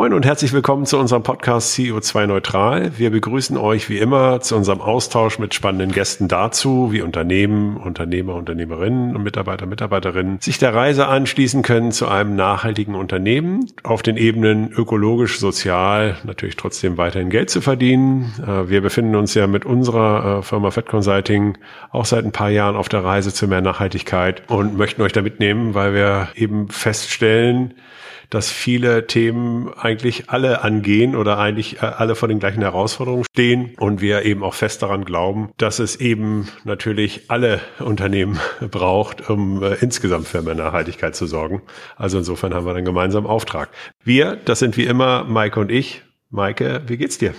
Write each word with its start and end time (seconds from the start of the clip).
Moin 0.00 0.14
und 0.14 0.24
herzlich 0.24 0.54
willkommen 0.54 0.86
zu 0.86 0.96
unserem 0.96 1.22
Podcast 1.22 1.76
CO2 1.76 2.26
Neutral. 2.26 2.92
Wir 2.96 3.10
begrüßen 3.10 3.58
euch 3.58 3.90
wie 3.90 3.98
immer 3.98 4.40
zu 4.40 4.56
unserem 4.56 4.80
Austausch 4.80 5.38
mit 5.38 5.52
spannenden 5.52 5.92
Gästen 5.92 6.26
dazu, 6.26 6.90
wie 6.90 7.02
Unternehmen, 7.02 7.76
Unternehmer, 7.76 8.34
Unternehmerinnen 8.36 9.14
und 9.14 9.22
Mitarbeiter, 9.22 9.66
Mitarbeiterinnen 9.66 10.40
sich 10.40 10.56
der 10.56 10.74
Reise 10.74 11.06
anschließen 11.06 11.60
können 11.60 11.92
zu 11.92 12.08
einem 12.08 12.34
nachhaltigen 12.34 12.94
Unternehmen 12.94 13.70
auf 13.82 14.00
den 14.00 14.16
Ebenen 14.16 14.72
ökologisch, 14.72 15.38
sozial, 15.38 16.16
natürlich 16.24 16.56
trotzdem 16.56 16.96
weiterhin 16.96 17.28
Geld 17.28 17.50
zu 17.50 17.60
verdienen. 17.60 18.32
Äh, 18.42 18.70
wir 18.70 18.80
befinden 18.80 19.16
uns 19.16 19.34
ja 19.34 19.46
mit 19.46 19.66
unserer 19.66 20.38
äh, 20.38 20.42
Firma 20.42 20.70
Fed 20.70 20.86
Consulting 20.86 21.58
auch 21.90 22.06
seit 22.06 22.24
ein 22.24 22.32
paar 22.32 22.48
Jahren 22.48 22.74
auf 22.74 22.88
der 22.88 23.04
Reise 23.04 23.34
zu 23.34 23.46
mehr 23.46 23.60
Nachhaltigkeit 23.60 24.44
und 24.48 24.78
möchten 24.78 25.02
euch 25.02 25.12
da 25.12 25.20
mitnehmen, 25.20 25.74
weil 25.74 25.92
wir 25.92 26.28
eben 26.36 26.70
feststellen, 26.70 27.74
dass 28.30 28.50
viele 28.50 29.06
Themen 29.06 29.72
eigentlich 29.74 30.30
alle 30.30 30.62
angehen 30.62 31.16
oder 31.16 31.38
eigentlich 31.38 31.82
äh, 31.82 31.86
alle 31.86 32.14
vor 32.14 32.28
den 32.28 32.38
gleichen 32.38 32.62
Herausforderungen 32.62 33.24
stehen 33.32 33.74
und 33.78 34.00
wir 34.00 34.24
eben 34.24 34.42
auch 34.42 34.54
fest 34.54 34.82
daran 34.82 35.04
glauben, 35.04 35.50
dass 35.56 35.78
es 35.78 35.96
eben 35.96 36.48
natürlich 36.64 37.28
alle 37.28 37.60
Unternehmen 37.78 38.38
braucht, 38.70 39.28
um 39.28 39.62
äh, 39.62 39.74
insgesamt 39.80 40.28
für 40.28 40.42
mehr 40.42 40.54
Nachhaltigkeit 40.54 41.14
zu 41.14 41.26
sorgen. 41.26 41.62
Also 41.96 42.18
insofern 42.18 42.54
haben 42.54 42.66
wir 42.66 42.74
einen 42.74 42.84
gemeinsamen 42.84 43.26
Auftrag. 43.26 43.70
Wir, 44.02 44.36
das 44.36 44.60
sind 44.60 44.76
wie 44.76 44.84
immer 44.84 45.24
Maike 45.24 45.60
und 45.60 45.70
ich. 45.70 46.02
Maike, 46.30 46.82
wie 46.86 46.96
geht's 46.96 47.18
dir? 47.18 47.34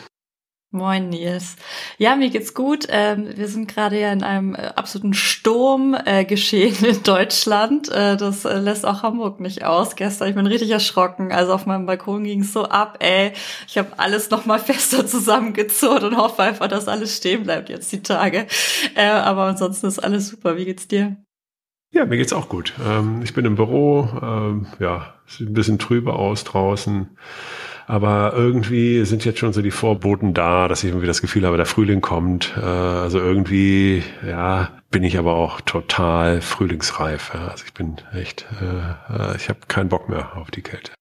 Moin 0.73 1.09
Nils. 1.09 1.57
Ja, 1.97 2.15
mir 2.15 2.29
geht's 2.29 2.53
gut. 2.53 2.85
Ähm, 2.87 3.27
wir 3.35 3.49
sind 3.49 3.67
gerade 3.67 3.99
ja 3.99 4.13
in 4.13 4.23
einem 4.23 4.55
äh, 4.55 4.71
absoluten 4.73 5.13
Sturm 5.13 5.97
äh, 6.05 6.23
geschehen 6.23 6.85
in 6.85 7.03
Deutschland. 7.03 7.89
Äh, 7.89 8.15
das 8.15 8.45
äh, 8.45 8.57
lässt 8.57 8.85
auch 8.85 9.03
Hamburg 9.03 9.41
nicht 9.41 9.65
aus. 9.65 9.97
Gestern, 9.97 10.29
ich 10.29 10.35
bin 10.35 10.47
richtig 10.47 10.69
erschrocken. 10.69 11.33
Also 11.33 11.53
auf 11.53 11.65
meinem 11.65 11.87
Balkon 11.87 12.23
ging's 12.23 12.53
so 12.53 12.63
ab, 12.63 12.99
ey. 13.01 13.33
Ich 13.67 13.77
habe 13.77 13.99
alles 13.99 14.29
noch 14.29 14.45
mal 14.45 14.59
fester 14.61 15.05
zusammengezurrt 15.05 16.03
und 16.03 16.15
hoffe 16.15 16.41
einfach, 16.43 16.69
dass 16.69 16.87
alles 16.87 17.17
stehen 17.17 17.43
bleibt 17.43 17.67
jetzt 17.67 17.91
die 17.91 18.01
Tage. 18.01 18.47
Äh, 18.95 19.07
aber 19.07 19.47
ansonsten 19.47 19.87
ist 19.87 19.99
alles 19.99 20.29
super. 20.29 20.55
Wie 20.55 20.63
geht's 20.63 20.87
dir? 20.87 21.17
Ja, 21.91 22.05
mir 22.05 22.15
geht's 22.15 22.31
auch 22.31 22.47
gut. 22.47 22.73
Ähm, 22.81 23.21
ich 23.23 23.33
bin 23.33 23.43
im 23.43 23.55
Büro. 23.55 24.07
Ähm, 24.21 24.67
ja, 24.79 25.15
sieht 25.27 25.49
ein 25.49 25.53
bisschen 25.53 25.79
trüber 25.79 26.17
aus 26.17 26.45
draußen. 26.45 27.09
Aber 27.87 28.33
irgendwie 28.35 29.05
sind 29.05 29.25
jetzt 29.25 29.39
schon 29.39 29.53
so 29.53 29.61
die 29.61 29.71
Vorboten 29.71 30.33
da, 30.33 30.67
dass 30.67 30.83
ich 30.83 30.89
irgendwie 30.89 31.07
das 31.07 31.21
Gefühl 31.21 31.45
habe, 31.45 31.57
der 31.57 31.65
Frühling 31.65 32.01
kommt. 32.01 32.53
Äh, 32.57 32.61
also 32.61 33.19
irgendwie, 33.19 34.03
ja, 34.27 34.69
bin 34.91 35.03
ich 35.03 35.17
aber 35.17 35.35
auch 35.35 35.61
total 35.61 36.41
frühlingsreif. 36.41 37.33
Also 37.33 37.63
ich 37.65 37.73
bin 37.73 37.95
echt, 38.13 38.45
äh, 38.61 39.13
äh 39.13 39.35
ich 39.37 39.49
habe 39.49 39.59
keinen 39.67 39.89
Bock 39.89 40.09
mehr 40.09 40.35
auf 40.35 40.51
die 40.51 40.61
Kälte. 40.61 40.91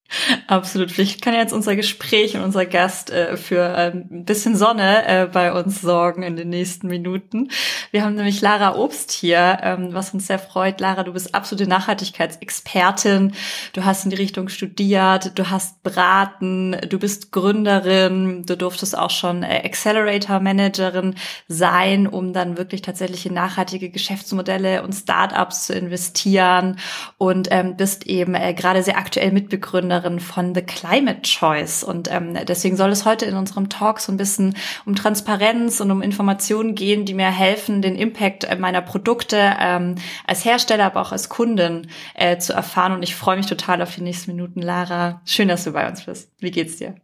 Absolut. 0.47 0.91
Vielleicht 0.91 1.21
kann 1.21 1.33
jetzt 1.33 1.53
unser 1.53 1.75
Gespräch 1.75 2.35
und 2.35 2.41
unser 2.41 2.65
Gast 2.65 3.11
äh, 3.11 3.37
für 3.37 3.61
äh, 3.61 3.91
ein 3.91 4.25
bisschen 4.25 4.57
Sonne 4.57 5.07
äh, 5.07 5.27
bei 5.27 5.53
uns 5.53 5.81
sorgen 5.81 6.23
in 6.23 6.35
den 6.35 6.49
nächsten 6.49 6.87
Minuten. 6.87 7.49
Wir 7.91 8.03
haben 8.03 8.15
nämlich 8.15 8.41
Lara 8.41 8.75
Obst 8.75 9.11
hier, 9.11 9.59
ähm, 9.61 9.93
was 9.93 10.13
uns 10.13 10.27
sehr 10.27 10.39
freut. 10.39 10.81
Lara, 10.81 11.03
du 11.03 11.13
bist 11.13 11.33
absolute 11.33 11.67
Nachhaltigkeitsexpertin. 11.67 13.33
Du 13.71 13.85
hast 13.85 14.03
in 14.03 14.09
die 14.09 14.17
Richtung 14.17 14.49
studiert, 14.49 15.37
du 15.39 15.49
hast 15.49 15.81
beraten, 15.81 16.75
du 16.89 16.99
bist 16.99 17.31
Gründerin, 17.31 18.43
du 18.45 18.57
durftest 18.57 18.97
auch 18.97 19.11
schon 19.11 19.43
äh, 19.43 19.61
Accelerator 19.63 20.41
Managerin 20.41 21.15
sein, 21.47 22.05
um 22.05 22.33
dann 22.33 22.57
wirklich 22.57 22.81
tatsächlich 22.81 23.25
in 23.25 23.33
nachhaltige 23.81 23.89
Geschäftsmodelle 23.89 24.83
und 24.83 24.93
Startups 24.93 25.67
zu 25.67 25.73
investieren 25.73 26.77
und 27.17 27.47
ähm, 27.51 27.75
bist 27.77 28.05
eben 28.07 28.35
äh, 28.35 28.53
gerade 28.53 28.83
sehr 28.83 28.97
aktuell 28.97 29.31
Mitbegründerin 29.31 29.61
Gründerin 29.61 30.19
von 30.19 30.53
The 30.53 30.61
Climate 30.61 31.21
Choice. 31.21 31.83
Und 31.83 32.11
ähm, 32.11 32.37
deswegen 32.47 32.77
soll 32.77 32.91
es 32.91 33.05
heute 33.05 33.25
in 33.25 33.35
unserem 33.35 33.69
Talk 33.69 33.99
so 33.99 34.11
ein 34.11 34.17
bisschen 34.17 34.55
um 34.85 34.95
Transparenz 34.95 35.79
und 35.79 35.91
um 35.91 36.01
Informationen 36.01 36.75
gehen, 36.75 37.05
die 37.05 37.13
mir 37.13 37.31
helfen, 37.31 37.81
den 37.81 37.95
Impact 37.95 38.43
äh, 38.43 38.55
meiner 38.55 38.81
Produkte 38.81 39.55
ähm, 39.59 39.95
als 40.25 40.45
Hersteller, 40.45 40.85
aber 40.85 41.01
auch 41.01 41.11
als 41.11 41.29
Kundin 41.29 41.87
äh, 42.13 42.37
zu 42.37 42.53
erfahren. 42.53 42.93
Und 42.93 43.03
ich 43.03 43.15
freue 43.15 43.37
mich 43.37 43.47
total 43.47 43.81
auf 43.81 43.95
die 43.95 44.01
nächsten 44.01 44.31
Minuten. 44.31 44.61
Lara, 44.61 45.21
schön, 45.25 45.47
dass 45.47 45.63
du 45.63 45.71
bei 45.71 45.87
uns 45.87 46.03
bist. 46.03 46.31
Wie 46.39 46.51
geht's 46.51 46.77
dir? 46.77 46.95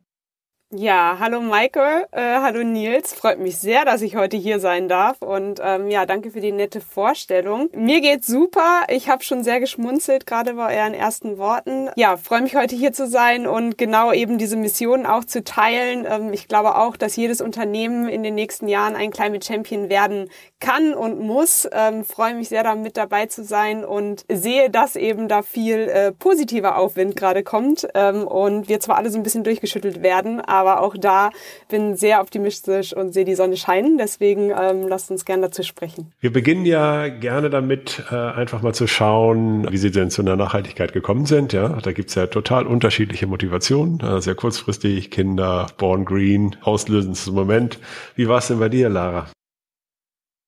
Ja, 0.76 1.16
hallo 1.22 1.40
Maike, 1.40 2.10
äh, 2.12 2.42
hallo 2.42 2.62
Nils. 2.62 3.14
Freut 3.14 3.40
mich 3.40 3.58
sehr, 3.58 3.86
dass 3.86 4.02
ich 4.02 4.18
heute 4.18 4.36
hier 4.36 4.60
sein 4.60 4.90
darf 4.90 5.22
und 5.22 5.62
ähm, 5.64 5.90
ja, 5.90 6.06
danke 6.06 6.30
für 6.30 6.42
die 6.42 6.52
nette 6.52 6.82
Vorstellung. 6.82 7.70
Mir 7.74 8.02
geht's 8.02 8.28
super. 8.28 8.82
Ich 8.90 9.08
habe 9.08 9.24
schon 9.24 9.46
sehr 9.46 9.62
geschmunzelt, 9.62 10.26
gerade 10.26 10.56
bei 10.56 10.78
euren 10.78 10.94
ersten 10.94 11.38
Worten. 11.38 11.90
Ja, 11.96 12.18
freue 12.18 12.42
mich 12.42 12.58
heute 12.58 12.76
hier 12.76 12.92
zu 12.92 13.08
sein 13.08 13.48
und 13.48 13.78
genau 13.78 14.12
eben 14.12 14.38
diese 14.38 14.58
Mission 14.58 15.06
auch 15.06 15.24
zu 15.24 15.42
teilen. 15.42 16.06
Ähm, 16.06 16.34
ich 16.34 16.50
glaube 16.50 16.76
auch, 16.76 16.98
dass 16.98 17.16
jedes 17.16 17.40
Unternehmen 17.40 18.10
in 18.10 18.22
den 18.22 18.36
nächsten 18.36 18.68
Jahren 18.68 18.98
ein 18.98 19.12
Climate 19.12 19.46
Champion 19.46 19.88
werden 19.88 20.30
kann 20.60 20.94
und 20.94 21.18
muss. 21.22 21.66
Ähm, 21.72 22.04
freue 22.04 22.34
mich 22.34 22.50
sehr, 22.50 22.64
da 22.64 22.76
mit 22.76 22.98
dabei 22.98 23.28
zu 23.28 23.46
sein 23.46 23.86
und 23.86 24.26
sehe, 24.30 24.70
dass 24.70 24.98
eben 24.98 25.30
da 25.30 25.44
viel 25.44 25.88
äh, 25.88 26.12
positiver 26.12 26.78
Aufwind 26.78 27.16
gerade 27.16 27.44
kommt 27.44 27.88
ähm, 27.94 28.28
und 28.28 28.68
wir 28.68 28.82
zwar 28.82 28.98
alle 28.98 29.10
so 29.10 29.18
ein 29.18 29.24
bisschen 29.24 29.46
durchgeschüttelt 29.46 30.04
werden, 30.04 30.42
aber 30.58 30.82
auch 30.82 30.96
da 30.98 31.30
bin 31.70 31.96
sehr 31.96 32.22
optimistisch 32.22 32.94
und 32.94 33.14
sehe 33.14 33.26
die 33.26 33.36
Sonne 33.36 33.58
scheinen. 33.58 33.98
Deswegen 33.98 34.52
ähm, 34.52 34.88
lasst 34.88 35.12
uns 35.12 35.26
gerne 35.26 35.44
dazu 35.44 35.64
sprechen. 35.64 36.12
Wir 36.20 36.34
beginnen 36.34 36.66
ja 36.66 37.08
gerne 37.08 37.50
damit, 37.50 38.04
äh, 38.12 38.16
einfach 38.16 38.62
mal 38.62 38.74
zu 38.74 38.88
schauen, 38.88 39.72
wie 39.72 39.78
Sie 39.78 39.92
denn 39.92 40.10
zu 40.10 40.22
einer 40.22 40.36
Nachhaltigkeit 40.36 40.94
gekommen 40.94 41.26
sind. 41.26 41.54
Ja, 41.54 41.70
da 41.70 41.92
gibt's 41.92 42.16
ja 42.16 42.28
total 42.28 42.68
unterschiedliche 42.68 43.28
Motivationen. 43.28 44.00
Äh, 44.00 44.22
sehr 44.22 44.36
kurzfristig, 44.36 45.12
Kinder, 45.12 45.68
Born 45.78 46.06
Green, 46.06 46.56
auslösendes 46.62 47.28
Moment. 47.28 47.80
Wie 48.16 48.28
war 48.28 48.40
es 48.40 48.48
denn 48.48 48.60
bei 48.60 48.70
dir, 48.70 48.90
Lara? 48.90 49.28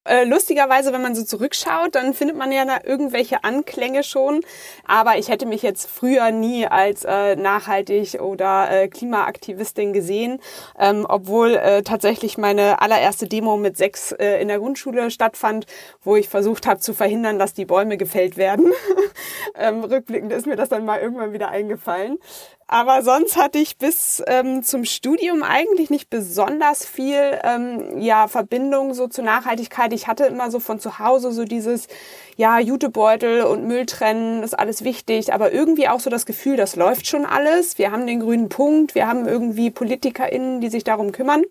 Äh, 0.09 0.23
lustigerweise, 0.23 0.91
wenn 0.91 1.03
man 1.03 1.13
so 1.13 1.23
zurückschaut, 1.23 1.93
dann 1.93 2.15
findet 2.15 2.35
man 2.35 2.51
ja 2.51 2.65
da 2.65 2.79
irgendwelche 2.83 3.43
Anklänge 3.43 4.03
schon. 4.03 4.41
Aber 4.87 5.19
ich 5.19 5.29
hätte 5.29 5.45
mich 5.45 5.61
jetzt 5.61 5.87
früher 5.87 6.31
nie 6.31 6.65
als 6.65 7.05
äh, 7.05 7.35
nachhaltig 7.35 8.19
oder 8.19 8.71
äh, 8.71 8.87
Klimaaktivistin 8.87 9.93
gesehen, 9.93 10.39
ähm, 10.79 11.05
obwohl 11.07 11.53
äh, 11.53 11.83
tatsächlich 11.83 12.39
meine 12.39 12.81
allererste 12.81 13.27
Demo 13.27 13.55
mit 13.57 13.77
sechs 13.77 14.11
äh, 14.11 14.41
in 14.41 14.47
der 14.47 14.57
Grundschule 14.57 15.11
stattfand, 15.11 15.67
wo 16.03 16.15
ich 16.15 16.27
versucht 16.27 16.65
habe 16.65 16.79
zu 16.79 16.95
verhindern, 16.95 17.37
dass 17.37 17.53
die 17.53 17.65
Bäume 17.65 17.97
gefällt 17.97 18.35
werden. 18.35 18.73
ähm, 19.55 19.83
rückblickend 19.83 20.33
ist 20.33 20.47
mir 20.47 20.55
das 20.55 20.69
dann 20.69 20.85
mal 20.85 20.99
irgendwann 20.99 21.33
wieder 21.33 21.49
eingefallen. 21.49 22.17
Aber 22.71 23.01
sonst 23.01 23.35
hatte 23.35 23.57
ich 23.57 23.79
bis 23.79 24.21
ähm, 24.27 24.61
zum 24.61 24.85
Studium 24.85 25.41
eigentlich 25.41 25.89
nicht 25.89 26.11
besonders 26.11 26.85
viel 26.85 27.39
ähm, 27.43 27.99
ja, 27.99 28.27
Verbindung 28.27 28.93
so 28.93 29.07
zur 29.07 29.23
Nachhaltigkeit. 29.23 29.91
Ich 29.91 30.05
hatte 30.05 30.25
immer 30.25 30.51
so 30.51 30.59
von 30.59 30.79
zu 30.79 30.99
Hause 30.99 31.31
so 31.31 31.45
dieses, 31.45 31.87
ja, 32.37 32.59
Jutebeutel 32.59 33.41
und 33.41 33.65
Müll 33.65 33.87
trennen, 33.87 34.43
ist 34.43 34.53
alles 34.53 34.83
wichtig, 34.83 35.33
aber 35.33 35.51
irgendwie 35.51 35.87
auch 35.87 35.99
so 35.99 36.11
das 36.11 36.27
Gefühl, 36.27 36.57
das 36.57 36.75
läuft 36.75 37.07
schon 37.07 37.25
alles. 37.25 37.79
Wir 37.79 37.91
haben 37.91 38.05
den 38.05 38.19
grünen 38.19 38.49
Punkt, 38.49 38.93
wir 38.93 39.07
haben 39.07 39.27
irgendwie 39.27 39.71
PolitikerInnen, 39.71 40.61
die 40.61 40.69
sich 40.69 40.83
darum 40.83 41.11
kümmern. 41.11 41.45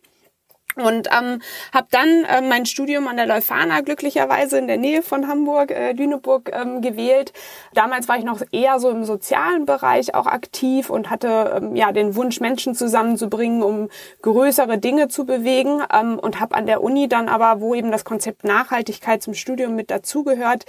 Und 0.80 1.08
ähm, 1.08 1.40
habe 1.72 1.86
dann 1.90 2.24
äh, 2.24 2.40
mein 2.40 2.66
Studium 2.66 3.08
an 3.08 3.16
der 3.16 3.26
Leuphana 3.26 3.80
glücklicherweise 3.80 4.58
in 4.58 4.66
der 4.66 4.76
Nähe 4.76 5.02
von 5.02 5.28
Hamburg, 5.28 5.70
äh, 5.70 5.92
Lüneburg, 5.92 6.50
ähm, 6.52 6.80
gewählt. 6.80 7.32
Damals 7.74 8.08
war 8.08 8.18
ich 8.18 8.24
noch 8.24 8.42
eher 8.52 8.78
so 8.78 8.90
im 8.90 9.04
sozialen 9.04 9.66
Bereich 9.66 10.14
auch 10.14 10.26
aktiv 10.26 10.90
und 10.90 11.10
hatte 11.10 11.60
ähm, 11.60 11.76
ja 11.76 11.92
den 11.92 12.14
Wunsch, 12.16 12.40
Menschen 12.40 12.74
zusammenzubringen, 12.74 13.62
um 13.62 13.88
größere 14.22 14.78
Dinge 14.78 15.08
zu 15.08 15.24
bewegen. 15.24 15.82
Ähm, 15.92 16.18
und 16.18 16.40
habe 16.40 16.54
an 16.54 16.66
der 16.66 16.82
Uni 16.82 17.08
dann 17.08 17.28
aber, 17.28 17.60
wo 17.60 17.74
eben 17.74 17.90
das 17.90 18.04
Konzept 18.04 18.44
Nachhaltigkeit 18.44 19.22
zum 19.22 19.34
Studium 19.34 19.74
mit 19.74 19.90
dazugehört, 19.90 20.64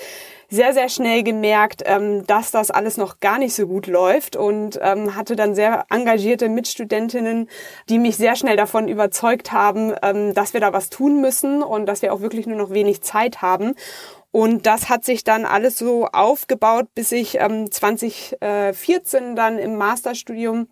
sehr, 0.50 0.74
sehr 0.74 0.90
schnell 0.90 1.24
gemerkt, 1.24 1.84
ähm, 1.86 2.26
dass 2.26 2.52
das 2.52 2.72
alles 2.72 2.98
noch 2.98 3.20
gar 3.20 3.38
nicht 3.38 3.54
so 3.54 3.68
gut 3.68 3.88
läuft 3.88 4.36
und 4.36 4.80
ähm, 4.82 5.16
hatte 5.16 5.36
dann 5.36 5.56
sehr 5.56 5.86
engagierte 5.90 6.50
Mitstudentinnen, 6.50 7.50
die 7.88 8.00
mich 8.00 8.18
sehr 8.18 8.36
schnell 8.36 8.58
davon 8.58 8.88
überzeugt 8.88 9.52
haben, 9.52 9.94
ähm, 10.02 10.34
dass 10.34 10.54
wir 10.54 10.60
da 10.60 10.74
was 10.74 10.90
tun 10.90 11.22
müssen 11.22 11.62
und 11.62 11.86
dass 11.86 12.02
wir 12.02 12.14
auch 12.14 12.22
wirklich 12.22 12.48
nur 12.48 12.58
noch 12.58 12.72
wenig 12.72 13.02
Zeit 13.02 13.42
haben. 13.42 13.76
Und 14.32 14.66
das 14.66 14.90
hat 14.90 15.06
sich 15.06 15.24
dann 15.24 15.46
alles 15.46 15.78
so 15.78 16.06
aufgebaut, 16.06 16.88
bis 16.94 17.12
ich 17.12 17.40
ähm, 17.40 17.72
2014 17.72 19.36
dann 19.36 19.58
im 19.58 19.76
Masterstudium 19.76 20.68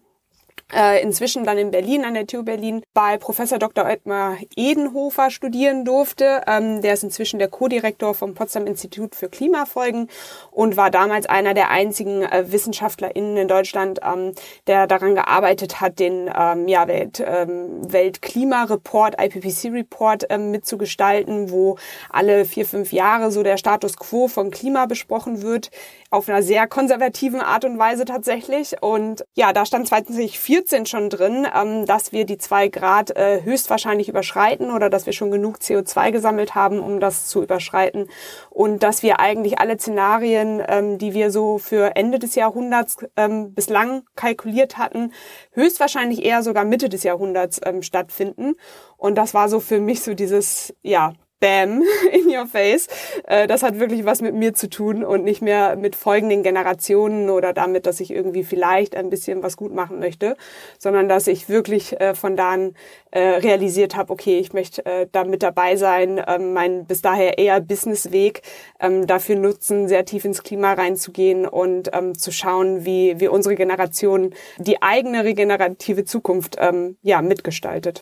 äh, 0.74 1.02
inzwischen 1.02 1.46
dann 1.46 1.58
in 1.58 1.72
Berlin, 1.72 2.04
an 2.04 2.14
der 2.14 2.28
TU 2.28 2.44
Berlin, 2.44 2.84
bei 2.94 3.18
Professor 3.18 3.58
Dr. 3.58 3.86
Ottmar 3.86 4.38
Edenhofer 4.56 5.30
studieren 5.30 5.86
durfte. 5.86 6.42
Ähm, 6.46 6.82
der 6.82 6.94
ist 6.94 7.04
inzwischen 7.04 7.40
der 7.40 7.48
Co-Direktor 7.48 8.14
vom 8.14 8.34
Potsdam 8.34 8.68
Institut 8.68 9.16
für 9.16 9.30
Klimafolgen 9.30 10.10
und 10.52 10.76
war 10.76 10.92
damals 10.92 11.26
einer 11.26 11.54
der 11.54 11.70
einzigen 11.70 12.24
äh, 12.24 12.52
WissenschaftlerInnen 12.52 13.38
in 13.38 13.48
Deutschland, 13.48 14.00
ähm, 14.04 14.34
der 14.68 14.88
daran 14.88 15.16
gearbeitet 15.16 15.80
hat, 15.80 16.00
den 16.00 16.30
ähm, 16.38 16.68
ja, 16.68 16.88
Welt, 16.88 17.24
ähm, 17.26 17.90
Weltklimareport, 17.90 19.16
IPCC-Report 19.22 20.26
ähm, 20.30 20.52
mitzugestalten, 20.52 21.50
wo 21.50 21.78
alle 22.10 22.44
vier, 22.44 22.66
fünf 22.66 22.92
Jahre 22.92 23.32
so 23.32 23.42
der 23.42 23.58
Status 23.58 23.96
quo 23.96 24.28
von 24.28 24.52
Klima 24.52 24.86
besprochen 24.86 25.42
wird, 25.42 25.72
auf 26.10 26.28
einer 26.28 26.44
sehr 26.44 26.68
konservativen 26.68 27.40
Art 27.42 27.64
und 27.64 27.80
Weise 27.80 28.04
tatsächlich. 28.04 28.76
Und 28.82 29.24
ja, 29.36 29.54
da 29.54 29.66
stand 29.66 29.88
2014 29.88 30.57
kalkuliert 30.58 30.70
sind 30.70 30.90
schon 30.90 31.10
drin, 31.10 31.48
ähm, 31.54 31.86
dass 31.86 32.12
wir 32.12 32.26
die 32.26 32.38
zwei 32.38 32.68
Grad 32.68 33.12
äh, 33.12 33.44
höchstwahrscheinlich 33.44 34.10
überschreiten 34.10 34.72
oder 34.72 34.90
dass 34.90 35.06
wir 35.06 35.14
schon 35.14 35.30
genug 35.30 35.58
CO2 35.58 36.12
gesammelt 36.12 36.56
haben, 36.56 36.80
um 36.80 37.00
das 37.00 37.28
zu 37.28 37.44
überschreiten 37.44 38.08
und 38.50 38.82
dass 38.82 39.04
wir 39.04 39.20
eigentlich 39.20 39.60
alle 39.60 39.78
Szenarien, 39.78 40.62
ähm, 40.68 40.98
die 40.98 41.14
wir 41.14 41.30
so 41.32 41.60
für 41.60 41.96
Ende 41.96 42.18
des 42.18 42.34
Jahrhunderts 42.34 42.98
ähm, 43.16 43.54
bislang 43.54 44.04
kalkuliert 44.16 44.78
hatten, 44.78 45.14
höchstwahrscheinlich 45.52 46.26
eher 46.26 46.42
sogar 46.42 46.66
Mitte 46.66 46.90
des 46.90 47.04
Jahrhunderts 47.04 47.62
stattfinden. 47.82 48.56
Und 48.98 49.16
das 49.16 49.34
war 49.34 49.50
so 49.50 49.60
für 49.60 49.80
mich 49.80 50.02
so 50.02 50.14
dieses, 50.14 50.74
ja, 50.82 51.14
Bam 51.40 51.84
in 52.12 52.28
your 52.28 52.48
face. 52.48 52.88
Äh, 53.26 53.46
das 53.48 53.62
hat 53.62 53.80
wirklich 53.80 54.06
was 54.06 54.22
mit 54.22 54.34
mir 54.34 54.54
zu 54.54 54.70
tun 54.70 55.04
und 55.04 55.24
nicht 55.24 55.42
mehr 55.42 55.76
mit 55.76 55.96
folgenden 55.96 56.42
Generationen 56.42 57.30
oder 57.30 57.54
damit, 57.54 57.86
dass 57.86 58.00
ich 58.00 58.12
irgendwie 58.12 58.44
vielleicht 58.44 58.96
ein 58.96 59.10
bisschen 59.10 59.44
was 59.44 59.56
gut 59.56 59.74
machen 59.74 60.00
möchte, 60.00 60.36
sondern 60.80 61.08
dass 61.08 61.28
ich 61.28 61.48
wirklich 61.48 62.00
äh, 62.00 62.16
von 62.16 62.36
da 62.36 62.52
an 62.52 62.74
äh, 63.12 63.20
realisiert 63.20 63.96
habe, 63.96 64.12
okay, 64.12 64.40
ich 64.40 64.54
möchte 64.54 65.08
da 65.12 65.24
mit 65.24 65.44
dabei 65.44 65.76
sein, 65.76 66.22
ähm, 66.28 66.54
mein 66.54 66.86
bis 66.86 67.02
daher 67.02 67.38
eher 67.38 67.60
Businessweg 67.60 68.42
ähm, 68.80 69.06
dafür 69.06 69.36
nutzen, 69.36 69.88
sehr 69.88 70.06
tief 70.06 70.26
ins 70.26 70.44
Klima 70.44 70.74
reinzugehen 70.74 71.46
und 71.46 71.90
ähm, 71.94 72.18
zu 72.18 72.32
schauen, 72.32 72.86
wie, 72.86 73.20
wie 73.20 73.28
unsere 73.28 73.56
Generation 73.56 74.34
die 74.58 74.82
eigene 74.82 75.24
regenerative 75.24 76.06
Zukunft 76.06 76.58
ja 77.02 77.22
mitgestaltet. 77.22 78.02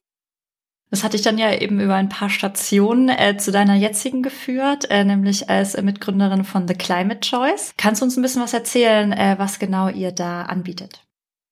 Das 0.95 1.03
hatte 1.03 1.17
ich 1.17 1.23
dann 1.23 1.37
ja 1.37 1.53
eben 1.53 1.81
über 1.81 1.95
ein 1.95 2.07
paar 2.07 2.29
Stationen 2.29 3.09
äh, 3.09 3.35
zu 3.35 3.51
deiner 3.51 3.75
jetzigen 3.75 4.23
geführt, 4.23 4.89
äh, 4.89 5.03
nämlich 5.03 5.49
als 5.49 5.75
Mitgründerin 5.75 6.45
von 6.45 6.69
The 6.69 6.73
Climate 6.73 7.19
Choice. 7.19 7.73
Kannst 7.75 7.99
du 7.99 8.05
uns 8.05 8.15
ein 8.15 8.21
bisschen 8.21 8.41
was 8.41 8.53
erzählen, 8.53 9.11
äh, 9.11 9.35
was 9.37 9.59
genau 9.59 9.89
ihr 9.89 10.13
da 10.13 10.43
anbietet? 10.43 11.04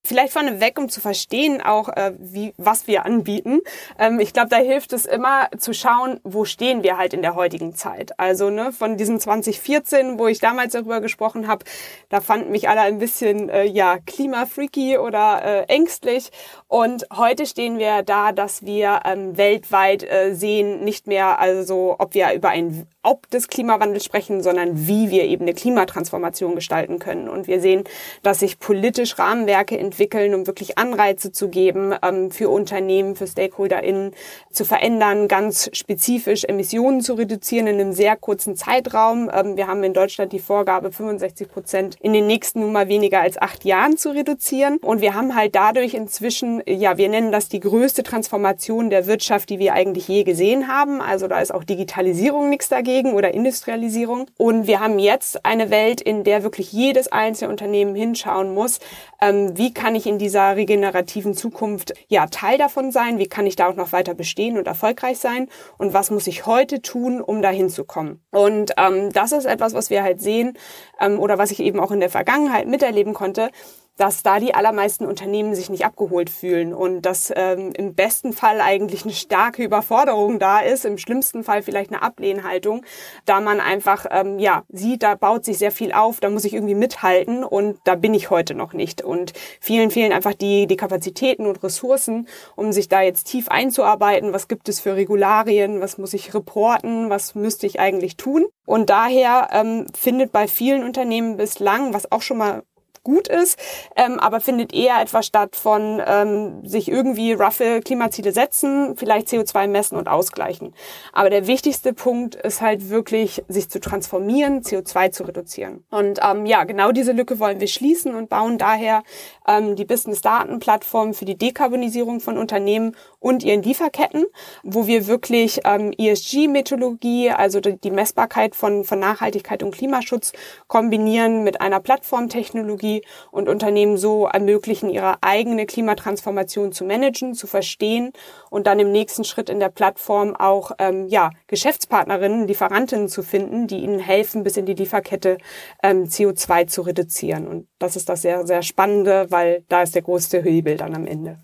Vielleicht 0.06 0.34
vorneweg, 0.34 0.78
um 0.78 0.90
zu 0.90 1.00
verstehen 1.00 1.62
auch, 1.62 1.88
äh, 1.88 2.12
wie, 2.20 2.54
was 2.58 2.88
wir 2.88 3.06
anbieten. 3.06 3.62
Ähm, 3.98 4.20
ich 4.20 4.34
glaube, 4.34 4.50
da 4.50 4.58
hilft 4.58 4.92
es 4.92 5.06
immer 5.06 5.48
zu 5.58 5.74
schauen, 5.74 6.20
wo 6.26 6.44
stehen 6.44 6.84
wir 6.84 6.98
halt 6.98 7.14
in 7.14 7.22
der 7.22 7.36
heutigen 7.36 7.74
Zeit. 7.74 8.20
Also 8.20 8.50
ne, 8.50 8.74
von 8.74 8.98
diesem 8.98 9.18
2014, 9.18 10.20
wo 10.20 10.28
ich 10.28 10.40
damals 10.40 10.74
darüber 10.74 11.00
gesprochen 11.00 11.48
habe, 11.48 11.64
da 12.10 12.20
fanden 12.20 12.52
mich 12.52 12.68
alle 12.68 12.82
ein 12.82 12.98
bisschen 12.98 13.48
äh, 13.48 13.64
ja 13.64 13.98
klimafreaky 13.98 14.98
oder 14.98 15.42
äh, 15.42 15.64
ängstlich. 15.74 16.32
Und 16.68 17.06
heute 17.16 17.46
stehen 17.46 17.80
wir 17.80 18.04
da, 18.04 18.34
dass 18.34 18.66
wir 18.66 19.04
ähm, 19.06 19.38
weltweit 19.38 20.04
äh, 20.04 20.34
sehen, 20.34 20.84
nicht 20.84 21.08
mehr 21.08 21.40
also, 21.40 21.96
ob 21.98 22.14
wir 22.14 22.34
über 22.34 22.50
ein 22.50 22.90
ob 23.04 23.30
des 23.30 23.50
Klimawandels 23.50 24.06
sprechen, 24.06 24.42
sondern 24.42 24.88
wie 24.88 25.12
wir 25.12 25.26
eben 25.26 25.44
eine 25.44 25.54
Klimatransformation 25.54 26.56
gestalten 26.56 27.00
können. 27.00 27.28
Und 27.28 27.48
wir 27.48 27.60
sehen, 27.60 27.84
dass 28.24 28.40
sich 28.40 28.60
politisch 28.60 29.20
Rahmenwerke 29.20 29.78
entwickeln, 29.78 30.34
um 30.34 30.48
wirklich 30.48 30.78
Anreize 30.78 31.34
zu 31.34 31.50
geben, 31.50 31.94
ähm, 32.02 32.32
für 32.32 32.50
Unternehmen, 32.50 33.16
für 33.16 33.28
StakeholderInnen 33.28 34.14
zu 34.52 34.64
verändern, 34.64 35.28
ganz 35.28 35.70
spezifisch 35.74 36.46
Emissionen 36.46 37.02
zu 37.02 37.16
reduzieren 37.16 37.68
in 37.68 37.80
einem 37.80 37.92
sehr 37.92 38.16
kurzen 38.16 38.56
Zeitraum. 38.56 39.30
Ähm, 39.34 39.58
wir 39.58 39.68
haben 39.68 39.84
in 39.84 39.94
Deutschland 39.94 40.32
die 40.32 40.40
Vorgabe, 40.40 40.92
65 40.92 41.50
Prozent 41.50 41.98
in 42.02 42.14
den 42.14 42.26
nächsten 42.26 42.62
nun 42.62 42.72
mal 42.72 42.88
weniger 42.88 43.20
als 43.20 43.38
acht 43.38 43.66
Jahren 43.66 43.98
zu 43.98 44.12
reduzieren. 44.12 44.78
Und 44.78 45.02
wir 45.02 45.14
haben 45.14 45.36
halt 45.36 45.56
dadurch 45.56 45.94
inzwischen, 45.94 46.64
ja, 46.66 46.98
wir 46.98 47.10
nennen 47.10 47.34
das 47.34 47.50
die 47.50 47.60
größte 47.60 48.04
Transformation 48.04 48.90
der 48.90 49.08
Wirtschaft, 49.08 49.50
die 49.50 49.60
wir 49.60 49.74
eigentlich 49.74 50.08
je 50.08 50.24
gesehen 50.24 50.70
haben. 50.70 51.02
Also 51.02 51.28
da 51.28 51.42
ist 51.42 51.54
auch 51.54 51.66
Digitalisierung 51.66 52.50
nichts 52.50 52.70
dagegen 52.70 52.93
dagegen 52.94 53.13
oder 53.13 53.34
Industrialisierung. 53.34 54.28
Und 54.38 54.68
wir 54.68 54.80
haben 54.80 55.00
jetzt 55.00 55.45
eine 55.45 55.69
Welt, 55.69 56.00
in 56.00 56.24
der 56.24 56.44
wirklich 56.44 56.72
jedes 56.72 57.12
einzelne 57.12 57.50
Unternehmen 57.50 57.95
hinschauen 57.95 58.54
muss, 58.54 58.80
ähm, 59.19 59.57
wie 59.57 59.74
kann 59.74 59.95
ich 59.95 60.06
in 60.06 60.19
dieser 60.19 60.56
regenerativen 60.56 61.34
Zukunft 61.34 61.94
ja 62.07 62.28
Teil 62.28 62.57
davon 62.57 62.92
sein, 62.92 63.18
wie 63.18 63.28
kann 63.28 63.48
ich 63.48 63.56
da 63.56 63.68
auch 63.68 63.75
noch 63.75 63.92
weiter 63.92 64.13
bestehen 64.13 64.57
und 64.57 64.68
erfolgreich 64.68 65.18
sein 65.18 65.48
und 65.78 65.94
was 65.94 66.12
muss 66.12 66.28
ich 66.28 66.45
heute 66.45 66.81
tun, 66.81 67.22
um 67.22 67.42
dahin 67.42 67.69
zu 67.69 67.84
kommen. 67.84 68.22
Und 68.31 68.74
ähm, 68.78 69.12
das 69.12 69.31
ist 69.31 69.45
etwas, 69.45 69.74
was 69.74 69.90
wir 69.90 70.04
halt 70.04 70.22
sehen 70.22 70.57
ähm, 71.00 71.19
oder 71.19 71.38
was 71.38 71.51
ich 71.51 71.60
eben 71.60 71.80
auch 71.80 71.92
in 71.92 72.00
der 72.00 72.10
Vergangenheit 72.10 72.68
miterleben 72.68 73.13
konnte, 73.13 73.50
dass 73.98 74.24
da 74.24 74.40
die 74.40 74.56
allermeisten 74.56 75.06
Unternehmen 75.06 75.54
sich 75.56 75.69
nicht 75.69 75.86
abgeholt 75.86 76.30
fühlen 76.30 76.74
und 76.74 77.04
dass 77.04 77.31
ähm, 77.36 77.72
im 77.75 77.94
besten 77.94 78.34
Fall 78.34 78.60
eigentlich 78.62 79.04
eine 79.04 79.13
starke 79.13 79.63
Überforderung 79.63 80.40
da 80.40 80.60
ist, 80.60 80.86
im 80.86 80.98
schlimmsten 80.98 81.44
Fall 81.44 81.62
vielleicht 81.62 81.92
eine 81.92 82.01
Ablehnhaltung, 82.01 82.84
da 83.25 83.40
man 83.40 83.60
einfach 83.60 84.06
ähm, 84.10 84.40
ja 84.40 84.63
sieht, 84.69 85.04
da 85.04 85.16
baut 85.16 85.45
sich 85.45 85.57
sehr 85.57 85.72
viel 85.72 85.94
auf, 85.94 86.19
da 86.19 86.30
muss 86.30 86.45
ich 86.45 86.54
irgendwie 86.54 86.75
mithalten 86.75 87.44
und 87.44 87.78
da 87.84 87.95
bin 87.95 88.13
ich 88.13 88.30
heute 88.30 88.56
noch 88.56 88.74
nicht 88.74 89.01
und 89.01 89.34
vielen 89.60 89.92
fehlen 89.92 90.12
einfach 90.12 90.34
die 90.34 90.68
die 90.68 90.78
Kapazitäten 90.78 91.45
und 91.45 91.62
Ressourcen, 91.63 92.28
um 92.56 92.72
sich 92.72 92.90
da 92.90 93.01
jetzt 93.01 93.25
tief 93.25 93.48
einzuarbeiten. 93.50 94.34
Was 94.34 94.48
gibt 94.48 94.69
es 94.69 94.80
für 94.80 94.95
Regularien? 94.95 95.81
Was 95.81 95.98
muss 95.98 96.13
ich 96.13 96.34
reporten? 96.34 97.10
Was 97.10 97.36
müsste 97.36 97.68
ich 97.68 97.80
eigentlich 97.80 98.18
tun? 98.18 98.45
Und 98.66 98.90
daher 98.90 99.50
ähm, 99.51 99.88
findet 99.94 100.31
bei 100.31 100.48
vielen 100.48 100.84
Unternehmen 100.84 101.38
bislang, 101.38 101.94
was 101.94 102.12
auch 102.12 102.22
schon 102.22 102.38
mal 102.38 102.63
gut 103.04 103.28
ist, 103.28 103.60
ähm, 103.96 104.20
aber 104.20 104.40
findet 104.40 104.74
eher 104.74 105.02
etwas 105.02 105.26
statt 105.26 105.56
von 105.56 106.02
ähm, 106.06 106.66
sich 106.66 106.90
irgendwie 106.90 107.34
roughe 107.34 107.82
Klimaziele 107.82 108.32
setzen, 108.32 108.96
vielleicht 108.96 109.28
CO2 109.28 109.68
messen 109.68 109.98
und 109.98 110.08
ausgleichen. 110.08 110.74
Aber 111.12 111.30
der 111.30 111.48
wichtigste 111.48 111.94
Punkt 111.94 112.36
ist 112.36 112.62
halt 112.62 112.90
wirklich, 112.90 113.44
sich 113.48 113.70
zu 113.70 113.80
transformieren, 113.80 114.62
CO2 114.62 115.12
zu 115.12 115.24
reduzieren. 115.24 115.84
Und 115.90 116.20
ähm, 116.24 116.46
ja, 116.46 116.64
genau 116.64 116.92
diese 116.92 117.12
Lücke 117.12 117.40
wollen 117.40 117.60
wir 117.60 117.68
schließen 117.68 118.16
und 118.16 118.30
bauen 118.30 118.58
daher 118.58 119.04
ähm, 119.48 119.76
die 119.76 119.86
Business-Daten-Plattform 119.86 121.14
für 121.14 121.26
die 121.26 121.38
Dekarbonisierung 121.38 122.22
von 122.22 122.38
Unternehmen 122.38 122.96
und 123.20 123.44
ihren 123.44 123.64
Lieferketten, 123.64 124.26
wo 124.64 124.88
wir 124.88 125.08
wirklich 125.08 125.62
ähm, 125.66 125.94
ESG-Methodologie, 125.98 127.32
also 127.32 127.60
die 127.60 127.92
Messbarkeit 127.92 128.56
von, 128.56 128.84
von 128.84 129.00
Nachhaltigkeit 129.00 129.64
und 129.64 129.72
Klimaschutz 129.72 130.34
kombinieren 130.68 131.44
mit 131.44 131.62
einer 131.62 131.80
Plattformtechnologie 131.80 132.93
und 133.31 133.50
Unternehmen 133.50 133.97
so 133.97 134.28
ermöglichen, 134.28 134.90
ihre 134.90 135.16
eigene 135.21 135.66
Klimatransformation 135.66 136.71
zu 136.71 136.85
managen, 136.85 137.33
zu 137.33 137.47
verstehen 137.47 138.12
und 138.50 138.68
dann 138.68 138.80
im 138.80 138.92
nächsten 138.92 139.23
Schritt 139.23 139.50
in 139.50 139.59
der 139.59 139.69
Plattform 139.69 140.35
auch 140.35 140.71
ähm, 140.80 141.07
ja, 141.07 141.31
Geschäftspartnerinnen, 141.47 142.47
Lieferantinnen 142.47 143.07
zu 143.07 143.23
finden, 143.23 143.68
die 143.68 143.80
ihnen 143.80 144.00
helfen, 144.00 144.44
bis 144.44 144.57
in 144.57 144.66
die 144.66 144.73
Lieferkette 144.73 145.38
ähm, 145.81 146.04
CO2 146.04 146.68
zu 146.68 146.81
reduzieren. 146.81 147.47
Und 147.47 147.68
das 147.80 147.95
ist 147.95 148.09
das 148.09 148.21
sehr, 148.21 148.45
sehr 148.45 148.62
Spannende, 148.62 149.28
weil 149.30 149.64
da 149.69 149.81
ist 149.81 149.95
der 149.95 150.02
größte 150.02 150.42
Hebel 150.42 150.78
dann 150.78 150.95
am 150.95 151.06
Ende. 151.06 151.40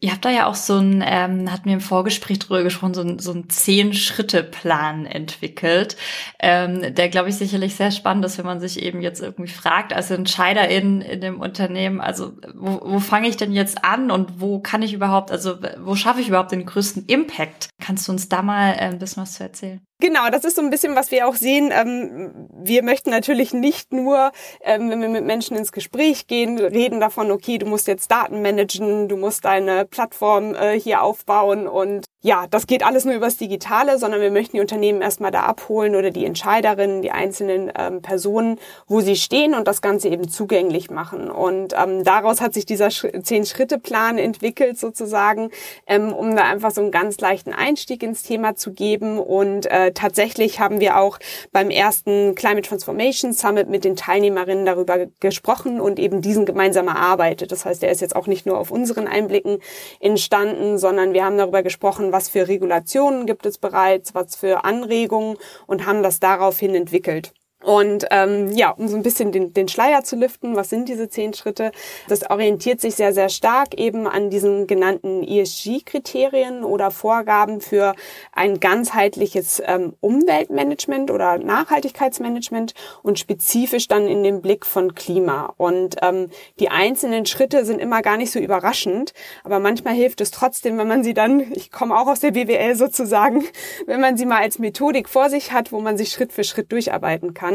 Ihr 0.00 0.12
habt 0.12 0.24
da 0.24 0.30
ja 0.30 0.46
auch 0.46 0.54
so 0.54 0.76
ein, 0.76 1.02
ähm, 1.04 1.50
hat 1.50 1.66
mir 1.66 1.72
im 1.72 1.80
Vorgespräch 1.80 2.38
drüber 2.38 2.62
gesprochen, 2.62 2.94
so 2.94 3.00
ein, 3.00 3.18
so 3.18 3.32
ein 3.32 3.48
Zehn-Schritte-Plan 3.48 5.06
entwickelt, 5.06 5.96
ähm, 6.38 6.94
der, 6.94 7.08
glaube 7.08 7.30
ich, 7.30 7.34
sicherlich 7.34 7.74
sehr 7.74 7.90
spannend 7.90 8.24
ist, 8.24 8.38
wenn 8.38 8.46
man 8.46 8.60
sich 8.60 8.80
eben 8.80 9.00
jetzt 9.00 9.20
irgendwie 9.20 9.50
fragt, 9.50 9.92
als 9.92 10.12
Entscheider 10.12 10.68
in, 10.68 11.00
in 11.00 11.20
dem 11.20 11.40
Unternehmen, 11.40 12.00
also 12.00 12.34
wo, 12.54 12.80
wo 12.84 13.00
fange 13.00 13.28
ich 13.28 13.36
denn 13.36 13.52
jetzt 13.52 13.84
an 13.84 14.12
und 14.12 14.40
wo 14.40 14.60
kann 14.60 14.82
ich 14.82 14.92
überhaupt, 14.92 15.32
also 15.32 15.56
wo 15.78 15.96
schaffe 15.96 16.20
ich 16.20 16.28
überhaupt 16.28 16.52
den 16.52 16.64
größten 16.64 17.06
Impact? 17.06 17.68
Kannst 17.80 18.06
du 18.06 18.12
uns 18.12 18.28
da 18.28 18.42
mal 18.42 18.74
äh, 18.74 18.82
ein 18.82 19.00
bisschen 19.00 19.24
was 19.24 19.34
zu 19.34 19.42
erzählen? 19.42 19.87
Genau, 20.00 20.30
das 20.30 20.44
ist 20.44 20.54
so 20.54 20.62
ein 20.62 20.70
bisschen, 20.70 20.94
was 20.94 21.10
wir 21.10 21.26
auch 21.26 21.34
sehen. 21.34 21.70
Ähm, 21.72 22.48
wir 22.52 22.84
möchten 22.84 23.10
natürlich 23.10 23.52
nicht 23.52 23.92
nur, 23.92 24.30
ähm, 24.62 24.90
wenn 24.90 25.02
wir 25.02 25.08
mit 25.08 25.24
Menschen 25.24 25.56
ins 25.56 25.72
Gespräch 25.72 26.28
gehen, 26.28 26.56
reden 26.56 27.00
davon, 27.00 27.32
okay, 27.32 27.58
du 27.58 27.66
musst 27.66 27.88
jetzt 27.88 28.08
Daten 28.08 28.40
managen, 28.40 29.08
du 29.08 29.16
musst 29.16 29.44
deine 29.44 29.86
Plattform 29.86 30.54
äh, 30.54 30.78
hier 30.78 31.02
aufbauen 31.02 31.66
und 31.66 32.06
ja, 32.20 32.46
das 32.50 32.66
geht 32.66 32.84
alles 32.84 33.04
nur 33.04 33.14
übers 33.14 33.36
Digitale, 33.36 33.96
sondern 33.96 34.20
wir 34.20 34.32
möchten 34.32 34.56
die 34.56 34.60
Unternehmen 34.60 35.02
erstmal 35.02 35.30
da 35.30 35.42
abholen 35.42 35.94
oder 35.94 36.10
die 36.10 36.24
Entscheiderinnen, 36.24 37.00
die 37.00 37.12
einzelnen 37.12 37.70
ähm, 37.78 38.02
Personen, 38.02 38.58
wo 38.88 39.00
sie 39.00 39.14
stehen 39.14 39.54
und 39.54 39.68
das 39.68 39.82
Ganze 39.82 40.08
eben 40.08 40.28
zugänglich 40.28 40.90
machen. 40.90 41.30
Und 41.30 41.74
ähm, 41.80 42.02
daraus 42.02 42.40
hat 42.40 42.54
sich 42.54 42.66
dieser 42.66 42.88
Zehn-Schritte-Plan 42.88 44.18
entwickelt 44.18 44.78
sozusagen, 44.78 45.50
ähm, 45.86 46.12
um 46.12 46.34
da 46.34 46.42
einfach 46.42 46.72
so 46.72 46.80
einen 46.80 46.90
ganz 46.90 47.20
leichten 47.20 47.52
Einstieg 47.52 48.02
ins 48.02 48.24
Thema 48.24 48.56
zu 48.56 48.72
geben. 48.72 49.20
Und 49.20 49.66
äh, 49.66 49.92
tatsächlich 49.92 50.58
haben 50.58 50.80
wir 50.80 50.98
auch 50.98 51.20
beim 51.52 51.70
ersten 51.70 52.34
Climate 52.34 52.68
Transformation 52.68 53.32
Summit 53.32 53.68
mit 53.68 53.84
den 53.84 53.94
Teilnehmerinnen 53.94 54.66
darüber 54.66 55.06
gesprochen 55.20 55.80
und 55.80 56.00
eben 56.00 56.20
diesen 56.20 56.46
gemeinsam 56.46 56.88
erarbeitet. 56.88 57.52
Das 57.52 57.64
heißt, 57.64 57.80
der 57.80 57.92
ist 57.92 58.00
jetzt 58.00 58.16
auch 58.16 58.26
nicht 58.26 58.44
nur 58.44 58.58
auf 58.58 58.72
unseren 58.72 59.06
Einblicken 59.06 59.60
entstanden, 60.00 60.78
sondern 60.78 61.12
wir 61.12 61.24
haben 61.24 61.38
darüber 61.38 61.62
gesprochen, 61.62 62.07
was 62.12 62.28
für 62.28 62.48
Regulationen 62.48 63.26
gibt 63.26 63.46
es 63.46 63.58
bereits, 63.58 64.14
was 64.14 64.36
für 64.36 64.64
Anregungen 64.64 65.36
und 65.66 65.86
haben 65.86 66.02
das 66.02 66.20
daraufhin 66.20 66.74
entwickelt. 66.74 67.32
Und 67.64 68.06
ähm, 68.12 68.52
ja, 68.52 68.70
um 68.70 68.86
so 68.86 68.96
ein 68.96 69.02
bisschen 69.02 69.32
den, 69.32 69.52
den 69.52 69.66
Schleier 69.66 70.04
zu 70.04 70.14
lüften, 70.14 70.54
was 70.54 70.70
sind 70.70 70.88
diese 70.88 71.08
zehn 71.08 71.34
Schritte? 71.34 71.72
Das 72.08 72.30
orientiert 72.30 72.80
sich 72.80 72.94
sehr, 72.94 73.12
sehr 73.12 73.28
stark 73.28 73.74
eben 73.74 74.06
an 74.06 74.30
diesen 74.30 74.68
genannten 74.68 75.24
ESG-Kriterien 75.24 76.62
oder 76.62 76.92
Vorgaben 76.92 77.60
für 77.60 77.96
ein 78.32 78.60
ganzheitliches 78.60 79.60
ähm, 79.66 79.94
Umweltmanagement 80.00 81.10
oder 81.10 81.38
Nachhaltigkeitsmanagement 81.38 82.74
und 83.02 83.18
spezifisch 83.18 83.88
dann 83.88 84.06
in 84.06 84.22
dem 84.22 84.40
Blick 84.40 84.64
von 84.64 84.94
Klima. 84.94 85.52
Und 85.56 85.96
ähm, 86.00 86.30
die 86.60 86.68
einzelnen 86.68 87.26
Schritte 87.26 87.64
sind 87.64 87.80
immer 87.80 88.02
gar 88.02 88.18
nicht 88.18 88.30
so 88.30 88.38
überraschend, 88.38 89.14
aber 89.42 89.58
manchmal 89.58 89.94
hilft 89.94 90.20
es 90.20 90.30
trotzdem, 90.30 90.78
wenn 90.78 90.88
man 90.88 91.02
sie 91.02 91.12
dann, 91.12 91.40
ich 91.52 91.72
komme 91.72 91.98
auch 91.98 92.06
aus 92.06 92.20
der 92.20 92.30
BWL 92.30 92.76
sozusagen, 92.76 93.44
wenn 93.86 94.00
man 94.00 94.16
sie 94.16 94.26
mal 94.26 94.42
als 94.42 94.60
Methodik 94.60 95.08
vor 95.08 95.28
sich 95.28 95.50
hat, 95.50 95.72
wo 95.72 95.80
man 95.80 95.98
sich 95.98 96.10
Schritt 96.10 96.32
für 96.32 96.44
Schritt 96.44 96.70
durcharbeiten 96.70 97.34
kann. 97.34 97.47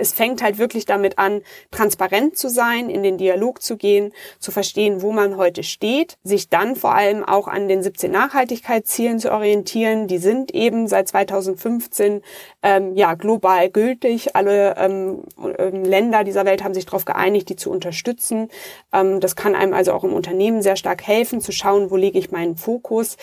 Es 0.00 0.12
fängt 0.12 0.42
halt 0.42 0.58
wirklich 0.58 0.86
damit 0.86 1.18
an, 1.18 1.42
transparent 1.70 2.36
zu 2.36 2.48
sein, 2.48 2.90
in 2.90 3.02
den 3.02 3.18
Dialog 3.18 3.62
zu 3.62 3.76
gehen, 3.76 4.12
zu 4.38 4.50
verstehen, 4.50 5.02
wo 5.02 5.12
man 5.12 5.36
heute 5.36 5.62
steht, 5.62 6.16
sich 6.24 6.48
dann 6.48 6.76
vor 6.76 6.94
allem 6.94 7.24
auch 7.24 7.48
an 7.48 7.68
den 7.68 7.82
17 7.82 8.10
Nachhaltigkeitszielen 8.10 9.18
zu 9.18 9.30
orientieren. 9.30 10.06
Die 10.06 10.18
sind 10.18 10.52
eben 10.52 10.88
seit 10.88 11.08
2015 11.08 12.22
ähm, 12.62 12.94
ja 12.94 13.14
global 13.14 13.70
gültig. 13.70 14.34
Alle 14.34 14.76
ähm, 14.76 15.24
ähm, 15.58 15.84
Länder 15.84 16.24
dieser 16.24 16.44
Welt 16.44 16.64
haben 16.64 16.74
sich 16.74 16.86
darauf 16.86 17.04
geeinigt, 17.04 17.48
die 17.48 17.56
zu 17.56 17.70
unterstützen. 17.70 18.48
Ähm, 18.92 19.20
das 19.20 19.36
kann 19.36 19.54
einem 19.54 19.74
also 19.74 19.92
auch 19.92 20.04
im 20.04 20.14
Unternehmen 20.14 20.62
sehr 20.62 20.76
stark 20.76 21.06
helfen, 21.06 21.40
zu 21.40 21.52
schauen, 21.52 21.90
wo 21.90 21.96
lege 21.96 22.18
ich 22.18 22.30
meinen 22.30 22.56
Fokus 22.56 23.16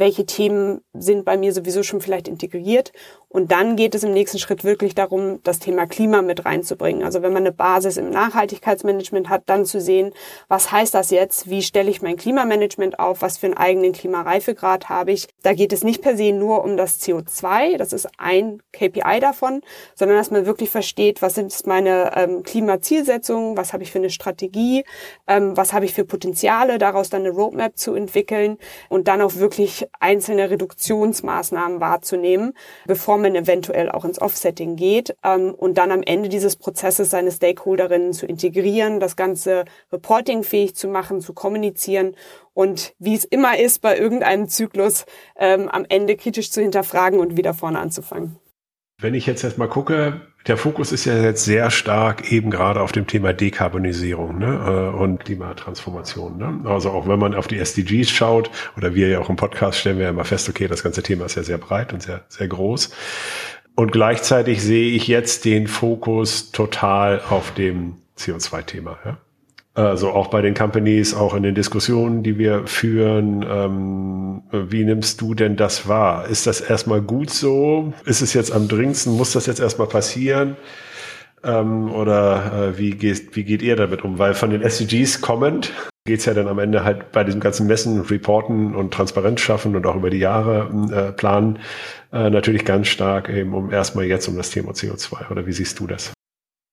welche 0.00 0.26
Themen 0.26 0.80
sind 0.94 1.24
bei 1.24 1.36
mir 1.36 1.52
sowieso 1.52 1.82
schon 1.82 2.00
vielleicht 2.00 2.26
integriert. 2.26 2.92
Und 3.32 3.52
dann 3.52 3.76
geht 3.76 3.94
es 3.94 4.02
im 4.02 4.12
nächsten 4.12 4.40
Schritt 4.40 4.64
wirklich 4.64 4.96
darum, 4.96 5.40
das 5.44 5.60
Thema 5.60 5.86
Klima 5.86 6.20
mit 6.20 6.44
reinzubringen. 6.44 7.04
Also 7.04 7.22
wenn 7.22 7.32
man 7.32 7.44
eine 7.44 7.52
Basis 7.52 7.96
im 7.96 8.10
Nachhaltigkeitsmanagement 8.10 9.28
hat, 9.28 9.44
dann 9.46 9.64
zu 9.64 9.80
sehen, 9.80 10.12
was 10.48 10.72
heißt 10.72 10.94
das 10.94 11.10
jetzt? 11.10 11.48
Wie 11.48 11.62
stelle 11.62 11.90
ich 11.90 12.02
mein 12.02 12.16
Klimamanagement 12.16 12.98
auf? 12.98 13.22
Was 13.22 13.38
für 13.38 13.46
einen 13.46 13.56
eigenen 13.56 13.92
Klimareifegrad 13.92 14.88
habe 14.88 15.12
ich? 15.12 15.28
Da 15.44 15.52
geht 15.52 15.72
es 15.72 15.84
nicht 15.84 16.02
per 16.02 16.16
se 16.16 16.32
nur 16.32 16.64
um 16.64 16.76
das 16.76 17.00
CO2, 17.00 17.76
das 17.76 17.92
ist 17.92 18.08
ein 18.18 18.62
KPI 18.72 19.20
davon, 19.20 19.60
sondern 19.94 20.18
dass 20.18 20.32
man 20.32 20.44
wirklich 20.44 20.70
versteht, 20.70 21.22
was 21.22 21.36
sind 21.36 21.54
meine 21.66 22.10
ähm, 22.16 22.42
Klimazielsetzungen, 22.42 23.56
was 23.56 23.72
habe 23.72 23.84
ich 23.84 23.92
für 23.92 23.98
eine 23.98 24.10
Strategie, 24.10 24.84
ähm, 25.28 25.56
was 25.56 25.72
habe 25.72 25.84
ich 25.84 25.94
für 25.94 26.04
Potenziale, 26.04 26.78
daraus 26.78 27.10
dann 27.10 27.20
eine 27.20 27.30
Roadmap 27.30 27.78
zu 27.78 27.94
entwickeln 27.94 28.58
und 28.88 29.06
dann 29.06 29.20
auch 29.20 29.36
wirklich 29.36 29.86
einzelne 30.00 30.50
Reduktionsmaßnahmen 30.50 31.80
wahrzunehmen, 31.80 32.54
bevor 32.86 33.19
man 33.20 33.34
eventuell 33.34 33.90
auch 33.90 34.04
ins 34.04 34.20
Offsetting 34.20 34.76
geht 34.76 35.16
ähm, 35.24 35.54
und 35.54 35.78
dann 35.78 35.90
am 35.90 36.02
Ende 36.02 36.28
dieses 36.28 36.56
Prozesses 36.56 37.10
seine 37.10 37.30
Stakeholderinnen 37.32 38.12
zu 38.12 38.26
integrieren, 38.26 39.00
das 39.00 39.16
ganze 39.16 39.64
Reporting 39.92 40.42
fähig 40.42 40.74
zu 40.74 40.88
machen, 40.88 41.20
zu 41.20 41.32
kommunizieren 41.32 42.16
und 42.54 42.94
wie 42.98 43.14
es 43.14 43.24
immer 43.24 43.58
ist 43.58 43.80
bei 43.80 43.98
irgendeinem 43.98 44.48
Zyklus, 44.48 45.06
ähm, 45.36 45.68
am 45.68 45.86
Ende 45.88 46.16
kritisch 46.16 46.50
zu 46.50 46.60
hinterfragen 46.60 47.20
und 47.20 47.36
wieder 47.36 47.54
vorne 47.54 47.78
anzufangen. 47.78 48.36
Wenn 48.98 49.14
ich 49.14 49.26
jetzt 49.26 49.44
erstmal 49.44 49.68
gucke, 49.68 50.20
der 50.46 50.56
Fokus 50.56 50.90
ist 50.92 51.04
ja 51.04 51.16
jetzt 51.16 51.44
sehr 51.44 51.70
stark 51.70 52.32
eben 52.32 52.50
gerade 52.50 52.80
auf 52.80 52.92
dem 52.92 53.06
Thema 53.06 53.32
Dekarbonisierung 53.32 54.38
ne, 54.38 54.92
äh, 54.92 54.96
und 54.96 55.24
Klimatransformation. 55.24 56.38
Ne? 56.38 56.60
Also 56.64 56.90
auch 56.90 57.06
wenn 57.06 57.18
man 57.18 57.34
auf 57.34 57.46
die 57.46 57.58
SDGs 57.58 58.10
schaut 58.10 58.50
oder 58.76 58.94
wir 58.94 59.08
ja 59.08 59.20
auch 59.20 59.28
im 59.28 59.36
Podcast 59.36 59.78
stellen 59.78 59.98
wir 59.98 60.04
ja 60.04 60.10
immer 60.10 60.24
fest, 60.24 60.48
okay, 60.48 60.66
das 60.66 60.82
ganze 60.82 61.02
Thema 61.02 61.26
ist 61.26 61.34
ja 61.34 61.42
sehr 61.42 61.58
breit 61.58 61.92
und 61.92 62.02
sehr, 62.02 62.24
sehr 62.28 62.48
groß. 62.48 62.90
Und 63.74 63.92
gleichzeitig 63.92 64.62
sehe 64.62 64.90
ich 64.92 65.08
jetzt 65.08 65.44
den 65.44 65.66
Fokus 65.66 66.52
total 66.52 67.20
auf 67.28 67.52
dem 67.52 67.96
CO2-Thema. 68.18 68.98
Ja? 69.04 69.18
Also 69.74 70.10
auch 70.10 70.28
bei 70.28 70.42
den 70.42 70.54
Companies, 70.54 71.14
auch 71.14 71.32
in 71.34 71.44
den 71.44 71.54
Diskussionen, 71.54 72.24
die 72.24 72.38
wir 72.38 72.66
führen, 72.66 73.46
ähm, 73.48 74.42
wie 74.50 74.84
nimmst 74.84 75.20
du 75.20 75.34
denn 75.34 75.56
das 75.56 75.86
wahr? 75.86 76.26
Ist 76.26 76.46
das 76.46 76.60
erstmal 76.60 77.00
gut 77.00 77.30
so? 77.30 77.92
Ist 78.04 78.20
es 78.20 78.34
jetzt 78.34 78.52
am 78.52 78.66
dringendsten? 78.66 79.16
Muss 79.16 79.32
das 79.32 79.46
jetzt 79.46 79.60
erstmal 79.60 79.86
passieren? 79.86 80.56
Ähm, 81.44 81.92
oder 81.92 82.72
äh, 82.74 82.78
wie, 82.78 82.90
geht, 82.90 83.36
wie 83.36 83.44
geht 83.44 83.62
ihr 83.62 83.76
damit 83.76 84.04
um? 84.04 84.18
Weil 84.18 84.34
von 84.34 84.50
den 84.50 84.62
SDGs 84.62 85.20
kommend 85.20 85.72
geht's 86.04 86.24
ja 86.24 86.34
dann 86.34 86.48
am 86.48 86.58
Ende 86.58 86.82
halt 86.82 87.12
bei 87.12 87.22
diesem 87.22 87.40
ganzen 87.40 87.66
Messen, 87.66 88.00
Reporten 88.00 88.74
und 88.74 88.92
Transparenz 88.92 89.40
schaffen 89.40 89.76
und 89.76 89.86
auch 89.86 89.96
über 89.96 90.10
die 90.10 90.18
Jahre 90.18 90.68
äh, 90.92 91.12
planen, 91.12 91.60
äh, 92.12 92.28
natürlich 92.30 92.64
ganz 92.64 92.88
stark 92.88 93.28
eben 93.28 93.54
um 93.54 93.70
erstmal 93.70 94.06
jetzt 94.06 94.26
um 94.26 94.36
das 94.36 94.50
Thema 94.50 94.72
CO2. 94.72 95.30
Oder 95.30 95.46
wie 95.46 95.52
siehst 95.52 95.78
du 95.78 95.86
das? 95.86 96.12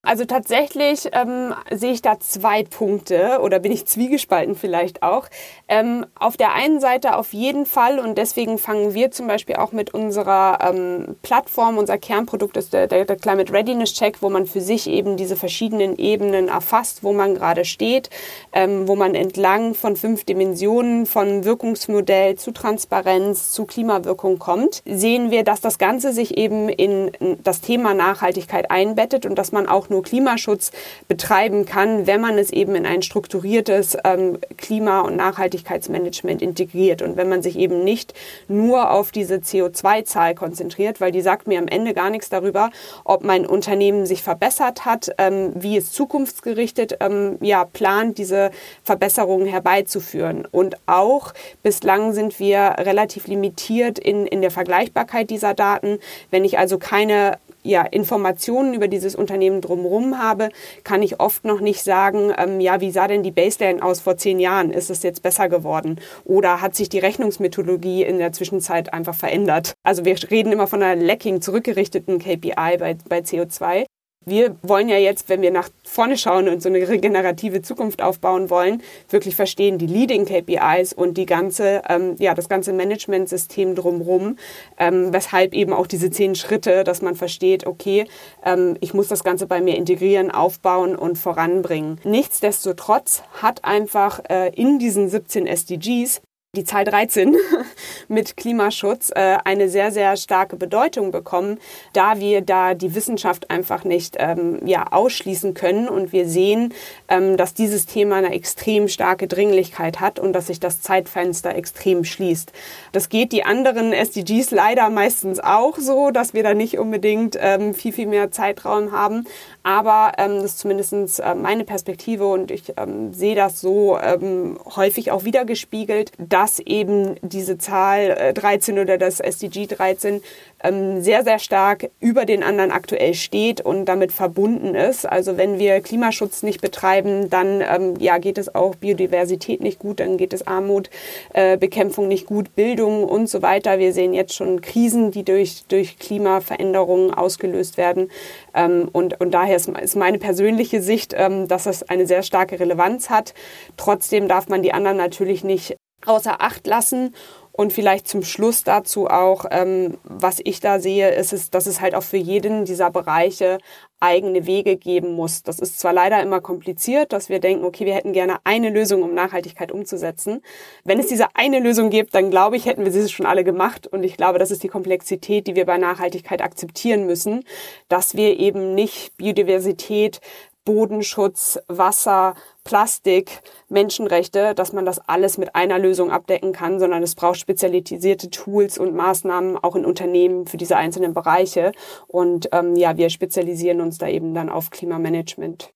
Also 0.04 0.24
tatsächlich 0.25 1.10
ähm, 1.12 1.54
sehe 1.72 1.92
ich 1.92 2.01
da 2.01 2.20
zwei 2.20 2.63
Punkte 2.63 3.39
oder 3.42 3.60
bin 3.60 3.72
ich 3.72 3.88
zwiegespalten 3.88 4.56
vielleicht 4.56 5.01
auch. 5.01 5.27
Ähm, 5.68 6.06
auf 6.16 6.38
der 6.38 6.54
einen 6.54 6.80
Seite 6.80 7.18
auf 7.18 7.34
jeden 7.34 7.66
Fall 7.66 8.00
und 8.00 8.18
deswegen 8.18 8.58
fangen 8.60 8.94
wir 8.94 9.12
zum 9.12 9.27
Beispiel 9.27 9.56
auch 9.56 9.72
mit 9.74 9.94
unserer 9.94 10.60
ähm, 10.62 11.18
Plattform, 11.24 11.77
unser 11.77 11.98
Kernprodukt 11.98 12.56
ist 12.58 12.74
der, 12.74 12.88
der, 12.88 13.06
der 13.06 13.18
Climate 13.18 13.51
Readiness 13.51 13.94
Check, 13.96 14.22
wo 14.22 14.30
man 14.30 14.46
für 14.46 14.62
sich 14.62 14.88
eben 14.88 15.18
diese 15.18 15.36
verschiedenen 15.36 15.98
Ebenen 15.98 16.48
erfasst, 16.48 17.04
wo 17.04 17.12
man 17.12 17.34
gerade 17.34 17.66
steht, 17.66 18.10
ähm, 18.54 18.88
wo 18.88 18.96
man 18.96 19.16
entlang 19.16 19.74
von 19.74 19.96
fünf 19.96 20.24
Dimensionen 20.24 21.06
von 21.08 21.44
Wirkungsmodell 21.44 22.36
zu 22.36 22.51
Transparenz 22.51 23.51
zu 23.51 23.66
Klimawirkung 23.66 24.39
kommt, 24.39 24.84
sehen 24.86 25.32
wir, 25.32 25.44
dass 25.44 25.60
das 25.60 25.80
Ganze 25.80 26.13
sich 26.13 26.38
eben 26.38 26.70
in 26.70 27.12
das 27.44 27.62
Thema 27.62 27.94
Nachhaltigkeit 27.96 28.72
einbettet 28.72 29.25
und 29.25 29.36
dass 29.36 29.51
man 29.51 29.68
auch 29.68 29.87
nur 29.89 29.98
nur 29.98 30.03
Klimaschutz 30.03 30.72
betreiben 31.08 31.65
kann, 31.65 32.06
wenn 32.06 32.22
man 32.22 32.38
es 32.38 32.51
eben 32.51 32.75
in 32.75 32.86
ein 32.86 33.01
strukturiertes 33.01 33.98
ähm, 34.03 34.38
Klima- 34.56 35.01
und 35.01 35.15
Nachhaltigkeitsmanagement 35.15 36.44
integriert 36.44 37.01
und 37.01 37.17
wenn 37.17 37.27
man 37.27 37.41
sich 37.41 37.58
eben 37.58 37.84
nicht 37.84 38.13
nur 38.48 38.91
auf 38.91 39.12
diese 39.12 39.38
CO2-Zahl 39.38 40.36
konzentriert, 40.36 41.01
weil 41.01 41.12
die 41.12 41.22
sagt 41.22 41.48
mir 41.48 41.58
am 41.58 41.67
Ende 41.67 41.96
gar 41.96 42.12
nichts 42.12 42.29
darüber, 42.29 42.70
ob 43.06 43.24
mein 43.24 43.48
Unternehmen 43.48 44.06
sich 44.06 44.22
verbessert 44.22 44.86
hat, 44.86 45.10
ähm, 45.17 45.51
wie 45.56 45.77
es 45.77 45.91
zukunftsgerichtet 45.91 46.98
ähm, 47.00 47.38
ja, 47.41 47.65
plant, 47.65 48.20
diese 48.20 48.51
Verbesserungen 48.84 49.48
herbeizuführen. 49.48 50.46
Und 50.46 50.77
auch 50.86 51.34
bislang 51.63 52.13
sind 52.13 52.39
wir 52.39 52.75
relativ 52.77 53.25
limitiert 53.25 53.98
in, 53.98 54.27
in 54.27 54.41
der 54.41 54.51
Vergleichbarkeit 54.51 55.32
dieser 55.32 55.56
Daten. 55.56 55.98
Wenn 56.29 56.46
ich 56.46 56.60
also 56.60 56.77
keine 56.77 57.39
ja, 57.68 57.84
Informationen 57.84 58.74
über 58.74 58.88
dieses 58.88 59.16
Unternehmen 59.16 59.62
drumherum 59.62 60.18
habe, 60.20 60.50
kann 60.84 61.04
ich 61.04 61.20
oft 61.20 61.46
noch 61.46 61.60
nicht 61.60 61.84
sagen, 61.84 62.34
ähm, 62.38 62.60
ja, 62.60 62.82
wie 62.82 62.92
sah 62.92 63.08
denn 63.08 63.24
die 63.24 63.32
Baseline 63.32 63.84
aus 63.84 64.00
vor 64.00 64.18
zehn 64.18 64.40
Jahren? 64.40 64.72
Ist 64.72 64.90
es 64.90 65.04
jetzt 65.04 65.22
besser 65.22 65.50
geworden? 65.50 66.00
Oder 66.24 66.62
hat 66.62 66.76
sich 66.76 66.90
die 66.90 67.00
Rechnungsmethodologie 67.00 68.04
in 68.04 68.18
der 68.18 68.32
Zwischenzeit 68.32 68.94
einfach 68.94 69.16
verändert? 69.16 69.74
Also 69.84 70.06
wir 70.06 70.16
reden 70.32 70.52
immer 70.52 70.68
von 70.68 70.82
einer 70.82 71.02
Lacking 71.02 71.42
zurückgerichteten 71.42 72.20
KPI 72.20 72.78
bei, 72.78 72.98
bei 73.08 73.20
CO2 73.20 73.86
wir 74.27 74.55
wollen 74.62 74.89
ja 74.89 74.98
jetzt, 74.98 75.29
wenn 75.29 75.41
wir 75.41 75.51
nach 75.51 75.69
vorne 75.84 76.17
schauen 76.17 76.50
und 76.50 76.62
so 76.62 76.69
eine 76.69 76.88
regenerative 76.88 77.62
Zukunft 77.62 78.01
aufbauen 78.01 78.50
wollen, 78.50 78.84
wirklich 79.10 79.36
verstehen 79.36 79.77
die 79.77 79.88
Leading 79.88 80.25
KPIs 80.25 80.93
und 80.93 81.17
die 81.17 81.25
ganze, 81.25 81.81
ähm, 81.88 82.15
ja, 82.19 82.36
das 82.36 82.50
ganze 82.50 82.74
Managementsystem 82.74 83.74
drumherum, 83.74 84.38
ähm, 84.77 85.13
weshalb 85.13 85.53
eben 85.53 85.74
auch 85.74 85.88
diese 85.88 86.12
zehn 86.12 86.36
Schritte, 86.36 86.84
dass 86.84 87.01
man 87.01 87.15
versteht, 87.15 87.65
okay, 87.65 88.05
ähm, 88.46 88.75
ich 88.81 88.93
muss 88.93 89.07
das 89.07 89.24
Ganze 89.24 89.48
bei 89.48 89.62
mir 89.62 89.77
integrieren, 89.77 90.29
aufbauen 90.29 90.96
und 90.96 91.17
voranbringen. 91.17 92.00
Nichtsdestotrotz 92.03 93.24
hat 93.41 93.63
einfach 93.63 94.19
äh, 94.29 94.50
in 94.53 94.77
diesen 94.77 95.10
17 95.10 95.48
SDGs 95.48 96.22
die 96.58 96.64
Zahl 96.64 96.84
13 96.84 97.38
mit 98.08 98.36
Klimaschutz 98.36 99.12
äh, 99.12 99.38
eine 99.46 99.70
sehr, 99.70 99.92
sehr 99.92 100.18
starke 100.18 100.56
Bedeutung 100.56 101.12
bekommen, 101.12 101.60
da 101.94 102.20
wir 102.20 102.42
da 102.42 102.74
die 102.74 102.96
Wissenschaft 102.96 103.50
einfach 103.52 103.84
nicht 103.84 104.16
ähm, 104.20 104.60
ja, 104.66 104.92
ausschließen 104.92 105.54
können 105.54 105.88
und 105.88 106.12
wir 106.12 106.28
sehen, 106.28 106.74
ähm, 107.08 107.38
dass 107.38 107.54
dieses 107.54 107.86
Thema 107.86 108.18
eine 108.18 108.34
extrem 108.34 108.88
starke 108.88 109.28
Dringlichkeit 109.28 110.00
hat 110.00 110.20
und 110.20 110.34
dass 110.34 110.48
sich 110.48 110.60
das 110.60 110.82
Zeitfenster 110.82 111.56
extrem 111.56 112.04
schließt. 112.04 112.52
Das 112.92 113.10
geht 113.10 113.32
die 113.32 113.44
anderen 113.44 113.94
SDGs 113.94 114.52
leider 114.52 114.90
meistens 114.90 115.40
auch 115.40 115.78
so, 115.78 116.10
dass 116.10 116.34
wir 116.34 116.42
da 116.42 116.56
nicht 116.56 116.80
unbedingt 116.80 117.38
ähm, 117.40 117.76
viel, 117.76 117.94
viel 117.94 118.08
mehr 118.08 118.32
Zeitraum 118.32 118.92
haben, 118.92 119.26
aber 119.62 120.14
ähm, 120.18 120.36
das 120.36 120.46
ist 120.46 120.60
zumindest 120.60 121.20
äh, 121.20 121.36
meine 121.36 121.66
Perspektive 121.66 122.26
und 122.26 122.52
ich 122.52 122.74
ähm, 122.78 123.14
sehe 123.14 123.36
das 123.36 123.62
so 123.62 123.98
ähm, 124.00 124.58
häufig 124.76 125.12
auch 125.12 125.26
wiedergespiegelt, 125.26 126.14
dass 126.18 126.47
dass 126.48 126.60
eben 126.60 127.16
diese 127.22 127.58
Zahl 127.58 128.32
13 128.34 128.80
oder 128.80 128.98
das 128.98 129.20
SDG 129.20 129.68
13 129.68 130.22
ähm, 130.63 131.01
sehr, 131.01 131.25
sehr 131.25 131.39
stark 131.39 131.89
über 132.00 132.24
den 132.24 132.42
anderen 132.42 132.72
aktuell 132.72 133.13
steht 133.16 133.60
und 133.60 133.84
damit 133.84 134.13
verbunden 134.13 134.74
ist. 134.74 135.06
Also 135.06 135.36
wenn 135.36 135.60
wir 135.60 135.82
Klimaschutz 135.82 136.44
nicht 136.44 136.62
betreiben, 136.62 137.30
dann 137.30 137.62
ähm, 137.62 137.96
ja, 138.00 138.18
geht 138.18 138.38
es 138.38 138.56
auch 138.56 138.75
Biodiversität 138.75 139.60
nicht 139.60 139.77
gut, 139.77 140.00
dann 140.00 140.16
geht 140.16 140.32
es 140.32 140.48
Armutbekämpfung 140.48 142.06
äh, 142.06 142.08
nicht 142.08 142.27
gut, 142.27 142.56
Bildung 142.56 143.04
und 143.04 143.27
so 143.27 143.42
weiter. 143.42 143.77
Wir 143.77 143.92
sehen 143.92 144.13
jetzt 144.13 144.34
schon 144.34 144.62
Krisen, 144.62 145.12
die 145.12 145.25
durch, 145.25 145.66
durch 145.68 146.00
Klimaveränderungen 146.00 147.13
ausgelöst 147.13 147.75
werden. 147.75 148.10
Ähm, 148.56 148.88
und, 148.94 149.20
und 149.20 149.32
daher 149.34 149.58
ist, 149.58 149.68
meine 149.98 150.18
persönliche 150.18 150.82
Sicht, 150.82 151.13
dass 151.13 151.63
das 151.63 151.84
eine 151.84 152.08
sehr 152.08 152.24
starke 152.24 152.60
Relevanz 152.60 153.10
hat. 153.10 153.34
Trotzdem 153.75 154.30
darf 154.30 154.48
man 154.48 154.62
die 154.62 154.74
anderen 154.74 154.98
natürlich 154.98 155.44
nicht 155.44 155.75
außer 156.08 156.42
Acht 156.42 156.68
lassen. 156.68 157.14
Und 157.58 157.74
vielleicht 157.74 158.08
zum 158.08 158.22
Schluss 158.22 158.64
dazu 158.64 159.08
auch, 159.08 159.46
ähm, 159.50 159.98
was 160.04 160.40
ich 160.44 160.60
da 160.60 160.80
sehe, 160.80 161.10
ist 161.16 161.34
es, 161.34 161.50
dass 161.50 161.66
es 161.66 161.82
halt 161.82 161.96
auch 161.96 162.04
für 162.04 162.18
jeden 162.18 162.66
dieser 162.66 162.92
Bereiche 162.92 163.58
eigene 164.00 164.46
Wege 164.46 164.78
geben 164.78 165.14
muss. 165.14 165.42
Das 165.42 165.58
ist 165.58 165.80
zwar 165.80 165.92
leider 165.92 166.22
immer 166.22 166.40
kompliziert, 166.40 167.14
dass 167.14 167.30
wir 167.30 167.40
denken, 167.40 167.66
okay, 167.66 167.88
wir 167.88 167.96
hätten 167.96 168.14
gerne 168.14 168.38
eine 168.44 168.70
Lösung, 168.70 169.02
um 169.02 169.16
Nachhaltigkeit 169.16 169.72
umzusetzen. 169.72 170.44
Wenn 170.84 171.00
es 171.00 171.08
diese 171.08 171.36
eine 171.36 171.58
Lösung 171.58 171.90
gibt, 171.90 172.14
dann 172.14 172.30
glaube 172.30 172.58
ich, 172.58 172.68
hätten 172.68 172.86
wir 172.86 172.92
sie 172.92 173.10
schon 173.10 173.26
alle 173.26 173.44
gemacht. 173.44 173.88
Und 173.88 174.04
ich 174.04 174.18
glaube, 174.18 174.38
das 174.38 174.52
ist 174.52 174.62
die 174.62 174.68
Komplexität, 174.68 175.48
die 175.48 175.56
wir 175.56 175.66
bei 175.66 175.80
Nachhaltigkeit 175.80 176.44
akzeptieren 176.44 177.08
müssen, 177.08 177.44
dass 177.90 178.14
wir 178.14 178.40
eben 178.40 178.76
nicht 178.76 179.18
Biodiversität, 179.18 180.22
Bodenschutz, 180.68 181.58
Wasser, 181.70 182.34
Plastik, 182.66 183.40
Menschenrechte, 183.70 184.54
dass 184.54 184.74
man 184.74 184.86
das 184.86 185.00
alles 185.00 185.38
mit 185.38 185.56
einer 185.56 185.80
Lösung 185.80 186.12
abdecken 186.12 186.52
kann, 186.52 186.78
sondern 186.78 187.02
es 187.04 187.16
braucht 187.16 187.40
spezialisierte 187.40 188.30
Tools 188.30 188.78
und 188.78 188.94
Maßnahmen 188.94 189.56
auch 189.56 189.78
in 189.78 189.86
Unternehmen 189.86 190.46
für 190.46 190.58
diese 190.58 190.76
einzelnen 190.76 191.14
Bereiche. 191.14 191.72
Und 192.08 192.50
ähm, 192.52 192.76
ja, 192.76 192.98
wir 192.98 193.10
spezialisieren 193.10 193.80
uns 193.80 193.98
da 193.98 194.10
eben 194.10 194.34
dann 194.34 194.50
auf 194.50 194.70
Klimamanagement. 194.70 195.74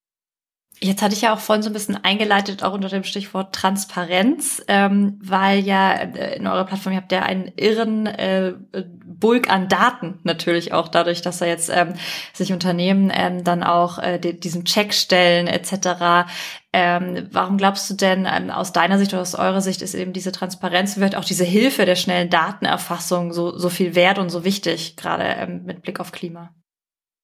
Jetzt 0.83 1.03
hatte 1.03 1.13
ich 1.13 1.21
ja 1.21 1.31
auch 1.31 1.39
vorhin 1.39 1.61
so 1.61 1.69
ein 1.69 1.73
bisschen 1.73 2.03
eingeleitet, 2.03 2.63
auch 2.63 2.73
unter 2.73 2.89
dem 2.89 3.03
Stichwort 3.03 3.53
Transparenz, 3.53 4.63
ähm, 4.67 5.19
weil 5.21 5.59
ja 5.59 5.93
äh, 5.93 6.37
in 6.37 6.47
eurer 6.47 6.65
Plattform 6.65 6.95
habt 6.95 7.11
ihr 7.11 7.21
einen 7.21 7.51
irren 7.55 8.07
äh, 8.07 8.55
Bulk 9.05 9.47
an 9.47 9.69
Daten 9.69 10.19
natürlich 10.23 10.73
auch 10.73 10.87
dadurch, 10.87 11.21
dass 11.21 11.37
da 11.37 11.45
jetzt 11.45 11.69
ähm, 11.69 11.93
sich 12.33 12.51
Unternehmen 12.51 13.11
ähm, 13.13 13.43
dann 13.43 13.61
auch 13.61 13.99
äh, 13.99 14.17
diesen 14.17 14.65
Check 14.65 14.95
stellen 14.95 15.45
etc. 15.45 16.27
Ähm, 16.73 17.27
warum 17.31 17.57
glaubst 17.57 17.87
du 17.91 17.93
denn 17.93 18.27
ähm, 18.27 18.49
aus 18.49 18.73
deiner 18.73 18.97
Sicht 18.97 19.13
oder 19.13 19.21
aus 19.21 19.35
eurer 19.35 19.61
Sicht 19.61 19.83
ist 19.83 19.93
eben 19.93 20.13
diese 20.13 20.31
Transparenz, 20.31 20.97
wird 20.97 21.15
auch 21.15 21.25
diese 21.25 21.45
Hilfe 21.45 21.85
der 21.85 21.95
schnellen 21.95 22.31
Datenerfassung 22.31 23.33
so, 23.33 23.55
so 23.55 23.69
viel 23.69 23.93
wert 23.93 24.17
und 24.17 24.31
so 24.31 24.43
wichtig, 24.43 24.95
gerade 24.97 25.25
ähm, 25.25 25.63
mit 25.63 25.83
Blick 25.83 25.99
auf 25.99 26.11
Klima? 26.11 26.49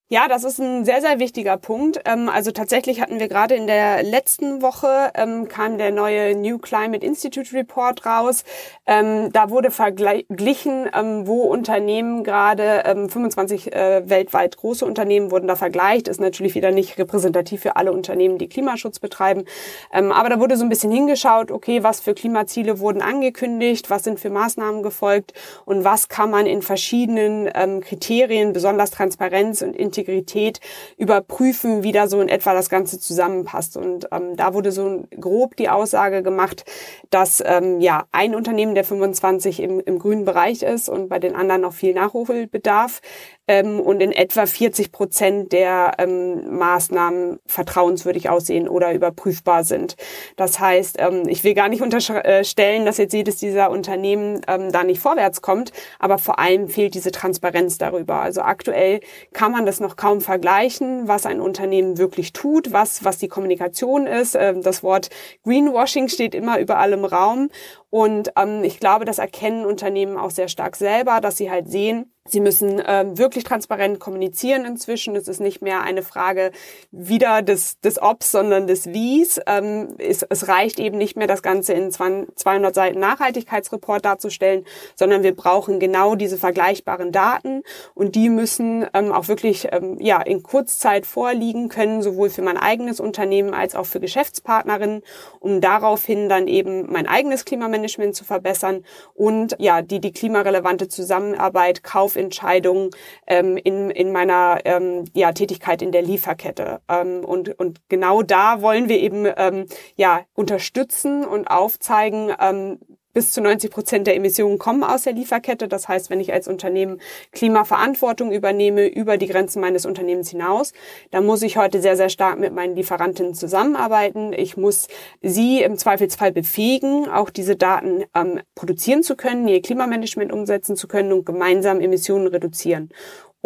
Ja, 0.10 0.30
das 0.30 0.46
ist 0.46 0.58
ein 0.60 0.86
sehr, 0.86 1.02
sehr 1.02 1.20
wichtiger 1.20 1.58
Punkt. 1.58 2.00
Ähm, 2.06 2.30
also 2.30 2.52
tatsächlich 2.52 3.02
hatten 3.02 3.20
wir 3.20 3.28
gerade 3.28 3.56
in 3.56 3.68
der 3.68 4.04
letzten 4.04 4.62
Woche 4.62 5.12
ähm, 5.16 5.50
kam 5.50 5.78
der 5.78 5.92
neue 5.92 6.34
New 6.34 6.60
Climate 6.60 7.06
Institute 7.06 7.52
Report 7.52 8.06
raus. 8.06 8.46
Ähm, 8.86 9.34
da 9.34 9.50
wurde 9.50 9.70
verglichen, 9.70 10.86
wo 11.26 11.42
Unternehmen 11.42 12.24
gerade 12.24 12.84
25 12.86 13.74
äh, 13.74 14.10
weltweit 14.10 14.56
große 14.56 14.86
Unternehmen 14.86 15.30
wurden 15.30 15.48
da 15.48 15.58
vergleicht. 15.58 16.08
Ist 16.08 16.22
natürlich 16.22 16.56
wieder 16.56 16.72
nicht 16.72 16.98
repräsentativ 16.98 17.62
für 17.62 17.76
alle 17.76 17.92
Unternehmen, 17.92 18.38
die 18.38 18.48
Klimaschutz 18.48 19.00
betreiben. 19.00 19.44
Aber 19.92 20.30
da 20.30 20.40
wurde 20.40 20.56
so 20.56 20.64
ein 20.64 20.70
bisschen 20.70 20.92
hingeschaut, 20.92 21.52
okay, 21.52 21.84
was 21.84 22.00
für 22.00 22.14
Klimaziele 22.14 22.80
wurden 22.80 23.02
angekündigt, 23.02 23.90
was 23.90 24.04
sind 24.04 24.20
für 24.20 24.30
Maßnahmen 24.30 24.84
gefolgt 24.84 25.34
und 25.66 25.84
was 25.84 26.08
kann 26.08 26.30
man 26.30 26.46
in 26.46 26.62
verschiedenen 26.62 27.82
Kriterien, 27.82 28.54
besonders 28.54 28.92
Transparenz 28.92 29.62
und 29.62 29.76
Integrität 29.98 30.60
überprüfen, 30.98 31.84
wie 31.84 31.92
da 31.92 32.08
so 32.08 32.22
in 32.22 32.30
etwa 32.30 32.54
das 32.54 32.70
Ganze 32.70 33.00
zusammenpasst. 33.00 33.78
Und 33.78 34.08
ähm, 34.12 34.36
da 34.36 34.54
wurde 34.54 34.72
so 34.72 35.04
grob 35.20 35.56
die 35.56 35.70
Aussage 35.70 36.24
gemacht, 36.24 36.66
dass 37.10 37.44
ähm, 37.46 37.82
ja 37.82 38.06
ein 38.12 38.36
Unternehmen 38.36 38.76
der 38.76 38.84
25 38.84 39.62
im, 39.62 39.80
im 39.80 40.00
grünen 40.00 40.26
Bereich 40.26 40.62
ist 40.62 40.90
und 40.90 41.10
bei 41.10 41.20
den 41.20 41.36
anderen 41.36 41.62
noch 41.62 41.74
viel 41.74 41.94
Nachholbedarf 41.94 43.02
ähm, 43.48 43.80
und 43.80 44.02
in 44.02 44.12
etwa 44.12 44.46
40 44.46 44.92
Prozent 44.92 45.52
der 45.52 45.94
ähm, 45.98 46.58
Maßnahmen 46.58 47.40
vertrauenswürdig 47.46 48.30
aussehen 48.30 48.68
oder 48.68 48.94
überprüfbar 48.94 49.64
sind. 49.64 49.96
Das 50.36 50.60
heißt, 50.60 50.98
ähm, 51.00 51.24
ich 51.28 51.44
will 51.44 51.54
gar 51.54 51.70
nicht 51.70 51.82
unterstellen, 51.82 52.86
dass 52.86 52.98
jetzt 52.98 53.14
jedes 53.14 53.38
dieser 53.38 53.72
Unternehmen 53.72 54.42
ähm, 54.48 54.72
da 54.72 54.84
nicht 54.84 55.00
vorwärts 55.00 55.42
kommt, 55.42 55.72
aber 56.00 56.18
vor 56.18 56.40
allem 56.40 56.68
fehlt 56.70 56.94
diese 56.94 57.12
Transparenz 57.12 57.78
darüber. 57.78 58.22
Also 58.22 58.42
aktuell 58.42 59.00
kann 59.34 59.52
man 59.52 59.66
das 59.66 59.80
noch 59.80 59.96
kaum 59.96 60.22
vergleichen, 60.22 61.08
was 61.08 61.26
ein 61.26 61.42
Unternehmen 61.42 61.98
wirklich 61.98 62.34
tut, 62.34 62.74
was, 62.74 63.04
was 63.04 63.18
die 63.18 63.28
Kommunikation 63.28 64.08
ist. 64.08 64.36
Ähm, 64.36 64.62
das 64.62 64.84
Wort 64.84 65.10
Greenwashing 65.44 66.10
steht 66.10 66.36
immer 66.36 66.60
überall 66.60 66.94
im 66.94 67.06
Raum 67.06 67.50
und 67.90 68.32
ähm, 68.36 68.64
ich 68.64 68.80
glaube, 68.80 69.06
das 69.06 69.18
erkennen 69.18 69.66
Unternehmen 69.66 70.18
auch 70.18 70.32
sehr 70.32 70.50
stark 70.50 70.76
selber, 70.76 71.22
dass 71.22 71.38
sie 71.38 71.50
halt 71.50 71.70
sehen, 71.70 72.12
Sie 72.28 72.40
müssen 72.40 72.82
ähm, 72.86 73.18
wirklich 73.18 73.44
transparent 73.44 74.00
kommunizieren 74.00 74.66
inzwischen. 74.66 75.16
Es 75.16 75.28
ist 75.28 75.40
nicht 75.40 75.62
mehr 75.62 75.82
eine 75.82 76.04
Frage 76.04 76.52
wieder 76.92 77.42
des, 77.42 77.80
des 77.80 78.02
Obs, 78.02 78.32
sondern 78.32 78.68
des 78.68 78.88
Wies. 78.88 79.40
Ähm, 79.48 79.96
es, 79.98 80.24
es 80.24 80.48
reicht 80.48 80.80
eben 80.80 80.98
nicht 80.98 81.16
mehr, 81.16 81.28
das 81.28 81.42
Ganze 81.42 81.74
in 81.74 81.92
200 81.92 82.76
Seiten 82.76 83.00
Nachhaltigkeitsreport 83.00 84.04
darzustellen, 84.04 84.66
sondern 84.96 85.24
wir 85.24 85.36
brauchen 85.36 85.80
genau 85.80 86.16
diese 86.16 86.38
vergleichbaren 86.38 87.12
Daten 87.12 87.64
und 87.94 88.16
die 88.16 88.30
müssen 88.30 88.86
ähm, 88.94 89.12
auch 89.12 89.28
wirklich 89.28 89.70
ähm, 89.72 89.98
ja, 90.00 90.22
in 90.22 90.44
Kurzzeit 90.44 91.06
vorliegen 91.06 91.70
können, 91.70 92.02
sowohl 92.02 92.30
für 92.30 92.42
mein 92.42 92.58
eigenes 92.58 93.00
Unternehmen 93.00 93.54
als 93.54 93.76
auch 93.76 93.86
für 93.86 94.00
Geschäftspartnerinnen, 94.00 95.02
um 95.40 95.62
daraufhin 95.62 96.30
dann 96.30 96.48
eben 96.48 96.92
mein 96.92 97.08
eigenes 97.08 97.46
Klimamanagement 97.46 97.77
zu 98.14 98.24
verbessern 98.24 98.84
und 99.14 99.56
ja, 99.60 99.82
die, 99.82 100.00
die 100.02 100.12
klimarelevante 100.12 100.88
Zusammenarbeit, 100.88 101.84
Kauf 101.84 102.08
Kaufentscheidungen 102.08 102.92
ähm, 103.28 103.58
in, 103.58 103.90
in 103.92 104.14
meiner 104.14 104.60
ähm, 104.64 105.04
ja, 105.14 105.34
Tätigkeit 105.34 105.82
in 105.82 105.92
der 105.92 106.02
Lieferkette. 106.02 106.80
Ähm, 106.88 107.26
und, 107.26 107.60
und 107.60 107.82
genau 107.90 108.22
da 108.22 108.62
wollen 108.62 108.88
wir 108.88 109.00
eben 109.00 109.28
ähm, 109.36 109.66
ja, 109.98 110.22
unterstützen 110.34 111.26
und 111.26 111.48
aufzeigen, 111.48 112.32
ähm, 112.40 112.80
bis 113.18 113.32
zu 113.32 113.42
90 113.42 113.72
Prozent 113.72 114.06
der 114.06 114.16
Emissionen 114.16 114.60
kommen 114.60 114.84
aus 114.84 115.02
der 115.02 115.14
Lieferkette. 115.14 115.68
Das 115.68 115.88
heißt, 115.88 116.12
wenn 116.12 116.20
ich 116.20 116.34
als 116.34 116.48
Unternehmen 116.48 117.02
Klimaverantwortung 117.32 118.32
übernehme 118.32 118.86
über 118.86 119.18
die 119.18 119.26
Grenzen 119.26 119.60
meines 119.60 119.88
Unternehmens 119.88 120.30
hinaus, 120.30 120.72
dann 121.10 121.26
muss 121.26 121.42
ich 121.42 121.58
heute 121.58 121.82
sehr, 121.82 121.98
sehr 121.98 122.10
stark 122.10 122.38
mit 122.38 122.54
meinen 122.54 122.76
Lieferantinnen 122.76 123.34
zusammenarbeiten. 123.34 124.34
Ich 124.34 124.56
muss 124.56 124.88
sie 125.24 125.64
im 125.64 125.80
Zweifelsfall 125.80 126.32
befähigen, 126.32 127.10
auch 127.10 127.32
diese 127.32 127.56
Daten 127.56 128.04
ähm, 128.14 128.40
produzieren 128.54 129.02
zu 129.02 129.16
können, 129.16 129.48
ihr 129.48 129.64
Klimamanagement 129.64 130.32
umsetzen 130.32 130.76
zu 130.76 130.88
können 130.88 131.12
und 131.12 131.26
gemeinsam 131.26 131.82
Emissionen 131.82 132.28
reduzieren. 132.28 132.92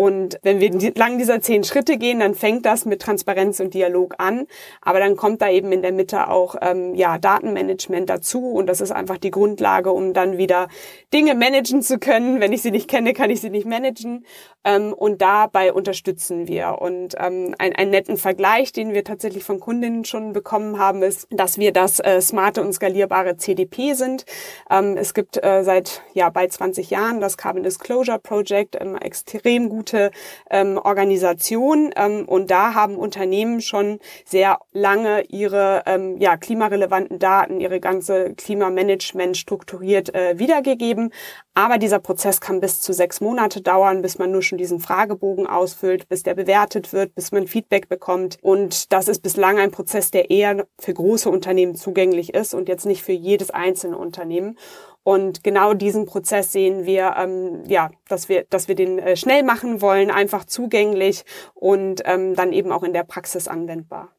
Und 0.01 0.39
wenn 0.41 0.59
wir 0.59 0.71
entlang 0.71 1.19
dieser 1.19 1.41
zehn 1.41 1.63
Schritte 1.63 1.99
gehen, 1.99 2.21
dann 2.21 2.33
fängt 2.33 2.65
das 2.65 2.85
mit 2.85 3.03
Transparenz 3.03 3.59
und 3.59 3.75
Dialog 3.75 4.15
an. 4.17 4.47
Aber 4.81 4.97
dann 4.97 5.15
kommt 5.15 5.43
da 5.43 5.49
eben 5.51 5.71
in 5.71 5.83
der 5.83 5.91
Mitte 5.91 6.27
auch 6.27 6.55
ähm, 6.59 6.95
ja, 6.95 7.19
Datenmanagement 7.19 8.09
dazu. 8.09 8.49
Und 8.49 8.65
das 8.65 8.81
ist 8.81 8.91
einfach 8.91 9.19
die 9.19 9.29
Grundlage, 9.29 9.91
um 9.91 10.13
dann 10.13 10.39
wieder 10.39 10.69
Dinge 11.13 11.35
managen 11.35 11.83
zu 11.83 11.99
können. 11.99 12.39
Wenn 12.39 12.51
ich 12.51 12.63
sie 12.63 12.71
nicht 12.71 12.87
kenne, 12.87 13.13
kann 13.13 13.29
ich 13.29 13.41
sie 13.41 13.51
nicht 13.51 13.67
managen. 13.67 14.25
Ähm, 14.63 14.91
und 14.91 15.21
dabei 15.21 15.71
unterstützen 15.71 16.47
wir. 16.47 16.79
Und 16.81 17.13
ähm, 17.19 17.53
ein, 17.59 17.75
einen 17.75 17.91
netten 17.91 18.17
Vergleich, 18.17 18.71
den 18.71 18.95
wir 18.95 19.03
tatsächlich 19.03 19.43
von 19.43 19.59
Kundinnen 19.59 20.03
schon 20.05 20.33
bekommen 20.33 20.79
haben, 20.79 21.03
ist, 21.03 21.27
dass 21.29 21.59
wir 21.59 21.73
das 21.73 21.99
äh, 21.99 22.21
smarte 22.21 22.63
und 22.63 22.73
skalierbare 22.73 23.37
CDP 23.37 23.93
sind. 23.93 24.25
Ähm, 24.67 24.97
es 24.97 25.13
gibt 25.13 25.43
äh, 25.43 25.63
seit 25.63 26.01
ja 26.13 26.31
bald 26.31 26.53
20 26.53 26.89
Jahren 26.89 27.21
das 27.21 27.37
Carbon 27.37 27.61
Disclosure 27.61 28.17
Project, 28.17 28.81
ähm, 28.81 28.95
extrem 28.95 29.69
gute 29.69 29.90
gute 29.91 30.11
ähm, 30.49 30.77
Organisation 30.77 31.91
ähm, 31.95 32.25
und 32.25 32.49
da 32.49 32.73
haben 32.73 32.95
Unternehmen 32.95 33.61
schon 33.61 33.99
sehr 34.25 34.59
lange 34.71 35.23
ihre 35.27 35.83
ähm, 35.85 36.17
ja, 36.17 36.37
klimarelevanten 36.37 37.19
Daten, 37.19 37.59
ihre 37.59 37.79
ganze 37.79 38.33
Klimamanagement 38.35 39.35
strukturiert 39.35 40.13
äh, 40.15 40.39
wiedergegeben. 40.39 41.11
Aber 41.53 41.77
dieser 41.77 41.99
Prozess 41.99 42.39
kann 42.39 42.61
bis 42.61 42.79
zu 42.79 42.93
sechs 42.93 43.19
Monate 43.19 43.61
dauern, 43.61 44.01
bis 44.01 44.17
man 44.17 44.31
nur 44.31 44.41
schon 44.41 44.57
diesen 44.57 44.79
Fragebogen 44.79 45.47
ausfüllt, 45.47 46.07
bis 46.07 46.23
der 46.23 46.33
bewertet 46.33 46.93
wird, 46.93 47.13
bis 47.13 47.33
man 47.33 47.45
Feedback 47.45 47.89
bekommt. 47.89 48.37
Und 48.41 48.93
das 48.93 49.09
ist 49.09 49.21
bislang 49.21 49.59
ein 49.59 49.71
Prozess, 49.71 50.11
der 50.11 50.29
eher 50.29 50.65
für 50.79 50.93
große 50.93 51.29
Unternehmen 51.29 51.75
zugänglich 51.75 52.33
ist 52.33 52.53
und 52.53 52.69
jetzt 52.69 52.85
nicht 52.85 53.03
für 53.03 53.11
jedes 53.11 53.49
einzelne 53.49 53.97
Unternehmen. 53.97 54.57
Und 55.03 55.43
genau 55.43 55.73
diesen 55.73 56.05
Prozess 56.05 56.51
sehen 56.51 56.85
wir, 56.85 57.15
ähm, 57.17 57.63
ja, 57.67 57.89
dass 58.07 58.29
wir, 58.29 58.45
dass 58.49 58.67
wir 58.67 58.75
den 58.75 58.99
äh, 58.99 59.15
schnell 59.15 59.43
machen 59.43 59.81
wollen, 59.81 60.11
einfach 60.11 60.45
zugänglich 60.45 61.25
und 61.53 62.01
ähm, 62.05 62.35
dann 62.35 62.53
eben 62.53 62.71
auch 62.71 62.83
in 62.83 62.93
der 62.93 63.03
Praxis 63.03 63.47
anwendbar. 63.47 64.09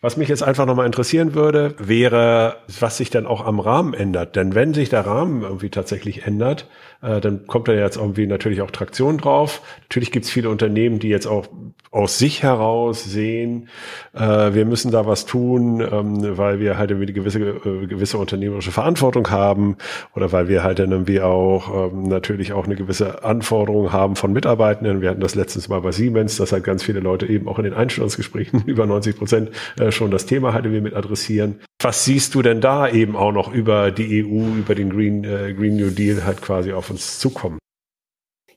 Was 0.00 0.16
mich 0.16 0.28
jetzt 0.28 0.42
einfach 0.42 0.66
nochmal 0.66 0.86
interessieren 0.86 1.34
würde, 1.34 1.76
wäre, 1.78 2.56
was 2.80 2.96
sich 2.96 3.10
dann 3.10 3.24
auch 3.24 3.46
am 3.46 3.60
Rahmen 3.60 3.94
ändert. 3.94 4.34
Denn 4.34 4.52
wenn 4.52 4.74
sich 4.74 4.88
der 4.88 5.06
Rahmen 5.06 5.42
irgendwie 5.42 5.70
tatsächlich 5.70 6.26
ändert, 6.26 6.68
äh, 7.02 7.20
dann 7.20 7.46
kommt 7.46 7.68
da 7.68 7.72
jetzt 7.72 7.96
irgendwie 7.96 8.26
natürlich 8.26 8.62
auch 8.62 8.72
Traktion 8.72 9.18
drauf. 9.18 9.62
Natürlich 9.82 10.10
gibt 10.10 10.24
es 10.24 10.30
viele 10.32 10.50
Unternehmen, 10.50 10.98
die 10.98 11.08
jetzt 11.08 11.26
auch 11.26 11.46
aus 11.92 12.18
sich 12.18 12.42
heraus 12.42 13.04
sehen, 13.04 13.68
äh, 14.14 14.54
wir 14.54 14.64
müssen 14.64 14.90
da 14.90 15.06
was 15.06 15.26
tun, 15.26 15.80
ähm, 15.80 16.38
weil 16.38 16.58
wir 16.58 16.78
halt 16.78 16.90
irgendwie 16.90 17.08
eine 17.08 17.12
gewisse, 17.12 17.38
äh, 17.38 17.86
gewisse 17.86 18.16
unternehmerische 18.16 18.72
Verantwortung 18.72 19.30
haben 19.30 19.76
oder 20.16 20.32
weil 20.32 20.48
wir 20.48 20.64
halt 20.64 20.78
dann 20.78 20.90
irgendwie 20.90 21.20
auch 21.20 21.92
ähm, 21.92 22.04
natürlich 22.04 22.54
auch 22.54 22.64
eine 22.64 22.76
gewisse 22.76 23.24
Anforderung 23.24 23.92
haben 23.92 24.16
von 24.16 24.32
Mitarbeitenden. 24.32 25.02
Wir 25.02 25.10
hatten 25.10 25.20
das 25.20 25.34
letztens 25.34 25.68
mal 25.68 25.82
bei 25.82 25.92
Siemens, 25.92 26.38
dass 26.38 26.52
halt 26.52 26.64
ganz 26.64 26.82
viele 26.82 27.00
Leute 27.00 27.26
eben 27.26 27.46
auch 27.46 27.58
in 27.58 27.64
den 27.64 27.74
Einstellungsgesprächen 27.74 28.62
über 28.66 28.86
90 28.86 29.18
Prozent 29.18 29.50
äh, 29.78 29.92
schon 29.92 30.10
das 30.10 30.24
Thema 30.24 30.54
halt 30.54 30.62
wir 30.62 30.80
mit 30.80 30.94
adressieren. 30.94 31.60
Was 31.82 32.04
siehst 32.06 32.34
du 32.34 32.42
denn 32.42 32.62
da 32.62 32.88
eben 32.88 33.16
auch 33.16 33.32
noch 33.32 33.52
über 33.52 33.90
die 33.90 34.24
EU, 34.24 34.56
über 34.56 34.74
den 34.74 34.88
Green, 34.88 35.24
äh, 35.24 35.52
Green 35.52 35.76
New 35.76 35.90
Deal 35.90 36.24
halt 36.24 36.40
quasi 36.40 36.72
auf 36.72 36.88
uns 36.88 37.18
zukommen? 37.18 37.58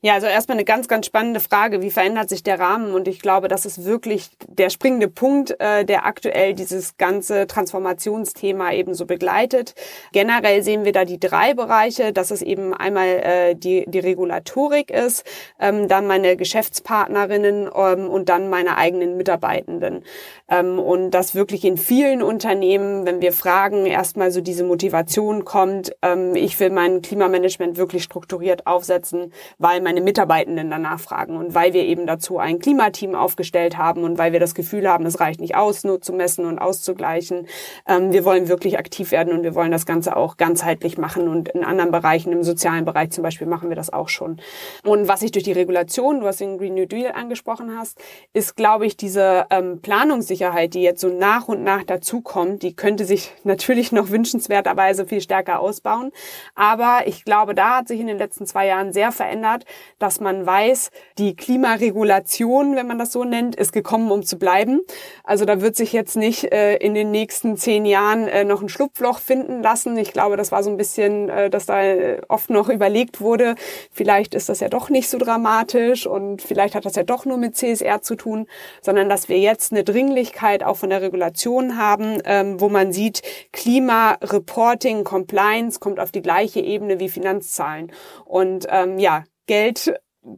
Ja, 0.06 0.14
also 0.14 0.28
erstmal 0.28 0.56
eine 0.56 0.64
ganz, 0.64 0.86
ganz 0.86 1.04
spannende 1.06 1.40
Frage. 1.40 1.82
Wie 1.82 1.90
verändert 1.90 2.28
sich 2.28 2.44
der 2.44 2.60
Rahmen? 2.60 2.94
Und 2.94 3.08
ich 3.08 3.18
glaube, 3.18 3.48
das 3.48 3.66
ist 3.66 3.84
wirklich 3.84 4.28
der 4.46 4.70
springende 4.70 5.08
Punkt, 5.08 5.58
äh, 5.58 5.84
der 5.84 6.06
aktuell 6.06 6.54
dieses 6.54 6.96
ganze 6.96 7.48
Transformationsthema 7.48 8.72
eben 8.72 8.94
so 8.94 9.04
begleitet. 9.04 9.74
Generell 10.12 10.62
sehen 10.62 10.84
wir 10.84 10.92
da 10.92 11.04
die 11.04 11.18
drei 11.18 11.54
Bereiche, 11.54 12.12
dass 12.12 12.30
es 12.30 12.40
eben 12.40 12.72
einmal 12.72 13.08
äh, 13.08 13.54
die, 13.56 13.84
die 13.88 13.98
Regulatorik 13.98 14.92
ist, 14.92 15.24
ähm, 15.58 15.88
dann 15.88 16.06
meine 16.06 16.36
Geschäftspartnerinnen 16.36 17.68
ähm, 17.74 18.08
und 18.08 18.28
dann 18.28 18.48
meine 18.48 18.76
eigenen 18.76 19.16
Mitarbeitenden. 19.16 20.04
Ähm, 20.48 20.78
und 20.78 21.10
das 21.10 21.34
wirklich 21.34 21.64
in 21.64 21.76
vielen 21.76 22.22
Unternehmen, 22.22 23.06
wenn 23.06 23.20
wir 23.20 23.32
fragen, 23.32 23.86
erstmal 23.86 24.30
so 24.30 24.40
diese 24.40 24.62
Motivation 24.62 25.44
kommt, 25.44 25.96
ähm, 26.02 26.36
ich 26.36 26.60
will 26.60 26.70
mein 26.70 27.02
Klimamanagement 27.02 27.76
wirklich 27.76 28.04
strukturiert 28.04 28.68
aufsetzen, 28.68 29.32
weil 29.58 29.80
meine 29.96 30.04
Mitarbeitenden 30.04 30.68
danach 30.68 31.00
fragen 31.00 31.38
und 31.38 31.54
weil 31.54 31.72
wir 31.72 31.82
eben 31.84 32.06
dazu 32.06 32.38
ein 32.38 32.58
Klimateam 32.58 33.14
aufgestellt 33.14 33.78
haben 33.78 34.04
und 34.04 34.18
weil 34.18 34.32
wir 34.32 34.40
das 34.40 34.54
Gefühl 34.54 34.86
haben, 34.86 35.06
es 35.06 35.20
reicht 35.20 35.40
nicht 35.40 35.56
aus, 35.56 35.84
nur 35.84 36.02
zu 36.02 36.12
messen 36.12 36.44
und 36.44 36.58
auszugleichen. 36.58 37.46
Ähm, 37.88 38.12
wir 38.12 38.26
wollen 38.26 38.48
wirklich 38.48 38.78
aktiv 38.78 39.10
werden 39.10 39.32
und 39.32 39.42
wir 39.42 39.54
wollen 39.54 39.70
das 39.70 39.86
Ganze 39.86 40.14
auch 40.14 40.36
ganzheitlich 40.36 40.98
machen 40.98 41.28
und 41.28 41.48
in 41.48 41.64
anderen 41.64 41.90
Bereichen, 41.90 42.30
im 42.30 42.42
sozialen 42.42 42.84
Bereich 42.84 43.10
zum 43.10 43.22
Beispiel, 43.22 43.46
machen 43.46 43.70
wir 43.70 43.76
das 43.76 43.90
auch 43.90 44.10
schon. 44.10 44.38
Und 44.84 45.08
was 45.08 45.20
sich 45.20 45.30
durch 45.30 45.44
die 45.44 45.52
Regulation, 45.52 46.20
du 46.20 46.26
hast 46.26 46.40
den 46.40 46.58
Green 46.58 46.74
New 46.74 46.84
Deal 46.84 47.12
angesprochen 47.12 47.74
hast, 47.78 47.98
ist, 48.34 48.54
glaube 48.54 48.84
ich, 48.84 48.98
diese 48.98 49.46
ähm, 49.48 49.80
Planungssicherheit, 49.80 50.74
die 50.74 50.82
jetzt 50.82 51.00
so 51.00 51.08
nach 51.08 51.48
und 51.48 51.64
nach 51.64 51.84
dazukommt, 51.84 52.62
die 52.62 52.76
könnte 52.76 53.06
sich 53.06 53.32
natürlich 53.44 53.92
noch 53.92 54.10
wünschenswerterweise 54.10 55.06
viel 55.06 55.22
stärker 55.22 55.60
ausbauen. 55.60 56.12
Aber 56.54 57.04
ich 57.06 57.24
glaube, 57.24 57.54
da 57.54 57.78
hat 57.78 57.88
sich 57.88 57.98
in 57.98 58.08
den 58.08 58.18
letzten 58.18 58.44
zwei 58.44 58.66
Jahren 58.66 58.92
sehr 58.92 59.10
verändert, 59.10 59.64
dass 59.98 60.20
man 60.20 60.44
weiß, 60.44 60.90
die 61.18 61.36
Klimaregulation, 61.36 62.76
wenn 62.76 62.86
man 62.86 62.98
das 62.98 63.12
so 63.12 63.24
nennt, 63.24 63.56
ist 63.56 63.72
gekommen, 63.72 64.10
um 64.10 64.22
zu 64.22 64.38
bleiben. 64.38 64.80
Also 65.24 65.44
da 65.44 65.60
wird 65.60 65.76
sich 65.76 65.92
jetzt 65.92 66.16
nicht 66.16 66.52
äh, 66.52 66.76
in 66.76 66.94
den 66.94 67.10
nächsten 67.10 67.56
zehn 67.56 67.86
Jahren 67.86 68.28
äh, 68.28 68.44
noch 68.44 68.62
ein 68.62 68.68
Schlupfloch 68.68 69.18
finden 69.18 69.62
lassen. 69.62 69.96
Ich 69.96 70.12
glaube, 70.12 70.36
das 70.36 70.52
war 70.52 70.62
so 70.62 70.70
ein 70.70 70.76
bisschen, 70.76 71.28
äh, 71.28 71.50
dass 71.50 71.66
da 71.66 71.82
äh, 71.82 72.20
oft 72.28 72.50
noch 72.50 72.68
überlegt 72.68 73.20
wurde, 73.20 73.54
vielleicht 73.90 74.34
ist 74.34 74.48
das 74.48 74.60
ja 74.60 74.68
doch 74.68 74.90
nicht 74.90 75.08
so 75.08 75.18
dramatisch 75.18 76.06
und 76.06 76.42
vielleicht 76.42 76.74
hat 76.74 76.84
das 76.84 76.96
ja 76.96 77.02
doch 77.02 77.24
nur 77.24 77.38
mit 77.38 77.56
CSR 77.56 78.02
zu 78.02 78.14
tun, 78.16 78.46
sondern 78.82 79.08
dass 79.08 79.28
wir 79.28 79.38
jetzt 79.38 79.72
eine 79.72 79.84
Dringlichkeit 79.84 80.62
auch 80.62 80.76
von 80.76 80.90
der 80.90 81.02
Regulation 81.02 81.78
haben, 81.78 82.20
ähm, 82.24 82.60
wo 82.60 82.68
man 82.68 82.92
sieht, 82.92 83.22
Klimareporting, 83.52 85.04
Compliance 85.04 85.80
kommt 85.80 86.00
auf 86.00 86.12
die 86.12 86.22
gleiche 86.22 86.60
Ebene 86.60 87.00
wie 87.00 87.08
Finanzzahlen. 87.08 87.92
Und 88.24 88.66
ähm, 88.70 88.98
ja, 88.98 89.24
Geld 89.46 89.88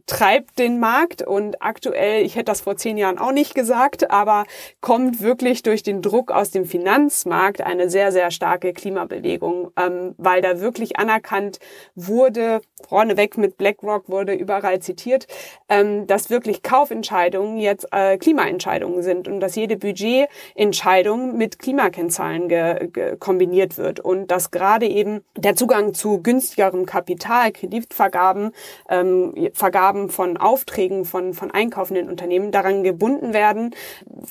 treibt 0.05 0.59
den 0.59 0.79
Markt 0.79 1.21
und 1.21 1.61
aktuell, 1.61 2.23
ich 2.23 2.35
hätte 2.35 2.45
das 2.45 2.61
vor 2.61 2.75
zehn 2.77 2.97
Jahren 2.97 3.17
auch 3.17 3.31
nicht 3.31 3.55
gesagt, 3.55 4.11
aber 4.11 4.45
kommt 4.81 5.21
wirklich 5.21 5.63
durch 5.63 5.83
den 5.83 6.01
Druck 6.01 6.31
aus 6.31 6.51
dem 6.51 6.65
Finanzmarkt 6.65 7.61
eine 7.61 7.89
sehr, 7.89 8.11
sehr 8.11 8.31
starke 8.31 8.73
Klimabewegung, 8.73 9.71
ähm, 9.77 10.15
weil 10.17 10.41
da 10.41 10.59
wirklich 10.59 10.97
anerkannt 10.97 11.59
wurde, 11.95 12.61
vorneweg 12.87 13.37
mit 13.37 13.57
BlackRock 13.57 14.09
wurde 14.09 14.33
überall 14.33 14.79
zitiert, 14.79 15.27
ähm, 15.69 16.07
dass 16.07 16.29
wirklich 16.29 16.61
Kaufentscheidungen 16.61 17.57
jetzt 17.57 17.87
äh, 17.91 18.17
Klimaentscheidungen 18.17 19.01
sind 19.01 19.27
und 19.27 19.39
dass 19.39 19.55
jede 19.55 19.77
Budgetentscheidung 19.77 21.37
mit 21.37 21.59
Klimakennzahlen 21.59 22.49
kombiniert 23.19 23.77
wird 23.77 23.99
und 23.99 24.27
dass 24.27 24.51
gerade 24.51 24.87
eben 24.87 25.21
der 25.35 25.55
Zugang 25.55 25.93
zu 25.93 26.21
günstigerem 26.21 26.85
Kapital, 26.85 27.51
Kreditvergaben, 27.51 28.51
ähm, 28.89 29.33
Vergaben 29.79 30.09
von 30.09 30.35
Aufträgen 30.35 31.05
von, 31.05 31.33
von 31.33 31.51
einkaufenden 31.51 32.09
Unternehmen 32.09 32.51
daran 32.51 32.83
gebunden 32.83 33.33
werden, 33.33 33.73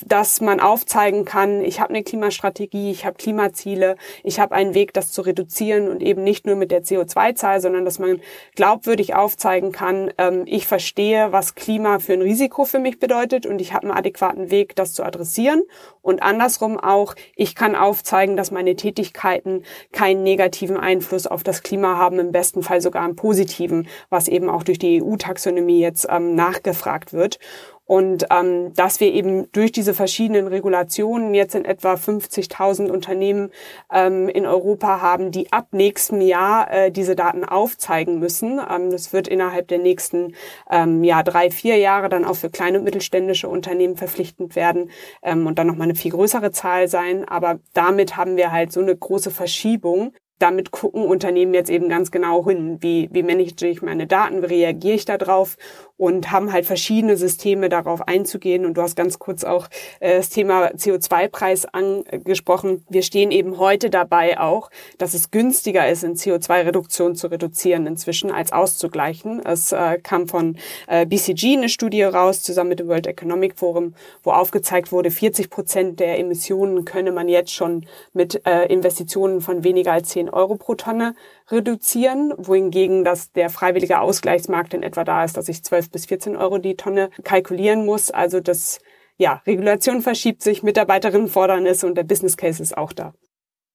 dass 0.05 0.41
man 0.41 0.59
aufzeigen 0.59 1.25
kann, 1.25 1.63
ich 1.63 1.79
habe 1.79 1.89
eine 1.89 2.03
Klimastrategie, 2.03 2.91
ich 2.91 3.03
habe 3.03 3.17
Klimaziele, 3.17 3.95
ich 4.23 4.39
habe 4.39 4.53
einen 4.53 4.75
Weg, 4.75 4.93
das 4.93 5.11
zu 5.11 5.23
reduzieren 5.23 5.87
und 5.87 6.03
eben 6.03 6.23
nicht 6.23 6.45
nur 6.45 6.55
mit 6.55 6.69
der 6.69 6.83
CO2-Zahl, 6.83 7.61
sondern 7.61 7.83
dass 7.83 7.97
man 7.97 8.21
glaubwürdig 8.55 9.15
aufzeigen 9.15 9.71
kann, 9.71 10.11
ähm, 10.19 10.43
ich 10.45 10.67
verstehe, 10.67 11.31
was 11.31 11.55
Klima 11.55 11.97
für 11.97 12.13
ein 12.13 12.21
Risiko 12.21 12.65
für 12.65 12.79
mich 12.79 12.99
bedeutet 12.99 13.47
und 13.47 13.59
ich 13.59 13.73
habe 13.73 13.87
einen 13.87 13.97
adäquaten 13.97 14.51
Weg, 14.51 14.75
das 14.75 14.93
zu 14.93 15.03
adressieren. 15.03 15.63
Und 16.03 16.21
andersrum 16.21 16.79
auch, 16.79 17.15
ich 17.35 17.55
kann 17.55 17.75
aufzeigen, 17.75 18.37
dass 18.37 18.51
meine 18.51 18.75
Tätigkeiten 18.75 19.63
keinen 19.91 20.21
negativen 20.21 20.77
Einfluss 20.77 21.25
auf 21.25 21.41
das 21.41 21.63
Klima 21.63 21.97
haben, 21.97 22.19
im 22.19 22.31
besten 22.31 22.61
Fall 22.61 22.81
sogar 22.81 23.03
einen 23.03 23.15
positiven, 23.15 23.87
was 24.09 24.27
eben 24.27 24.47
auch 24.49 24.61
durch 24.61 24.77
die 24.77 25.01
EU-Taxonomie 25.01 25.38
Taxonomie 25.39 25.79
jetzt 25.79 26.07
ähm, 26.09 26.35
nachgefragt 26.35 27.13
wird. 27.13 27.39
Und 27.85 28.27
ähm, 28.29 28.71
dass 28.75 28.99
wir 28.99 29.11
eben 29.11 29.51
durch 29.51 29.71
diese 29.71 29.95
verschiedenen 29.95 30.45
Regulationen 30.45 31.33
jetzt 31.33 31.55
in 31.55 31.65
etwa 31.65 31.95
50.000 31.95 32.87
Unternehmen 32.87 33.49
ähm, 33.91 34.29
in 34.29 34.45
Europa 34.45 35.01
haben, 35.01 35.31
die 35.31 35.51
ab 35.51 35.69
nächstem 35.71 36.21
Jahr 36.21 36.71
äh, 36.71 36.91
diese 36.91 37.15
Daten 37.15 37.43
aufzeigen 37.43 38.19
müssen. 38.19 38.59
Ähm, 38.69 38.91
das 38.91 39.11
wird 39.11 39.27
innerhalb 39.27 39.69
der 39.69 39.79
nächsten 39.79 40.35
ähm, 40.69 41.03
ja, 41.03 41.23
drei, 41.23 41.49
vier 41.49 41.77
Jahre 41.77 42.09
dann 42.09 42.25
auch 42.25 42.35
für 42.35 42.51
kleine 42.51 42.77
und 42.77 42.83
mittelständische 42.83 43.49
Unternehmen 43.49 43.97
verpflichtend 43.97 44.55
werden 44.55 44.91
ähm, 45.23 45.47
und 45.47 45.57
dann 45.57 45.65
nochmal 45.65 45.85
eine 45.85 45.95
viel 45.95 46.11
größere 46.11 46.51
Zahl 46.51 46.87
sein. 46.87 47.27
Aber 47.27 47.57
damit 47.73 48.17
haben 48.17 48.37
wir 48.37 48.51
halt 48.51 48.71
so 48.71 48.81
eine 48.81 48.95
große 48.95 49.31
Verschiebung 49.31 50.13
damit 50.39 50.71
gucken 50.71 51.05
Unternehmen 51.05 51.53
jetzt 51.53 51.69
eben 51.69 51.89
ganz 51.89 52.11
genau 52.11 52.45
hin, 52.45 52.77
wie, 52.81 53.09
wie 53.11 53.23
manage 53.23 53.67
ich 53.67 53.81
meine 53.81 54.07
Daten, 54.07 54.43
wie 54.43 54.45
reagiere 54.45 54.95
ich 54.95 55.05
da 55.05 55.17
drauf 55.17 55.57
und 55.99 56.31
haben 56.31 56.53
halt 56.53 56.65
verschiedene 56.65 57.17
Systeme 57.17 57.67
darauf 57.67 58.07
einzugehen. 58.07 58.65
Und 58.65 58.75
du 58.75 58.81
hast 58.81 58.95
ganz 58.95 59.19
kurz 59.19 59.43
auch 59.43 59.67
äh, 59.99 60.15
das 60.15 60.29
Thema 60.29 60.71
CO2-Preis 60.71 61.65
angesprochen. 61.65 62.85
Wir 62.89 63.03
stehen 63.03 63.31
eben 63.31 63.59
heute 63.59 63.89
dabei 63.89 64.39
auch, 64.39 64.71
dass 64.97 65.13
es 65.13 65.29
günstiger 65.29 65.89
ist, 65.89 66.05
in 66.05 66.15
CO2-Reduktion 66.15 67.15
zu 67.15 67.27
reduzieren 67.27 67.85
inzwischen 67.85 68.31
als 68.31 68.53
auszugleichen. 68.53 69.45
Es 69.45 69.73
äh, 69.73 69.99
kam 70.01 70.29
von 70.29 70.57
äh, 70.87 71.05
BCG 71.05 71.57
eine 71.57 71.67
Studie 71.67 72.03
raus, 72.03 72.43
zusammen 72.43 72.69
mit 72.69 72.79
dem 72.79 72.87
World 72.87 73.05
Economic 73.05 73.59
Forum, 73.59 73.93
wo 74.23 74.31
aufgezeigt 74.31 74.93
wurde, 74.93 75.11
40 75.11 75.49
Prozent 75.49 75.99
der 75.99 76.17
Emissionen 76.17 76.85
könne 76.85 77.11
man 77.11 77.27
jetzt 77.27 77.53
schon 77.53 77.85
mit 78.13 78.45
äh, 78.45 78.67
Investitionen 78.67 79.41
von 79.41 79.65
weniger 79.65 79.91
als 79.91 80.09
10 80.09 80.29
Euro 80.29 80.55
pro 80.55 80.75
Tonne 80.75 81.13
reduzieren, 81.51 82.33
wohingegen 82.37 83.03
das 83.03 83.33
der 83.33 83.49
freiwillige 83.49 83.99
Ausgleichsmarkt 83.99 84.73
in 84.73 84.83
etwa 84.83 85.03
da 85.03 85.25
ist, 85.25 85.35
dass 85.35 85.49
ich 85.49 85.61
12 85.61 85.88
bis 85.91 86.05
14 86.05 86.35
Euro 86.35 86.57
die 86.57 86.75
Tonne 86.75 87.09
kalkulieren 87.23 87.85
muss. 87.85 88.11
Also 88.11 88.39
das, 88.39 88.79
ja, 89.17 89.41
Regulation 89.45 90.01
verschiebt 90.01 90.41
sich, 90.41 90.63
Mitarbeiterinnen 90.63 91.27
fordern 91.27 91.65
es 91.65 91.83
und 91.83 91.95
der 91.95 92.03
Business 92.03 92.37
Case 92.37 92.61
ist 92.61 92.77
auch 92.77 92.93
da. 92.93 93.13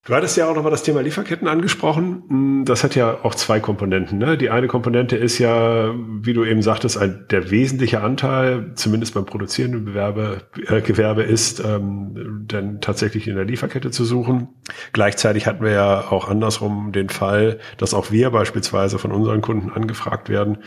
Du 0.07 0.15
hattest 0.15 0.37
ja 0.37 0.47
auch 0.47 0.55
nochmal 0.55 0.71
das 0.71 0.83
Thema 0.83 1.01
Lieferketten 1.01 1.49
angesprochen. 1.49 2.65
Das 2.67 2.85
hat 2.85 2.95
ja 2.95 3.21
auch 3.23 3.35
zwei 3.35 3.59
Komponenten. 3.59 4.19
Ne? 4.19 4.37
Die 4.37 4.51
eine 4.51 4.67
Komponente 4.67 5.17
ist 5.17 5.39
ja, 5.39 5.95
wie 5.97 6.35
du 6.35 6.45
eben 6.45 6.61
sagtest, 6.61 6.99
ein, 6.99 7.25
der 7.31 7.51
wesentliche 7.51 8.03
Anteil, 8.03 8.73
zumindest 8.75 9.15
beim 9.15 9.25
produzierenden 9.25 9.87
Bewerbe, 9.87 10.43
äh, 10.69 10.83
Gewerbe 10.83 11.23
ist, 11.23 11.61
ähm, 11.61 12.45
dann 12.47 12.83
tatsächlich 12.83 13.29
in 13.29 13.37
der 13.37 13.47
Lieferkette 13.47 13.91
zu 13.91 14.05
suchen. 14.05 14.49
Gleichzeitig 14.93 15.47
hatten 15.47 15.65
wir 15.65 15.73
ja 15.73 16.11
auch 16.11 16.29
andersrum 16.29 16.93
den 16.93 17.09
Fall, 17.09 17.59
dass 17.79 17.95
auch 17.95 18.11
wir 18.11 18.29
beispielsweise 18.29 18.99
von 18.99 19.11
unseren 19.11 19.41
Kunden 19.41 19.71
angefragt 19.71 20.29
werden, 20.29 20.59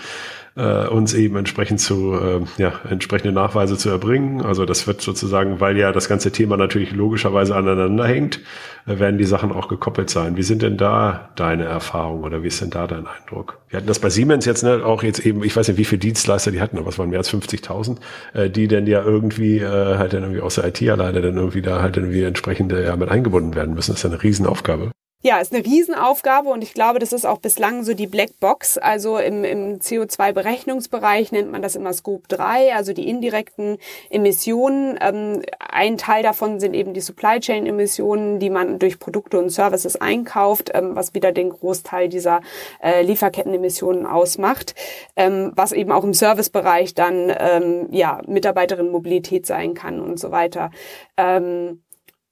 äh, 0.57 0.87
uns 0.87 1.13
eben 1.13 1.37
entsprechend 1.37 1.79
zu, 1.79 2.13
äh, 2.13 2.41
ja, 2.61 2.73
entsprechende 2.89 3.31
Nachweise 3.31 3.77
zu 3.77 3.89
erbringen. 3.89 4.41
Also 4.41 4.65
das 4.65 4.87
wird 4.87 5.01
sozusagen, 5.01 5.59
weil 5.59 5.77
ja 5.77 5.91
das 5.91 6.09
ganze 6.09 6.31
Thema 6.31 6.57
natürlich 6.57 6.91
logischerweise 6.91 7.55
aneinander 7.55 8.05
hängt, 8.07 8.41
äh, 8.87 8.97
werden 8.99 9.19
die 9.19 9.25
Sachen 9.25 9.51
auch 9.51 9.67
gekoppelt 9.67 10.09
sein. 10.09 10.35
Wie 10.35 10.43
sind 10.43 10.63
denn 10.63 10.77
da 10.77 11.29
deine 11.35 11.65
Erfahrungen 11.65 12.23
oder 12.23 12.41
wie 12.41 12.47
ist 12.47 12.59
denn 12.61 12.71
da 12.71 12.87
dein 12.87 13.05
Eindruck? 13.05 13.59
Wir 13.69 13.77
hatten 13.77 13.87
das 13.87 13.99
bei 13.99 14.09
Siemens 14.09 14.45
jetzt 14.45 14.63
ne, 14.63 14.83
auch 14.83 15.03
jetzt 15.03 15.25
eben, 15.25 15.43
ich 15.43 15.55
weiß 15.55 15.67
nicht, 15.67 15.77
wie 15.77 15.85
viele 15.85 15.99
Dienstleister 15.99 16.51
die 16.51 16.61
hatten, 16.61 16.79
aber 16.79 16.89
es 16.89 16.97
waren 16.97 17.09
mehr 17.09 17.19
als 17.19 17.31
50.000, 17.31 17.97
äh, 18.33 18.49
die 18.49 18.67
denn 18.67 18.87
ja 18.87 19.03
irgendwie 19.03 19.59
äh, 19.59 19.97
halt 19.97 20.13
dann 20.13 20.23
irgendwie 20.23 20.41
aus 20.41 20.55
der 20.55 20.65
IT 20.65 20.81
alleine 20.89 21.21
dann 21.21 21.37
irgendwie 21.37 21.61
da 21.61 21.81
halt 21.81 21.97
irgendwie 21.97 22.23
entsprechende 22.23 22.83
ja 22.83 22.95
mit 22.95 23.09
eingebunden 23.09 23.53
werden 23.55 23.75
müssen. 23.75 23.91
Das 23.91 23.99
ist 23.99 24.03
ja 24.03 24.09
eine 24.09 24.23
Riesenaufgabe. 24.23 24.91
Ja, 25.23 25.39
ist 25.39 25.51
eine 25.51 25.65
Riesenaufgabe 25.65 26.47
und 26.49 26.61
ich 26.61 26.75
glaube, 26.75 26.99
das 26.99 27.11
ist 27.11 27.25
auch 27.25 27.39
bislang 27.39 27.83
so 27.83 27.95
die 27.95 28.05
Blackbox. 28.05 28.77
Also 28.77 29.17
im, 29.17 29.43
im 29.43 29.79
CO2-Berechnungsbereich 29.79 31.31
nennt 31.31 31.51
man 31.51 31.63
das 31.63 31.75
immer 31.75 31.91
Scope 31.91 32.27
3, 32.27 32.75
also 32.75 32.93
die 32.93 33.09
indirekten 33.09 33.79
Emissionen. 34.11 34.95
Ähm, 35.01 35.41
ein 35.57 35.97
Teil 35.97 36.21
davon 36.21 36.59
sind 36.59 36.75
eben 36.75 36.93
die 36.93 37.01
Supply 37.01 37.39
Chain-Emissionen, 37.39 38.37
die 38.37 38.51
man 38.51 38.77
durch 38.77 38.99
Produkte 38.99 39.39
und 39.39 39.49
Services 39.49 39.95
einkauft, 39.95 40.69
ähm, 40.75 40.95
was 40.95 41.15
wieder 41.15 41.31
den 41.31 41.49
Großteil 41.49 42.09
dieser 42.09 42.41
äh, 42.79 43.01
Lieferkettenemissionen 43.01 44.05
ausmacht, 44.05 44.75
ähm, 45.15 45.51
was 45.55 45.71
eben 45.71 45.91
auch 45.91 46.03
im 46.03 46.13
Servicebereich 46.13 46.93
dann 46.93 47.33
ähm, 47.39 47.87
ja 47.89 48.21
Mitarbeiterinnenmobilität 48.27 49.47
sein 49.47 49.73
kann 49.73 49.99
und 49.99 50.19
so 50.19 50.29
weiter. 50.29 50.69
Ähm, 51.17 51.81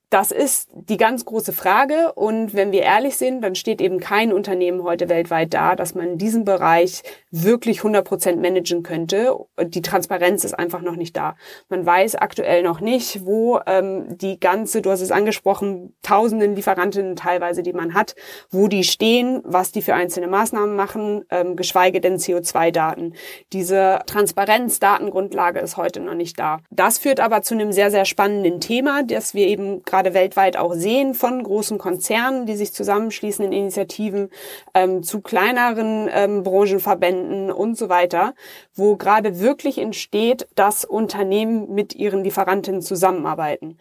das 0.10 0.32
ist 0.32 0.70
die 0.74 0.98
ganz 0.98 1.26
große 1.26 1.54
Frage. 1.54 2.14
Und 2.14 2.54
wenn 2.54 2.72
wir 2.72 2.84
ehrlich 2.84 3.18
sind, 3.18 3.42
dann 3.42 3.56
steht 3.56 3.82
eben 3.82 4.00
kein 4.00 4.32
Unternehmen 4.32 4.84
heute 4.84 5.10
weltweit 5.10 5.54
da, 5.54 5.76
dass 5.76 5.96
man 5.96 6.18
diesen 6.18 6.46
Bereich 6.46 7.02
wirklich 7.32 7.80
100 7.80 8.06
Prozent 8.06 8.42
managen 8.42 8.84
könnte. 8.84 9.36
Die 9.62 9.82
Transparenz 9.82 10.44
ist 10.44 10.54
einfach 10.54 10.82
noch 10.82 10.96
nicht 10.96 11.18
da. 11.18 11.36
Man 11.70 11.86
weiß 11.86 12.16
aktuell 12.16 12.64
noch 12.64 12.80
nicht, 12.80 13.26
wo 13.26 13.60
ähm, 13.66 14.18
die 14.18 14.40
ganze, 14.40 14.82
du 14.82 14.92
hast 14.92 15.02
es 15.02 15.12
angesprochen, 15.12 15.96
tausenden 16.02 16.56
Lieferantinnen 16.56 17.16
teilweise, 17.16 17.64
die 17.64 17.74
man 17.74 17.94
hat, 17.94 18.16
wo 18.50 18.68
die 18.68 18.84
stehen, 18.84 19.42
was 19.44 19.72
die 19.72 19.82
für 19.82 19.96
einzelne 19.96 20.28
Maßnahmen 20.28 20.76
machen, 20.76 21.26
ähm, 21.30 21.56
geschweige 21.56 22.00
denn 22.00 22.18
CO2-Daten. 22.18 23.14
Diese 23.54 24.00
Transparenz-Datengrundlage 24.06 25.60
ist 25.60 25.78
heute 25.78 26.00
noch 26.00 26.16
nicht 26.16 26.40
da. 26.40 26.60
Das 26.70 27.00
führt 27.00 27.20
aber 27.20 27.42
zu 27.42 27.56
einem 27.56 27.72
sehr, 27.72 27.92
sehr 27.92 28.06
spannenden 28.06 28.60
Thema, 28.60 29.04
das 29.04 29.34
wir 29.34 29.48
eben 29.48 29.84
gerade 29.96 30.14
weltweit 30.14 30.58
auch 30.58 30.74
sehen 30.74 31.14
von 31.14 31.42
großen 31.42 31.78
Konzernen, 31.78 32.46
die 32.46 32.58
sich 32.58 32.74
zusammenschließen 32.74 33.46
in 33.46 33.54
Initiativen 33.54 34.30
ähm, 34.74 35.04
zu 35.04 35.22
kleineren 35.22 36.10
ähm, 36.12 36.44
Branchenverbänden 36.44 37.50
und 37.50 37.78
so 37.78 37.88
weiter, 37.88 38.34
wo 38.74 38.98
gerade 38.98 39.40
wirklich 39.40 39.78
entsteht, 39.78 40.48
dass 40.56 40.84
Unternehmen 40.84 41.74
mit 41.74 41.96
ihren 41.96 42.26
Lieferanten 42.26 42.82
zusammenarbeiten 42.82 43.78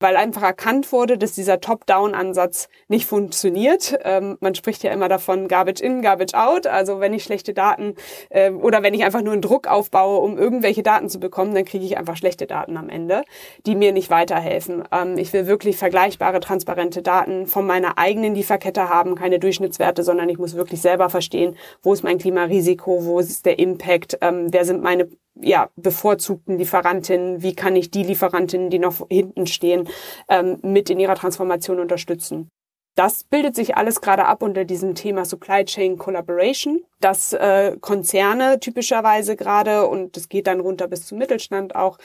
weil 0.00 0.16
einfach 0.16 0.42
erkannt 0.42 0.92
wurde, 0.92 1.18
dass 1.18 1.32
dieser 1.32 1.60
Top-Down-Ansatz 1.60 2.68
nicht 2.88 3.06
funktioniert. 3.06 3.98
Ähm, 4.04 4.36
man 4.40 4.54
spricht 4.54 4.82
ja 4.82 4.92
immer 4.92 5.08
davon 5.08 5.48
Garbage 5.48 5.80
in, 5.80 6.02
Garbage 6.02 6.34
out. 6.34 6.66
Also 6.66 7.00
wenn 7.00 7.14
ich 7.14 7.24
schlechte 7.24 7.54
Daten 7.54 7.94
äh, 8.30 8.50
oder 8.50 8.82
wenn 8.82 8.94
ich 8.94 9.04
einfach 9.04 9.22
nur 9.22 9.32
einen 9.32 9.42
Druck 9.42 9.66
aufbaue, 9.66 10.18
um 10.18 10.38
irgendwelche 10.38 10.82
Daten 10.82 11.08
zu 11.08 11.18
bekommen, 11.18 11.54
dann 11.54 11.64
kriege 11.64 11.84
ich 11.84 11.96
einfach 11.96 12.16
schlechte 12.16 12.46
Daten 12.46 12.76
am 12.76 12.88
Ende, 12.88 13.22
die 13.66 13.74
mir 13.74 13.92
nicht 13.92 14.10
weiterhelfen. 14.10 14.84
Ähm, 14.92 15.18
ich 15.18 15.32
will 15.32 15.46
wirklich 15.46 15.76
vergleichbare, 15.76 16.40
transparente 16.40 17.02
Daten 17.02 17.46
von 17.46 17.66
meiner 17.66 17.98
eigenen 17.98 18.34
Lieferkette 18.34 18.88
haben, 18.88 19.14
keine 19.14 19.38
Durchschnittswerte, 19.38 20.02
sondern 20.02 20.28
ich 20.28 20.38
muss 20.38 20.54
wirklich 20.54 20.80
selber 20.80 21.10
verstehen, 21.10 21.56
wo 21.82 21.92
ist 21.92 22.04
mein 22.04 22.18
Klimarisiko, 22.18 23.04
wo 23.04 23.18
ist 23.18 23.46
der 23.46 23.58
Impact, 23.58 24.18
ähm, 24.20 24.48
wer 24.50 24.64
sind 24.64 24.82
meine 24.82 25.08
ja, 25.40 25.70
bevorzugten 25.76 26.58
Lieferantinnen, 26.58 27.42
wie 27.42 27.54
kann 27.54 27.76
ich 27.76 27.90
die 27.90 28.02
Lieferantinnen, 28.02 28.70
die 28.70 28.78
noch 28.78 29.06
hinten 29.08 29.46
stehen, 29.46 29.88
ähm, 30.28 30.58
mit 30.62 30.90
in 30.90 31.00
ihrer 31.00 31.14
Transformation 31.14 31.80
unterstützen. 31.80 32.50
Das 32.98 33.22
bildet 33.22 33.54
sich 33.54 33.76
alles 33.76 34.00
gerade 34.00 34.24
ab 34.26 34.42
unter 34.42 34.64
diesem 34.64 34.96
Thema 34.96 35.24
Supply 35.24 35.64
Chain 35.64 35.98
Collaboration, 35.98 36.82
dass 36.98 37.32
äh, 37.32 37.76
Konzerne 37.80 38.58
typischerweise 38.58 39.36
gerade, 39.36 39.86
und 39.86 40.16
das 40.16 40.28
geht 40.28 40.48
dann 40.48 40.58
runter 40.58 40.88
bis 40.88 41.06
zum 41.06 41.18
Mittelstand 41.18 41.76
auch, 41.76 41.98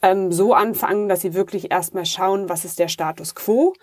ähm, 0.00 0.32
so 0.32 0.54
anfangen, 0.54 1.06
dass 1.10 1.20
sie 1.20 1.34
wirklich 1.34 1.70
erstmal 1.70 2.06
schauen, 2.06 2.48
was 2.48 2.64
ist 2.64 2.78
der 2.78 2.88
Status 2.88 3.34
quo. 3.34 3.74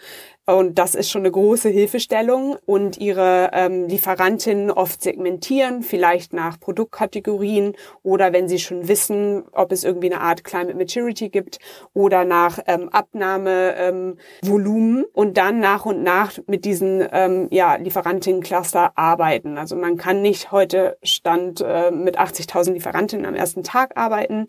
Und 0.47 0.77
das 0.77 0.93
ist 0.93 1.09
schon 1.09 1.21
eine 1.21 1.31
große 1.31 1.69
Hilfestellung 1.69 2.55
und 2.67 2.97
ihre 2.97 3.49
ähm, 3.51 3.87
Lieferantinnen 3.87 4.69
oft 4.69 5.01
segmentieren, 5.01 5.81
vielleicht 5.81 6.33
nach 6.33 6.59
Produktkategorien 6.59 7.73
oder 8.03 8.31
wenn 8.31 8.47
sie 8.47 8.59
schon 8.59 8.87
wissen, 8.87 9.45
ob 9.53 9.71
es 9.71 9.83
irgendwie 9.83 10.13
eine 10.13 10.21
Art 10.21 10.43
Climate 10.43 10.77
Maturity 10.77 11.29
gibt 11.29 11.57
oder 11.93 12.25
nach 12.25 12.59
ähm, 12.67 12.89
Abnahmevolumen 12.89 14.99
ähm, 14.99 15.05
und 15.13 15.37
dann 15.37 15.59
nach 15.59 15.87
und 15.87 16.03
nach 16.03 16.33
mit 16.45 16.63
diesen 16.63 17.03
ähm, 17.11 17.47
ja, 17.49 17.77
Lieferantinnen-Cluster 17.77 18.95
arbeiten. 18.95 19.57
Also 19.57 19.75
man 19.75 19.97
kann 19.97 20.21
nicht 20.21 20.51
heute 20.51 20.99
Stand 21.01 21.61
äh, 21.61 21.89
mit 21.89 22.19
80.000 22.19 22.73
Lieferantinnen 22.73 23.25
am 23.25 23.33
ersten 23.33 23.63
Tag 23.63 23.97
arbeiten, 23.97 24.45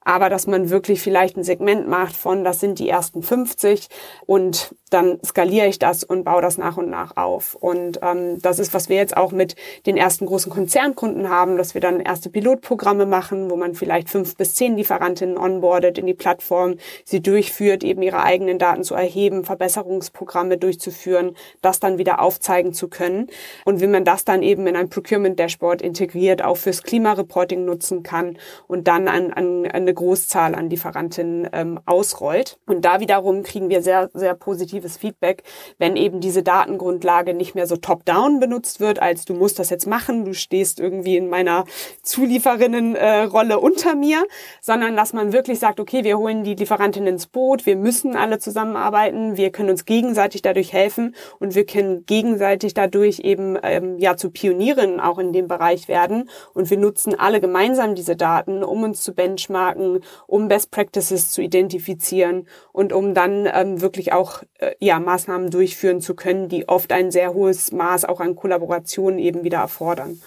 aber 0.00 0.30
dass 0.30 0.46
man 0.46 0.70
wirklich 0.70 1.00
vielleicht 1.00 1.36
ein 1.36 1.42
Segment 1.42 1.88
macht 1.88 2.14
von, 2.14 2.44
das 2.44 2.60
sind 2.60 2.78
die 2.78 2.88
ersten 2.88 3.24
50 3.24 3.88
und 4.26 4.76
dann 4.90 5.18
skaliere 5.40 5.68
ich 5.68 5.78
das 5.78 6.04
und 6.04 6.24
baue 6.24 6.42
das 6.42 6.58
nach 6.58 6.76
und 6.76 6.90
nach 6.90 7.16
auf. 7.16 7.54
Und 7.54 8.00
ähm, 8.02 8.42
das 8.42 8.58
ist, 8.58 8.74
was 8.74 8.90
wir 8.90 8.96
jetzt 8.96 9.16
auch 9.16 9.32
mit 9.32 9.56
den 9.86 9.96
ersten 9.96 10.26
großen 10.26 10.52
Konzernkunden 10.52 11.30
haben, 11.30 11.56
dass 11.56 11.72
wir 11.72 11.80
dann 11.80 11.98
erste 12.00 12.28
Pilotprogramme 12.28 13.06
machen, 13.06 13.50
wo 13.50 13.56
man 13.56 13.74
vielleicht 13.74 14.10
fünf 14.10 14.36
bis 14.36 14.54
zehn 14.54 14.76
Lieferantinnen 14.76 15.38
onboardet 15.38 15.96
in 15.96 16.04
die 16.04 16.12
Plattform, 16.12 16.74
sie 17.06 17.22
durchführt, 17.22 17.84
eben 17.84 18.02
ihre 18.02 18.22
eigenen 18.22 18.58
Daten 18.58 18.84
zu 18.84 18.94
erheben, 18.94 19.44
Verbesserungsprogramme 19.44 20.58
durchzuführen, 20.58 21.34
das 21.62 21.80
dann 21.80 21.96
wieder 21.96 22.20
aufzeigen 22.20 22.74
zu 22.74 22.88
können. 22.88 23.28
Und 23.64 23.80
wie 23.80 23.86
man 23.86 24.04
das 24.04 24.26
dann 24.26 24.42
eben 24.42 24.66
in 24.66 24.76
ein 24.76 24.90
Procurement 24.90 25.38
Dashboard 25.38 25.80
integriert, 25.80 26.44
auch 26.44 26.58
fürs 26.58 26.82
Klimareporting 26.82 27.64
nutzen 27.64 28.02
kann 28.02 28.36
und 28.66 28.88
dann 28.88 29.08
an, 29.08 29.32
an 29.32 29.66
eine 29.66 29.94
Großzahl 29.94 30.54
an 30.54 30.68
Lieferantinnen 30.68 31.48
ähm, 31.54 31.80
ausrollt. 31.86 32.58
Und 32.66 32.84
da 32.84 33.00
wiederum 33.00 33.42
kriegen 33.42 33.70
wir 33.70 33.80
sehr, 33.80 34.10
sehr 34.12 34.34
positives 34.34 34.98
Feedback, 34.98 35.29
wenn 35.78 35.96
eben 35.96 36.20
diese 36.20 36.42
Datengrundlage 36.42 37.34
nicht 37.34 37.54
mehr 37.54 37.66
so 37.66 37.76
top-down 37.76 38.40
benutzt 38.40 38.80
wird, 38.80 39.00
als 39.00 39.24
du 39.24 39.34
musst 39.34 39.58
das 39.58 39.70
jetzt 39.70 39.86
machen, 39.86 40.24
du 40.24 40.34
stehst 40.34 40.80
irgendwie 40.80 41.16
in 41.16 41.28
meiner 41.28 41.64
Zulieferinnenrolle 42.02 43.54
äh, 43.54 43.56
unter 43.56 43.94
mir, 43.94 44.24
sondern 44.60 44.96
dass 44.96 45.12
man 45.12 45.32
wirklich 45.32 45.58
sagt, 45.58 45.80
okay, 45.80 46.04
wir 46.04 46.18
holen 46.18 46.44
die 46.44 46.54
Lieferantin 46.54 47.06
ins 47.06 47.26
Boot, 47.26 47.66
wir 47.66 47.76
müssen 47.76 48.16
alle 48.16 48.38
zusammenarbeiten, 48.38 49.36
wir 49.36 49.50
können 49.50 49.70
uns 49.70 49.84
gegenseitig 49.84 50.42
dadurch 50.42 50.72
helfen 50.72 51.14
und 51.38 51.54
wir 51.54 51.66
können 51.66 52.04
gegenseitig 52.06 52.74
dadurch 52.74 53.20
eben 53.20 53.58
ähm, 53.62 53.98
ja 53.98 54.16
zu 54.16 54.30
Pionieren 54.30 55.00
auch 55.00 55.18
in 55.18 55.32
dem 55.32 55.48
Bereich 55.48 55.88
werden. 55.88 56.28
Und 56.54 56.70
wir 56.70 56.78
nutzen 56.78 57.18
alle 57.18 57.40
gemeinsam 57.40 57.94
diese 57.94 58.16
Daten, 58.16 58.62
um 58.62 58.82
uns 58.82 59.02
zu 59.02 59.14
benchmarken, 59.14 60.00
um 60.26 60.48
Best 60.48 60.70
Practices 60.70 61.30
zu 61.30 61.42
identifizieren 61.42 62.46
und 62.72 62.92
um 62.92 63.14
dann 63.14 63.48
ähm, 63.52 63.80
wirklich 63.80 64.12
auch 64.12 64.42
äh, 64.58 64.74
ja 64.80 64.98
Maßnahmen 65.20 65.50
durchführen 65.50 66.00
zu 66.00 66.14
können, 66.14 66.48
die 66.48 66.66
oft 66.66 66.92
ein 66.92 67.10
sehr 67.10 67.34
hohes 67.34 67.72
Maß 67.72 68.06
auch 68.06 68.20
an 68.20 68.36
Kollaboration 68.36 69.18
eben 69.18 69.44
wieder 69.44 69.58
erfordern. 69.58 70.20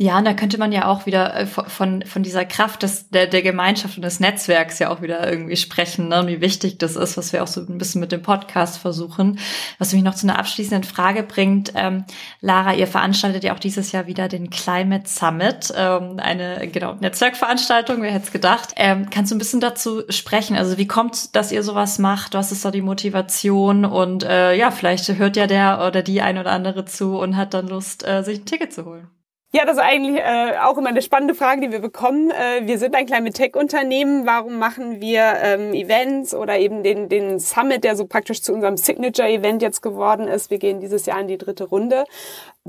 Ja, 0.00 0.16
und 0.16 0.24
da 0.26 0.32
könnte 0.32 0.58
man 0.58 0.70
ja 0.70 0.86
auch 0.86 1.06
wieder 1.06 1.34
äh, 1.34 1.46
von, 1.46 2.04
von 2.04 2.22
dieser 2.22 2.44
Kraft 2.44 2.84
des, 2.84 3.10
der, 3.10 3.26
der 3.26 3.42
Gemeinschaft 3.42 3.96
und 3.96 4.04
des 4.04 4.20
Netzwerks 4.20 4.78
ja 4.78 4.90
auch 4.90 5.02
wieder 5.02 5.28
irgendwie 5.28 5.56
sprechen, 5.56 6.06
ne? 6.06 6.20
Und 6.20 6.28
wie 6.28 6.40
wichtig 6.40 6.78
das 6.78 6.94
ist, 6.94 7.16
was 7.16 7.32
wir 7.32 7.42
auch 7.42 7.48
so 7.48 7.62
ein 7.62 7.78
bisschen 7.78 8.00
mit 8.00 8.12
dem 8.12 8.22
Podcast 8.22 8.78
versuchen. 8.78 9.40
Was 9.80 9.92
mich 9.92 10.04
noch 10.04 10.14
zu 10.14 10.28
einer 10.28 10.38
abschließenden 10.38 10.84
Frage 10.84 11.24
bringt, 11.24 11.72
ähm, 11.74 12.04
Lara, 12.40 12.74
ihr 12.74 12.86
veranstaltet 12.86 13.42
ja 13.42 13.52
auch 13.54 13.58
dieses 13.58 13.90
Jahr 13.90 14.06
wieder 14.06 14.28
den 14.28 14.50
Climate 14.50 15.08
Summit, 15.08 15.72
ähm, 15.76 16.20
eine 16.20 16.68
genau 16.68 16.94
Netzwerkveranstaltung, 16.94 18.00
wer 18.00 18.12
hätte 18.12 18.26
es 18.26 18.32
gedacht. 18.32 18.74
Ähm, 18.76 19.10
kannst 19.10 19.32
du 19.32 19.34
ein 19.34 19.40
bisschen 19.40 19.60
dazu 19.60 20.04
sprechen? 20.10 20.56
Also 20.56 20.78
wie 20.78 20.86
kommt, 20.86 21.34
dass 21.34 21.50
ihr 21.50 21.64
sowas 21.64 21.98
macht? 21.98 22.34
Was 22.34 22.52
ist 22.52 22.64
da 22.64 22.70
die 22.70 22.82
Motivation? 22.82 23.84
Und 23.84 24.22
äh, 24.22 24.54
ja, 24.54 24.70
vielleicht 24.70 25.08
hört 25.08 25.36
ja 25.36 25.48
der 25.48 25.84
oder 25.84 26.02
die 26.02 26.22
ein 26.22 26.38
oder 26.38 26.52
andere 26.52 26.84
zu 26.84 27.18
und 27.18 27.36
hat 27.36 27.52
dann 27.52 27.66
Lust, 27.66 28.06
äh, 28.06 28.22
sich 28.22 28.38
ein 28.38 28.46
Ticket 28.46 28.72
zu 28.72 28.84
holen. 28.84 29.08
Ja, 29.50 29.64
das 29.64 29.78
ist 29.78 29.82
eigentlich 29.82 30.20
äh, 30.20 30.58
auch 30.62 30.76
immer 30.76 30.90
eine 30.90 31.00
spannende 31.00 31.34
Frage, 31.34 31.62
die 31.62 31.72
wir 31.72 31.78
bekommen. 31.78 32.30
Äh, 32.30 32.66
wir 32.66 32.78
sind 32.78 32.94
ein 32.94 33.06
kleines 33.06 33.32
Tech-Unternehmen. 33.32 34.26
Warum 34.26 34.58
machen 34.58 35.00
wir 35.00 35.22
ähm, 35.42 35.72
Events 35.72 36.34
oder 36.34 36.58
eben 36.58 36.82
den, 36.82 37.08
den 37.08 37.38
Summit, 37.38 37.82
der 37.82 37.96
so 37.96 38.06
praktisch 38.06 38.42
zu 38.42 38.52
unserem 38.52 38.76
Signature-Event 38.76 39.62
jetzt 39.62 39.80
geworden 39.80 40.28
ist? 40.28 40.50
Wir 40.50 40.58
gehen 40.58 40.80
dieses 40.80 41.06
Jahr 41.06 41.18
in 41.22 41.28
die 41.28 41.38
dritte 41.38 41.64
Runde 41.64 42.04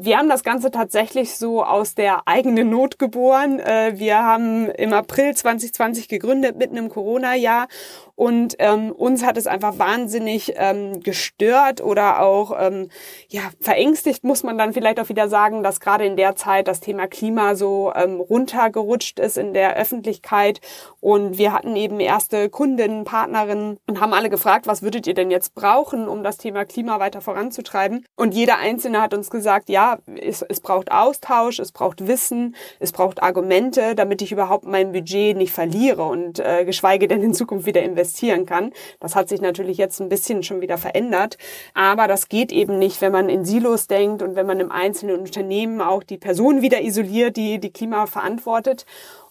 Wir 0.01 0.17
haben 0.17 0.29
das 0.29 0.43
Ganze 0.43 0.71
tatsächlich 0.71 1.35
so 1.35 1.63
aus 1.63 1.93
der 1.93 2.25
eigenen 2.25 2.69
Not 2.69 2.99
geboren. 2.99 3.59
Äh, 3.59 3.93
wir 3.95 4.23
haben 4.23 4.69
im 4.69 4.93
April 4.93 5.35
2020 5.35 6.07
gegründet, 6.07 6.57
mitten 6.57 6.77
im 6.77 6.87
Corona-Jahr. 6.87 7.67
Und 8.15 8.55
ähm, 8.59 8.91
uns 8.91 9.25
hat 9.25 9.37
es 9.37 9.47
einfach 9.47 9.79
wahnsinnig 9.79 10.53
ähm, 10.57 10.99
gestört 10.99 11.79
oder 11.81 12.21
auch 12.21 12.53
ähm, 12.59 12.89
ja 13.29 13.43
verängstigt, 13.61 14.25
muss 14.25 14.43
man 14.43 14.57
dann 14.57 14.73
vielleicht 14.73 14.99
auch 14.99 15.07
wieder 15.07 15.29
sagen, 15.29 15.63
dass 15.63 15.79
gerade 15.79 16.05
in 16.05 16.17
der 16.17 16.35
Zeit 16.35 16.67
das 16.67 16.81
Thema 16.81 17.07
Klima 17.07 17.55
so 17.55 17.93
ähm, 17.95 18.19
runtergerutscht 18.19 19.19
ist 19.19 19.37
in 19.37 19.53
der 19.53 19.77
Öffentlichkeit. 19.77 20.59
Und 20.99 21.37
wir 21.37 21.53
hatten 21.53 21.77
eben 21.77 22.01
erste 22.01 22.49
Kundinnen, 22.49 23.05
Partnerinnen 23.05 23.77
und 23.87 24.01
haben 24.01 24.13
alle 24.13 24.29
gefragt, 24.29 24.67
was 24.67 24.81
würdet 24.81 25.07
ihr 25.07 25.13
denn 25.13 25.31
jetzt 25.31 25.55
brauchen, 25.55 26.09
um 26.09 26.21
das 26.21 26.37
Thema 26.37 26.65
Klima 26.65 26.99
weiter 26.99 27.21
voranzutreiben? 27.21 28.05
Und 28.17 28.33
jeder 28.33 28.57
Einzelne 28.57 29.01
hat 29.01 29.13
uns 29.13 29.29
gesagt, 29.29 29.69
ja, 29.69 29.88
es, 30.21 30.41
es 30.41 30.59
braucht 30.59 30.91
Austausch, 30.91 31.59
es 31.59 31.71
braucht 31.71 32.07
Wissen, 32.07 32.55
es 32.79 32.91
braucht 32.91 33.23
Argumente, 33.23 33.95
damit 33.95 34.21
ich 34.21 34.31
überhaupt 34.31 34.65
mein 34.65 34.91
Budget 34.91 35.37
nicht 35.37 35.53
verliere 35.53 36.03
und 36.03 36.39
äh, 36.39 36.65
geschweige 36.65 37.07
denn 37.07 37.23
in 37.23 37.33
Zukunft 37.33 37.65
wieder 37.65 37.81
investieren 37.81 38.45
kann. 38.45 38.71
Das 38.99 39.15
hat 39.15 39.29
sich 39.29 39.41
natürlich 39.41 39.77
jetzt 39.77 39.99
ein 39.99 40.09
bisschen 40.09 40.43
schon 40.43 40.61
wieder 40.61 40.77
verändert, 40.77 41.37
aber 41.73 42.07
das 42.07 42.29
geht 42.29 42.51
eben 42.51 42.79
nicht, 42.79 43.01
wenn 43.01 43.11
man 43.11 43.29
in 43.29 43.45
Silos 43.45 43.87
denkt 43.87 44.21
und 44.21 44.35
wenn 44.35 44.45
man 44.45 44.59
im 44.59 44.71
einzelnen 44.71 45.19
Unternehmen 45.19 45.81
auch 45.81 46.03
die 46.03 46.17
Person 46.17 46.61
wieder 46.61 46.81
isoliert, 46.81 47.37
die 47.37 47.59
die 47.59 47.71
Klima 47.71 48.05
verantwortet. 48.05 48.85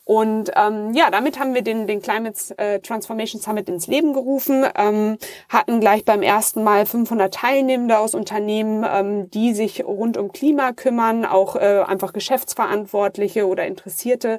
Und 0.08 0.52
ähm, 0.56 0.94
ja, 0.94 1.10
damit 1.10 1.38
haben 1.38 1.52
wir 1.52 1.60
den, 1.60 1.86
den 1.86 2.00
Climate 2.00 2.56
äh, 2.56 2.80
Transformation 2.80 3.42
Summit 3.42 3.68
ins 3.68 3.88
Leben 3.88 4.14
gerufen, 4.14 4.64
ähm, 4.74 5.18
hatten 5.50 5.80
gleich 5.80 6.06
beim 6.06 6.22
ersten 6.22 6.64
Mal 6.64 6.86
500 6.86 7.34
Teilnehmende 7.34 7.98
aus 7.98 8.14
Unternehmen, 8.14 8.86
ähm, 8.90 9.28
die 9.28 9.52
sich 9.52 9.84
rund 9.84 10.16
um 10.16 10.32
Klima 10.32 10.72
kümmern, 10.72 11.26
auch 11.26 11.56
äh, 11.56 11.82
einfach 11.86 12.14
Geschäftsverantwortliche 12.14 13.46
oder 13.46 13.66
Interessierte 13.66 14.38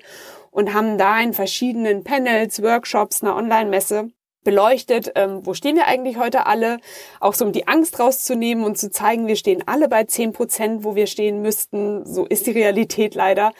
und 0.50 0.74
haben 0.74 0.98
da 0.98 1.22
in 1.22 1.34
verschiedenen 1.34 2.04
Panels, 2.04 2.64
Workshops, 2.64 3.22
einer 3.22 3.36
Online-Messe 3.36 4.10
beleuchtet, 4.44 5.12
ähm, 5.16 5.46
wo 5.46 5.54
stehen 5.54 5.76
wir 5.76 5.86
eigentlich 5.86 6.18
heute 6.18 6.46
alle, 6.46 6.80
auch 7.20 7.34
so 7.34 7.46
um 7.46 7.52
die 7.52 7.68
Angst 7.68 8.00
rauszunehmen 8.00 8.64
und 8.64 8.78
zu 8.78 8.90
zeigen, 8.90 9.28
wir 9.28 9.36
stehen 9.36 9.64
alle 9.68 9.88
bei 9.90 10.06
10 10.06 10.34
Prozent, 10.34 10.84
wo 10.84 10.96
wir 10.96 11.08
stehen 11.08 11.42
müssten. 11.42 12.06
So 12.06 12.26
ist 12.26 12.48
die 12.48 12.52
Realität 12.52 13.16
leider. 13.16 13.52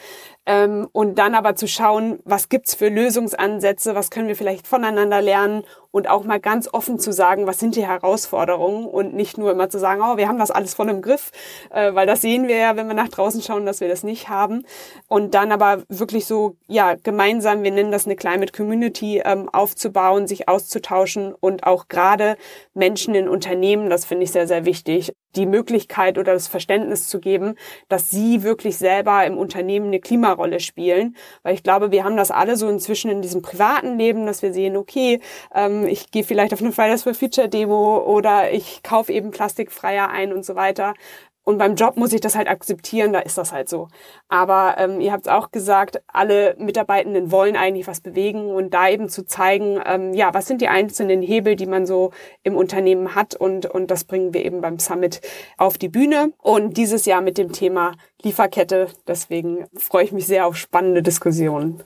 Ähm, 0.50 0.88
und 0.90 1.16
dann 1.16 1.36
aber 1.36 1.54
zu 1.54 1.68
schauen, 1.68 2.18
was 2.24 2.48
gibt's 2.48 2.74
für 2.74 2.88
Lösungsansätze, 2.88 3.94
was 3.94 4.10
können 4.10 4.26
wir 4.26 4.34
vielleicht 4.34 4.66
voneinander 4.66 5.22
lernen 5.22 5.62
und 5.90 6.08
auch 6.08 6.24
mal 6.24 6.40
ganz 6.40 6.68
offen 6.72 6.98
zu 6.98 7.12
sagen, 7.12 7.46
was 7.46 7.58
sind 7.58 7.76
die 7.76 7.86
Herausforderungen 7.86 8.86
und 8.86 9.14
nicht 9.14 9.38
nur 9.38 9.50
immer 9.50 9.68
zu 9.68 9.78
sagen, 9.78 10.02
oh, 10.02 10.16
wir 10.16 10.28
haben 10.28 10.38
das 10.38 10.50
alles 10.50 10.74
voll 10.74 10.88
im 10.88 11.02
Griff, 11.02 11.32
äh, 11.70 11.94
weil 11.94 12.06
das 12.06 12.20
sehen 12.20 12.48
wir 12.48 12.56
ja, 12.56 12.76
wenn 12.76 12.86
wir 12.86 12.94
nach 12.94 13.08
draußen 13.08 13.42
schauen, 13.42 13.66
dass 13.66 13.80
wir 13.80 13.88
das 13.88 14.02
nicht 14.02 14.28
haben. 14.28 14.64
Und 15.08 15.34
dann 15.34 15.52
aber 15.52 15.82
wirklich 15.88 16.26
so, 16.26 16.56
ja, 16.68 16.94
gemeinsam, 17.02 17.62
wir 17.62 17.72
nennen 17.72 17.92
das 17.92 18.06
eine 18.06 18.16
Climate 18.16 18.52
Community, 18.52 19.22
ähm, 19.24 19.48
aufzubauen, 19.48 20.26
sich 20.26 20.48
auszutauschen 20.48 21.34
und 21.34 21.64
auch 21.64 21.88
gerade 21.88 22.36
Menschen 22.74 23.14
in 23.14 23.28
Unternehmen, 23.28 23.90
das 23.90 24.04
finde 24.04 24.24
ich 24.24 24.32
sehr, 24.32 24.46
sehr 24.46 24.64
wichtig, 24.64 25.12
die 25.36 25.46
Möglichkeit 25.46 26.18
oder 26.18 26.32
das 26.32 26.48
Verständnis 26.48 27.06
zu 27.06 27.20
geben, 27.20 27.54
dass 27.88 28.10
sie 28.10 28.42
wirklich 28.42 28.78
selber 28.78 29.24
im 29.24 29.38
Unternehmen 29.38 29.86
eine 29.86 30.00
Klimarolle 30.00 30.60
spielen. 30.60 31.16
Weil 31.42 31.54
ich 31.54 31.62
glaube, 31.62 31.92
wir 31.92 32.04
haben 32.04 32.16
das 32.16 32.30
alle 32.30 32.56
so 32.56 32.68
inzwischen 32.68 33.10
in 33.10 33.22
diesem 33.22 33.42
privaten 33.42 33.96
Leben, 33.96 34.26
dass 34.26 34.42
wir 34.42 34.52
sehen, 34.52 34.76
okay, 34.76 35.20
ähm, 35.54 35.79
ich 35.86 36.10
gehe 36.10 36.24
vielleicht 36.24 36.52
auf 36.52 36.60
eine 36.60 36.72
Fridays 36.72 37.02
for 37.02 37.14
Future 37.14 37.48
Demo 37.48 37.98
oder 37.98 38.52
ich 38.52 38.82
kaufe 38.82 39.12
eben 39.12 39.30
plastikfreier 39.30 40.08
ein 40.08 40.32
und 40.32 40.44
so 40.44 40.54
weiter. 40.54 40.94
Und 41.42 41.58
beim 41.58 41.74
Job 41.74 41.96
muss 41.96 42.12
ich 42.12 42.20
das 42.20 42.36
halt 42.36 42.48
akzeptieren, 42.48 43.12
da 43.12 43.20
ist 43.20 43.38
das 43.38 43.50
halt 43.50 43.68
so. 43.68 43.88
Aber 44.28 44.76
ähm, 44.78 45.00
ihr 45.00 45.10
habt 45.10 45.26
es 45.26 45.32
auch 45.32 45.50
gesagt, 45.50 46.00
alle 46.06 46.54
Mitarbeitenden 46.58 47.32
wollen 47.32 47.56
eigentlich 47.56 47.86
was 47.86 48.00
bewegen 48.00 48.50
und 48.50 48.74
da 48.74 48.88
eben 48.88 49.08
zu 49.08 49.24
zeigen, 49.24 49.80
ähm, 49.84 50.12
ja, 50.12 50.34
was 50.34 50.46
sind 50.46 50.60
die 50.60 50.68
einzelnen 50.68 51.22
Hebel, 51.22 51.56
die 51.56 51.66
man 51.66 51.86
so 51.86 52.12
im 52.42 52.56
Unternehmen 52.56 53.14
hat 53.14 53.34
und, 53.34 53.66
und 53.66 53.90
das 53.90 54.04
bringen 54.04 54.34
wir 54.34 54.44
eben 54.44 54.60
beim 54.60 54.78
Summit 54.78 55.22
auf 55.56 55.78
die 55.78 55.88
Bühne. 55.88 56.32
Und 56.38 56.76
dieses 56.76 57.06
Jahr 57.06 57.22
mit 57.22 57.38
dem 57.38 57.52
Thema 57.52 57.94
Lieferkette. 58.22 58.88
Deswegen 59.08 59.66
freue 59.76 60.04
ich 60.04 60.12
mich 60.12 60.26
sehr 60.26 60.46
auf 60.46 60.56
spannende 60.56 61.02
Diskussionen. 61.02 61.82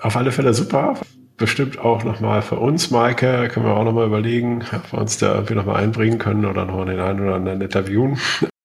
Auf 0.00 0.16
alle 0.16 0.32
Fälle 0.32 0.52
super 0.52 0.98
bestimmt 1.38 1.78
auch 1.78 2.04
nochmal 2.04 2.42
für 2.42 2.56
uns, 2.56 2.90
Maike, 2.90 3.48
können 3.48 3.64
wir 3.64 3.74
auch 3.74 3.84
nochmal 3.84 4.06
überlegen, 4.06 4.64
ob 4.74 4.92
wir 4.92 4.98
uns 4.98 5.16
da 5.18 5.34
irgendwie 5.34 5.54
nochmal 5.54 5.82
einbringen 5.82 6.18
können 6.18 6.44
oder 6.44 6.64
nochmal 6.64 6.86
den 6.86 7.00
einen 7.00 7.20
oder 7.20 7.36
anderen 7.36 7.60
interviewen. 7.60 8.18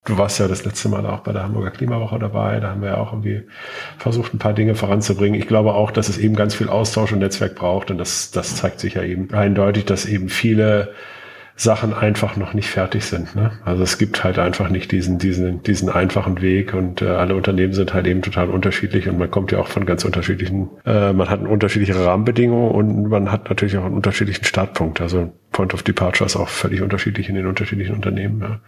Du 0.06 0.18
warst 0.18 0.38
ja 0.40 0.50
das 0.50 0.66
letzte 0.66 0.90
Mal 0.90 1.06
auch 1.06 1.22
bei 1.22 1.32
der 1.32 1.44
Hamburger 1.44 1.72
Klimawoche 1.72 2.20
dabei. 2.20 2.60
Da 2.60 2.72
haben 2.72 2.82
wir 2.82 2.90
ja 2.90 2.98
auch 2.98 3.14
irgendwie 3.14 3.44
versucht, 3.98 4.34
ein 4.34 4.40
paar 4.40 4.54
Dinge 4.54 4.76
voranzubringen. 4.76 5.40
Ich 5.40 5.48
glaube 5.48 5.74
auch, 5.76 5.92
dass 5.92 6.10
es 6.10 6.18
eben 6.18 6.36
ganz 6.36 6.56
viel 6.56 6.68
Austausch 6.68 7.14
und 7.14 7.20
Netzwerk 7.20 7.56
braucht. 7.56 7.90
Und 7.90 8.00
das, 8.00 8.32
das 8.32 8.58
zeigt 8.58 8.82
sich 8.82 8.96
ja 8.96 9.04
eben 9.04 9.34
eindeutig, 9.34 9.86
dass 9.86 10.06
eben 10.06 10.28
viele 10.28 10.94
Sachen 11.56 11.94
einfach 11.94 12.36
noch 12.36 12.54
nicht 12.54 12.68
fertig 12.68 13.06
sind. 13.06 13.36
Ne? 13.36 13.52
Also 13.64 13.84
es 13.84 13.98
gibt 13.98 14.24
halt 14.24 14.40
einfach 14.40 14.70
nicht 14.70 14.92
diesen, 14.92 15.20
diesen, 15.20 15.62
diesen 15.62 15.90
einfachen 15.90 16.42
Weg 16.42 16.74
und 16.74 17.02
äh, 17.02 17.06
alle 17.06 17.36
Unternehmen 17.36 17.74
sind 17.74 17.94
halt 17.94 18.08
eben 18.08 18.24
total 18.24 18.50
unterschiedlich 18.50 19.08
und 19.08 19.20
man 19.20 19.30
kommt 19.30 19.52
ja 19.52 19.60
auch 19.60 19.68
von 19.68 19.86
ganz 19.86 20.04
unterschiedlichen, 20.04 20.70
äh, 20.86 21.14
man 21.14 21.30
hat 21.30 21.42
unterschiedliche 21.42 21.96
Rahmenbedingungen 21.96 22.72
und 22.72 23.08
man 23.08 23.32
hat 23.32 23.50
natürlich 23.50 23.78
auch 23.78 23.86
einen 23.86 23.96
unterschiedlichen 23.96 24.46
Startpunkt. 24.46 25.00
Also 25.00 25.32
Point 25.52 25.76
of 25.76 25.84
Departure 25.84 26.26
ist 26.26 26.36
auch 26.36 26.50
völlig 26.50 26.82
unterschiedlich 26.82 27.30
in 27.30 27.36
den 27.36 27.46
unterschiedlichen 27.46 27.94
Unternehmen. 27.94 28.42
Ja. 28.42 28.60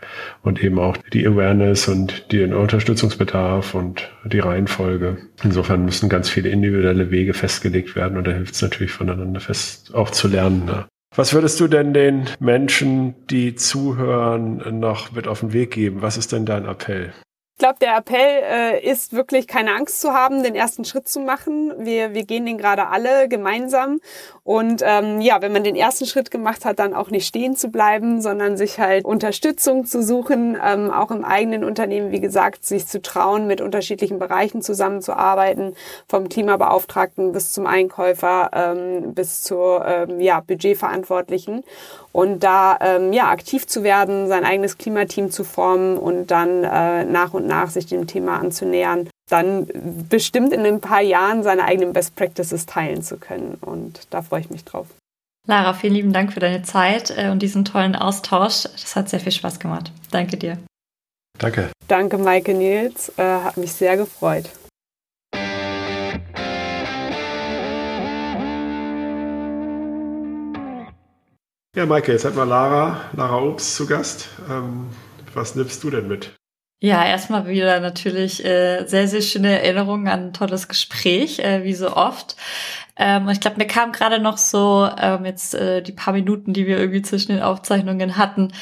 Und 0.43 0.63
eben 0.63 0.78
auch 0.78 0.95
die 1.12 1.28
Awareness 1.28 1.88
und 1.88 2.32
den 2.32 2.54
Unterstützungsbedarf 2.54 3.74
und 3.74 4.10
die 4.26 4.39
Reihenfolge. 4.39 5.17
Insofern 5.43 5.84
müssen 5.86 6.08
ganz 6.08 6.30
viele 6.30 6.50
individuelle 6.50 7.10
Wege 7.10 7.34
festgelegt 7.34 7.95
werden 7.95 8.17
und 8.17 8.28
da 8.28 8.32
hilft 8.32 8.54
es 8.54 8.62
natürlich 8.62 8.91
voneinander 8.91 9.39
fest 9.39 9.93
auch 9.95 10.12
zu 10.12 10.28
lernen. 10.28 10.63
Ja. 10.67 10.88
Was 11.17 11.34
würdest 11.34 11.62
du 11.62 11.69
denn 11.69 11.93
den 11.93 12.25
Menschen, 12.39 13.15
die 13.28 13.56
zuhören, 13.56 14.80
noch 14.80 15.13
mit 15.13 15.30
auf 15.30 15.39
den 15.39 15.54
Weg 15.54 15.71
geben? 15.71 16.01
Was 16.01 16.17
ist 16.17 16.34
denn 16.34 16.45
dein 16.45 16.65
Appell? 16.65 17.13
Ich 17.58 17.60
glaube, 17.60 17.80
der 17.80 17.96
Appell 17.96 18.20
äh, 18.20 18.86
ist 18.86 19.13
wirklich 19.13 19.48
keine 19.48 19.74
Angst 19.76 20.02
zu 20.02 20.12
haben, 20.12 20.44
den 20.44 20.56
ersten 20.56 20.84
Schritt 20.84 21.08
zu 21.08 21.22
machen. 21.22 21.72
Wir, 21.78 22.13
wir 22.13 22.26
gehen 22.26 22.46
den 22.46 22.58
gerade 22.58 22.88
alle 22.89 23.30
gemeinsam. 23.30 24.02
Und 24.44 24.82
ähm, 24.84 25.22
ja, 25.22 25.41
wenn 25.41 25.54
man 25.54 25.63
den 25.63 25.78
ersten 25.78 26.06
Schritt 26.06 26.32
gemacht 26.32 26.65
hat, 26.65 26.80
dann 26.80 26.94
auch 26.94 27.12
nicht 27.12 27.26
stehen 27.26 27.56
zu 27.56 27.70
bleiben, 27.70 28.22
sondern 28.22 28.58
sich 28.58 28.78
halt 28.78 29.06
Unterstützung 29.06 29.86
zu 29.86 30.04
suchen, 30.04 30.58
ähm, 30.62 30.91
auch 30.91 31.12
im 31.12 31.24
eigenen 31.24 31.63
Unternehmen, 31.63 32.12
wie 32.12 32.20
gesagt, 32.20 32.65
sich 32.65 32.88
zu 32.88 33.02
trauen, 33.02 33.48
mit 33.48 33.62
unterschiedlichen 33.62 34.20
Bereichen 34.20 34.62
zusammenzuarbeiten, 34.62 35.78
vom 36.10 36.28
Klimabeauftragten 36.28 37.32
bis 37.32 37.54
zum 37.54 37.68
Einkäufer, 37.68 38.50
ähm, 38.52 39.13
bis 39.13 39.44
zur 39.44 39.86
ähm, 39.86 40.20
ja, 40.20 40.41
Budgetverantwortlichen 40.41 41.63
und 42.12 42.44
da 42.44 42.78
ähm, 42.80 43.12
ja 43.12 43.30
aktiv 43.30 43.68
zu 43.68 43.84
werden, 43.84 44.28
sein 44.28 44.46
eigenes 44.46 44.78
Klimateam 44.78 45.32
zu 45.32 45.44
formen 45.44 45.98
und 45.98 46.32
dann 46.32 46.63
äh, 46.63 47.04
nach 47.04 47.34
und 47.34 47.45
nach 47.48 47.70
sich 47.70 47.86
dem 47.86 48.08
Thema 48.08 48.40
anzunähern, 48.40 49.10
dann 49.30 49.68
bestimmt 50.10 50.54
in 50.54 50.66
ein 50.66 50.82
paar 50.82 51.02
Jahren 51.02 51.44
seine 51.44 51.64
eigenen 51.64 51.94
Best 51.94 52.16
Practices 52.16 52.66
teilen 52.66 53.02
zu 53.02 53.18
können. 53.18 53.58
Und 53.62 54.08
da 54.10 54.22
freue 54.22 54.42
ich 54.42 54.50
mich 54.50 54.64
drauf. 54.64 54.88
Lara, 55.48 55.74
vielen 55.74 55.94
lieben 55.94 56.14
Dank 56.14 56.34
für 56.34 56.40
deine 56.40 56.64
Zeit 56.64 57.14
äh, 57.16 57.30
und 57.30 57.40
diesen 57.42 57.66
tollen 57.66 57.96
Austausch. 57.96 58.64
Das 58.64 58.96
hat 58.96 59.10
sehr 59.10 59.20
viel 59.20 59.32
Spaß 59.32 59.60
gemacht. 59.60 59.92
Danke 60.12 60.38
dir. 60.38 60.58
Danke. 61.38 61.70
Danke, 61.88 62.18
Maike 62.18 62.54
Nils. 62.54 63.12
Äh, 63.18 63.24
hat 63.24 63.58
mich 63.58 63.74
sehr 63.74 63.98
gefreut. 63.98 64.50
Ja, 71.76 71.86
Maike, 71.86 72.14
jetzt 72.14 72.24
hat 72.24 72.38
wir 72.38 72.46
Lara, 72.46 73.02
Lara 73.18 73.42
Obst 73.42 73.76
zu 73.76 73.86
Gast. 73.86 74.30
Ähm, 74.50 74.88
was 75.34 75.56
nimmst 75.56 75.84
du 75.84 75.90
denn 75.90 76.08
mit? 76.08 76.34
Ja, 76.86 77.04
erstmal 77.04 77.48
wieder 77.48 77.80
natürlich 77.80 78.45
äh, 78.45 78.86
sehr, 78.86 79.08
sehr 79.08 79.21
schöne 79.21 79.60
Erinnerungen 79.60 80.08
an 80.08 80.28
ein 80.28 80.34
tolles 80.34 80.67
Gespräch, 80.67 81.39
äh, 81.39 81.63
wie 81.63 81.74
so 81.74 81.95
oft. 81.98 82.36
Ähm, 82.95 83.28
ich 83.30 83.39
glaube, 83.39 83.58
mir 83.58 83.65
kam 83.65 83.91
gerade 83.91 84.19
noch 84.19 84.38
so 84.38 84.88
ähm, 85.02 85.26
jetzt 85.26 85.56
äh, 85.56 85.82
die 85.82 85.93
paar 85.93 86.13
Minuten, 86.13 86.54
die 86.54 86.67
wir 86.67 86.78
irgendwie 86.78 87.02
zwischen 87.02 87.32
den 87.32 87.41
Aufzeichnungen 87.41 88.17
hatten, 88.17 88.54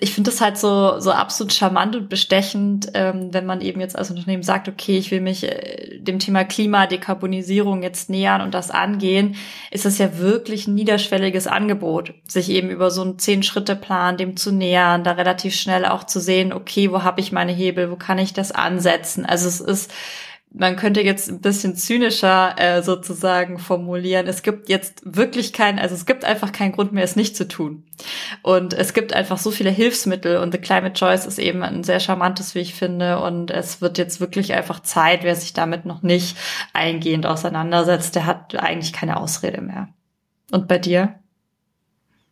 ich 0.00 0.12
finde 0.12 0.30
das 0.30 0.40
halt 0.40 0.58
so, 0.58 0.98
so 0.98 1.12
absolut 1.12 1.52
charmant 1.52 1.94
und 1.94 2.08
bestechend, 2.08 2.90
ähm, 2.94 3.32
wenn 3.32 3.46
man 3.46 3.60
eben 3.60 3.80
jetzt 3.80 3.96
als 3.96 4.10
Unternehmen 4.10 4.42
sagt, 4.42 4.68
okay, 4.68 4.98
ich 4.98 5.12
will 5.12 5.20
mich 5.20 5.44
äh, 5.44 5.98
dem 6.00 6.18
Thema 6.18 6.42
Klima, 6.42 6.86
Dekarbonisierung 6.86 7.84
jetzt 7.84 8.10
nähern 8.10 8.40
und 8.40 8.54
das 8.54 8.72
angehen, 8.72 9.36
ist 9.70 9.84
das 9.84 9.98
ja 9.98 10.18
wirklich 10.18 10.66
ein 10.66 10.74
niederschwelliges 10.74 11.46
Angebot, 11.46 12.12
sich 12.26 12.50
eben 12.50 12.70
über 12.70 12.90
so 12.90 13.02
einen 13.02 13.20
Zehn-Schritte-Plan 13.20 14.16
dem 14.16 14.36
zu 14.36 14.50
nähern, 14.50 15.04
da 15.04 15.12
relativ 15.12 15.54
schnell 15.54 15.84
auch 15.86 16.02
zu 16.04 16.18
sehen, 16.20 16.52
okay, 16.52 16.90
wo 16.90 17.04
habe 17.04 17.20
ich 17.20 17.30
meine 17.30 17.52
Hebel, 17.52 17.90
wo 17.92 17.96
kann 17.96 18.18
ich 18.18 18.32
das 18.32 18.50
ansetzen? 18.50 19.24
Also 19.24 19.46
es 19.46 19.60
ist 19.60 19.92
man 20.56 20.76
könnte 20.76 21.00
jetzt 21.00 21.28
ein 21.28 21.40
bisschen 21.40 21.74
zynischer 21.74 22.54
äh, 22.58 22.82
sozusagen 22.82 23.58
formulieren. 23.58 24.28
Es 24.28 24.42
gibt 24.42 24.68
jetzt 24.68 25.02
wirklich 25.04 25.52
keinen, 25.52 25.80
also 25.80 25.96
es 25.96 26.06
gibt 26.06 26.24
einfach 26.24 26.52
keinen 26.52 26.70
Grund 26.70 26.92
mehr, 26.92 27.02
es 27.02 27.16
nicht 27.16 27.36
zu 27.36 27.48
tun. 27.48 27.82
Und 28.42 28.72
es 28.72 28.94
gibt 28.94 29.12
einfach 29.12 29.36
so 29.36 29.50
viele 29.50 29.70
Hilfsmittel 29.70 30.36
und 30.36 30.52
The 30.52 30.58
Climate 30.58 30.92
Choice 30.92 31.26
ist 31.26 31.40
eben 31.40 31.64
ein 31.64 31.82
sehr 31.82 31.98
charmantes, 31.98 32.54
wie 32.54 32.60
ich 32.60 32.74
finde. 32.74 33.18
Und 33.18 33.50
es 33.50 33.80
wird 33.80 33.98
jetzt 33.98 34.20
wirklich 34.20 34.54
einfach 34.54 34.78
Zeit, 34.80 35.24
wer 35.24 35.34
sich 35.34 35.54
damit 35.54 35.86
noch 35.86 36.02
nicht 36.02 36.36
eingehend 36.72 37.26
auseinandersetzt, 37.26 38.14
der 38.14 38.26
hat 38.26 38.54
eigentlich 38.54 38.92
keine 38.92 39.16
Ausrede 39.16 39.60
mehr. 39.60 39.88
Und 40.52 40.68
bei 40.68 40.78
dir? 40.78 41.16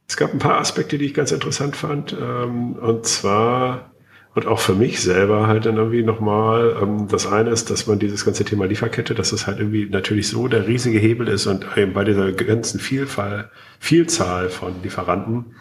Es 0.07 0.17
gab 0.17 0.33
ein 0.33 0.39
paar 0.39 0.61
Aspekte, 0.61 0.97
die 0.97 1.07
ich 1.07 1.15
ganz 1.15 1.33
interessant 1.33 1.75
fand. 1.75 2.13
Ähm, 2.13 2.75
und 2.75 3.05
zwar 3.05 3.92
und 4.35 4.47
auch 4.47 4.59
für 4.59 4.75
mich 4.75 5.01
selber 5.01 5.47
halt 5.47 5.67
dann 5.67 5.77
irgendwie 5.77 6.03
nochmal, 6.03 6.77
ähm, 6.81 7.09
das 7.09 7.27
eine 7.27 7.51
ist, 7.51 7.71
dass 7.71 7.87
man 7.87 7.99
dieses 7.99 8.25
ganze 8.25 8.45
Thema 8.45 8.67
Lieferkette, 8.67 9.15
dass 9.15 9.33
es 9.33 9.47
halt 9.47 9.59
irgendwie 9.59 9.87
natürlich 9.87 10.29
so 10.29 10.49
der 10.49 10.67
riesige 10.67 10.99
Hebel 10.99 11.29
ist 11.29 11.47
und 11.47 11.67
eben 11.77 11.93
bei 11.93 12.05
dieser 12.05 12.33
ganzen 12.33 12.81
Vielfalt, 12.81 13.51
Vielzahl 13.79 14.49
von 14.49 14.83
Lieferanten 14.83 15.57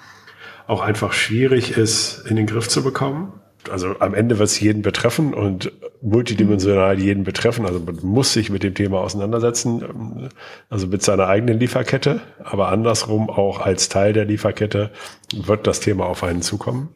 auch 0.67 0.81
einfach 0.81 1.11
schwierig 1.11 1.77
ist, 1.77 2.25
in 2.29 2.37
den 2.37 2.45
Griff 2.45 2.69
zu 2.69 2.81
bekommen. 2.83 3.33
Also 3.69 3.95
am 3.99 4.13
Ende 4.13 4.39
wird 4.39 4.49
es 4.49 4.59
jeden 4.59 4.81
betreffen 4.81 5.33
und 5.33 5.71
multidimensional 6.01 6.97
jeden 6.97 7.25
betreffen. 7.25 7.65
Also 7.65 7.79
man 7.79 7.99
muss 8.01 8.33
sich 8.33 8.49
mit 8.49 8.63
dem 8.63 8.73
Thema 8.73 9.01
auseinandersetzen, 9.01 10.29
also 10.69 10.87
mit 10.87 11.03
seiner 11.03 11.27
eigenen 11.27 11.59
Lieferkette, 11.59 12.21
aber 12.43 12.69
andersrum 12.69 13.29
auch 13.29 13.59
als 13.59 13.89
Teil 13.89 14.13
der 14.13 14.25
Lieferkette 14.25 14.91
wird 15.33 15.67
das 15.67 15.79
Thema 15.79 16.05
auf 16.05 16.23
einen 16.23 16.41
zukommen. 16.41 16.89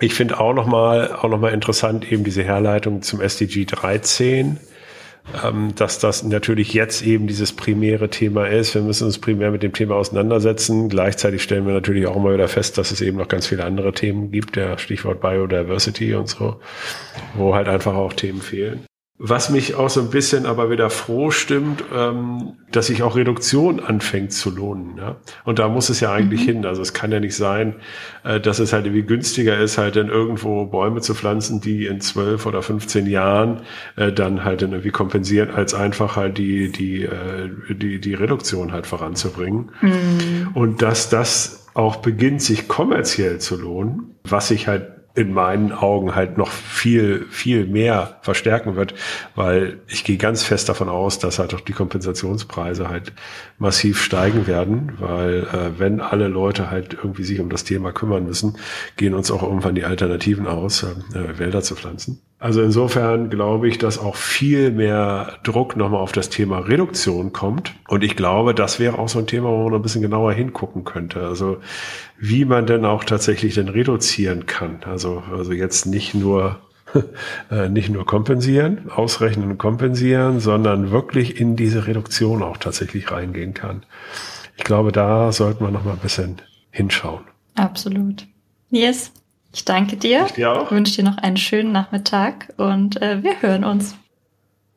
Ich 0.00 0.14
finde 0.14 0.40
auch 0.40 0.54
nochmal 0.54 1.12
auch 1.12 1.28
noch 1.28 1.42
interessant 1.50 2.10
eben 2.10 2.24
diese 2.24 2.42
Herleitung 2.42 3.02
zum 3.02 3.20
SDG 3.20 3.66
13, 3.66 4.58
ähm, 5.44 5.74
dass 5.76 5.98
das 5.98 6.22
natürlich 6.22 6.72
jetzt 6.72 7.02
eben 7.02 7.26
dieses 7.26 7.52
primäre 7.52 8.08
Thema 8.08 8.46
ist. 8.46 8.74
Wir 8.74 8.82
müssen 8.82 9.04
uns 9.04 9.18
primär 9.18 9.50
mit 9.50 9.62
dem 9.62 9.72
Thema 9.72 9.96
auseinandersetzen. 9.96 10.88
Gleichzeitig 10.88 11.42
stellen 11.42 11.66
wir 11.66 11.74
natürlich 11.74 12.06
auch 12.06 12.16
immer 12.16 12.32
wieder 12.32 12.48
fest, 12.48 12.78
dass 12.78 12.90
es 12.90 13.00
eben 13.00 13.18
noch 13.18 13.28
ganz 13.28 13.46
viele 13.46 13.64
andere 13.64 13.92
Themen 13.92 14.30
gibt, 14.30 14.56
der 14.56 14.78
Stichwort 14.78 15.20
Biodiversity 15.20 16.14
und 16.14 16.28
so, 16.28 16.60
wo 17.34 17.54
halt 17.54 17.68
einfach 17.68 17.94
auch 17.94 18.12
Themen 18.12 18.40
fehlen. 18.40 18.86
Was 19.18 19.50
mich 19.50 19.76
auch 19.76 19.90
so 19.90 20.00
ein 20.00 20.10
bisschen 20.10 20.46
aber 20.46 20.70
wieder 20.70 20.90
froh 20.90 21.30
stimmt, 21.30 21.84
ähm, 21.94 22.54
dass 22.72 22.88
sich 22.88 23.02
auch 23.02 23.14
Reduktion 23.14 23.78
anfängt 23.78 24.32
zu 24.32 24.50
lohnen. 24.50 24.96
Ja? 24.96 25.16
Und 25.44 25.58
da 25.58 25.68
muss 25.68 25.90
es 25.90 26.00
ja 26.00 26.12
eigentlich 26.12 26.42
mhm. 26.42 26.46
hin. 26.46 26.66
Also 26.66 26.82
es 26.82 26.92
kann 26.92 27.12
ja 27.12 27.20
nicht 27.20 27.36
sein, 27.36 27.76
äh, 28.24 28.40
dass 28.40 28.58
es 28.58 28.72
halt 28.72 28.86
irgendwie 28.86 29.04
günstiger 29.04 29.58
ist, 29.58 29.78
halt 29.78 29.94
dann 29.94 30.08
irgendwo 30.08 30.64
Bäume 30.66 31.02
zu 31.02 31.14
pflanzen, 31.14 31.60
die 31.60 31.86
in 31.86 32.00
zwölf 32.00 32.46
oder 32.46 32.62
15 32.62 33.06
Jahren 33.06 33.60
äh, 33.96 34.12
dann 34.12 34.44
halt 34.44 34.62
dann 34.62 34.72
irgendwie 34.72 34.90
kompensieren, 34.90 35.50
als 35.50 35.72
einfach 35.72 36.16
halt 36.16 36.38
die, 36.38 36.72
die, 36.72 37.04
äh, 37.04 37.50
die, 37.68 38.00
die 38.00 38.14
Reduktion 38.14 38.72
halt 38.72 38.86
voranzubringen. 38.88 39.70
Mhm. 39.82 40.48
Und 40.54 40.82
dass 40.82 41.10
das 41.10 41.68
auch 41.74 41.96
beginnt, 41.96 42.42
sich 42.42 42.66
kommerziell 42.66 43.38
zu 43.38 43.56
lohnen, 43.56 44.16
was 44.24 44.48
sich 44.48 44.68
halt 44.68 45.01
in 45.14 45.32
meinen 45.32 45.72
Augen 45.72 46.14
halt 46.14 46.38
noch 46.38 46.50
viel, 46.50 47.26
viel 47.30 47.66
mehr 47.66 48.18
verstärken 48.22 48.76
wird, 48.76 48.94
weil 49.34 49.80
ich 49.86 50.04
gehe 50.04 50.16
ganz 50.16 50.42
fest 50.42 50.68
davon 50.68 50.88
aus, 50.88 51.18
dass 51.18 51.38
halt 51.38 51.54
auch 51.54 51.60
die 51.60 51.72
Kompensationspreise 51.72 52.88
halt 52.88 53.12
massiv 53.58 54.02
steigen 54.02 54.46
werden, 54.46 54.92
weil 54.98 55.44
äh, 55.44 55.78
wenn 55.78 56.00
alle 56.00 56.28
Leute 56.28 56.70
halt 56.70 56.94
irgendwie 56.94 57.24
sich 57.24 57.40
um 57.40 57.50
das 57.50 57.64
Thema 57.64 57.92
kümmern 57.92 58.24
müssen, 58.24 58.56
gehen 58.96 59.14
uns 59.14 59.30
auch 59.30 59.42
irgendwann 59.42 59.74
die 59.74 59.84
Alternativen 59.84 60.46
aus, 60.46 60.82
äh, 60.82 61.38
Wälder 61.38 61.62
zu 61.62 61.76
pflanzen. 61.76 62.22
Also 62.42 62.60
insofern 62.60 63.30
glaube 63.30 63.68
ich, 63.68 63.78
dass 63.78 64.00
auch 64.00 64.16
viel 64.16 64.72
mehr 64.72 65.38
Druck 65.44 65.76
nochmal 65.76 66.00
auf 66.00 66.10
das 66.10 66.28
Thema 66.28 66.58
Reduktion 66.58 67.32
kommt. 67.32 67.72
Und 67.86 68.02
ich 68.02 68.16
glaube, 68.16 68.52
das 68.52 68.80
wäre 68.80 68.98
auch 68.98 69.08
so 69.08 69.20
ein 69.20 69.28
Thema, 69.28 69.48
wo 69.48 69.62
man 69.68 69.74
ein 69.74 69.82
bisschen 69.82 70.02
genauer 70.02 70.32
hingucken 70.32 70.82
könnte. 70.82 71.24
Also 71.24 71.58
wie 72.18 72.44
man 72.44 72.66
denn 72.66 72.84
auch 72.84 73.04
tatsächlich 73.04 73.54
denn 73.54 73.68
reduzieren 73.68 74.46
kann. 74.46 74.80
Also, 74.84 75.22
also 75.30 75.52
jetzt 75.52 75.86
nicht 75.86 76.14
nur 76.14 76.58
äh, 77.52 77.68
nicht 77.68 77.90
nur 77.90 78.04
kompensieren, 78.04 78.90
ausrechnen 78.90 79.52
und 79.52 79.58
kompensieren, 79.58 80.40
sondern 80.40 80.90
wirklich 80.90 81.40
in 81.40 81.54
diese 81.54 81.86
Reduktion 81.86 82.42
auch 82.42 82.56
tatsächlich 82.56 83.12
reingehen 83.12 83.54
kann. 83.54 83.84
Ich 84.56 84.64
glaube, 84.64 84.90
da 84.90 85.30
sollten 85.30 85.64
wir 85.64 85.70
noch 85.70 85.84
mal 85.84 85.92
ein 85.92 85.98
bisschen 85.98 86.42
hinschauen. 86.72 87.22
Absolut. 87.54 88.26
Yes. 88.70 89.12
Ich 89.52 89.64
danke 89.64 89.96
dir. 89.96 90.24
Ich 90.26 90.32
dir 90.32 90.52
auch. 90.52 90.70
Wünsche 90.70 90.96
dir 90.96 91.04
noch 91.04 91.18
einen 91.18 91.36
schönen 91.36 91.72
Nachmittag 91.72 92.52
und 92.56 93.00
äh, 93.02 93.22
wir 93.22 93.42
hören 93.42 93.64
uns. 93.64 93.94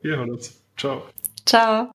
Wir 0.02 0.18
hören 0.18 0.32
uns. 0.32 0.62
Ciao. 0.78 1.04
Ciao. 1.46 1.95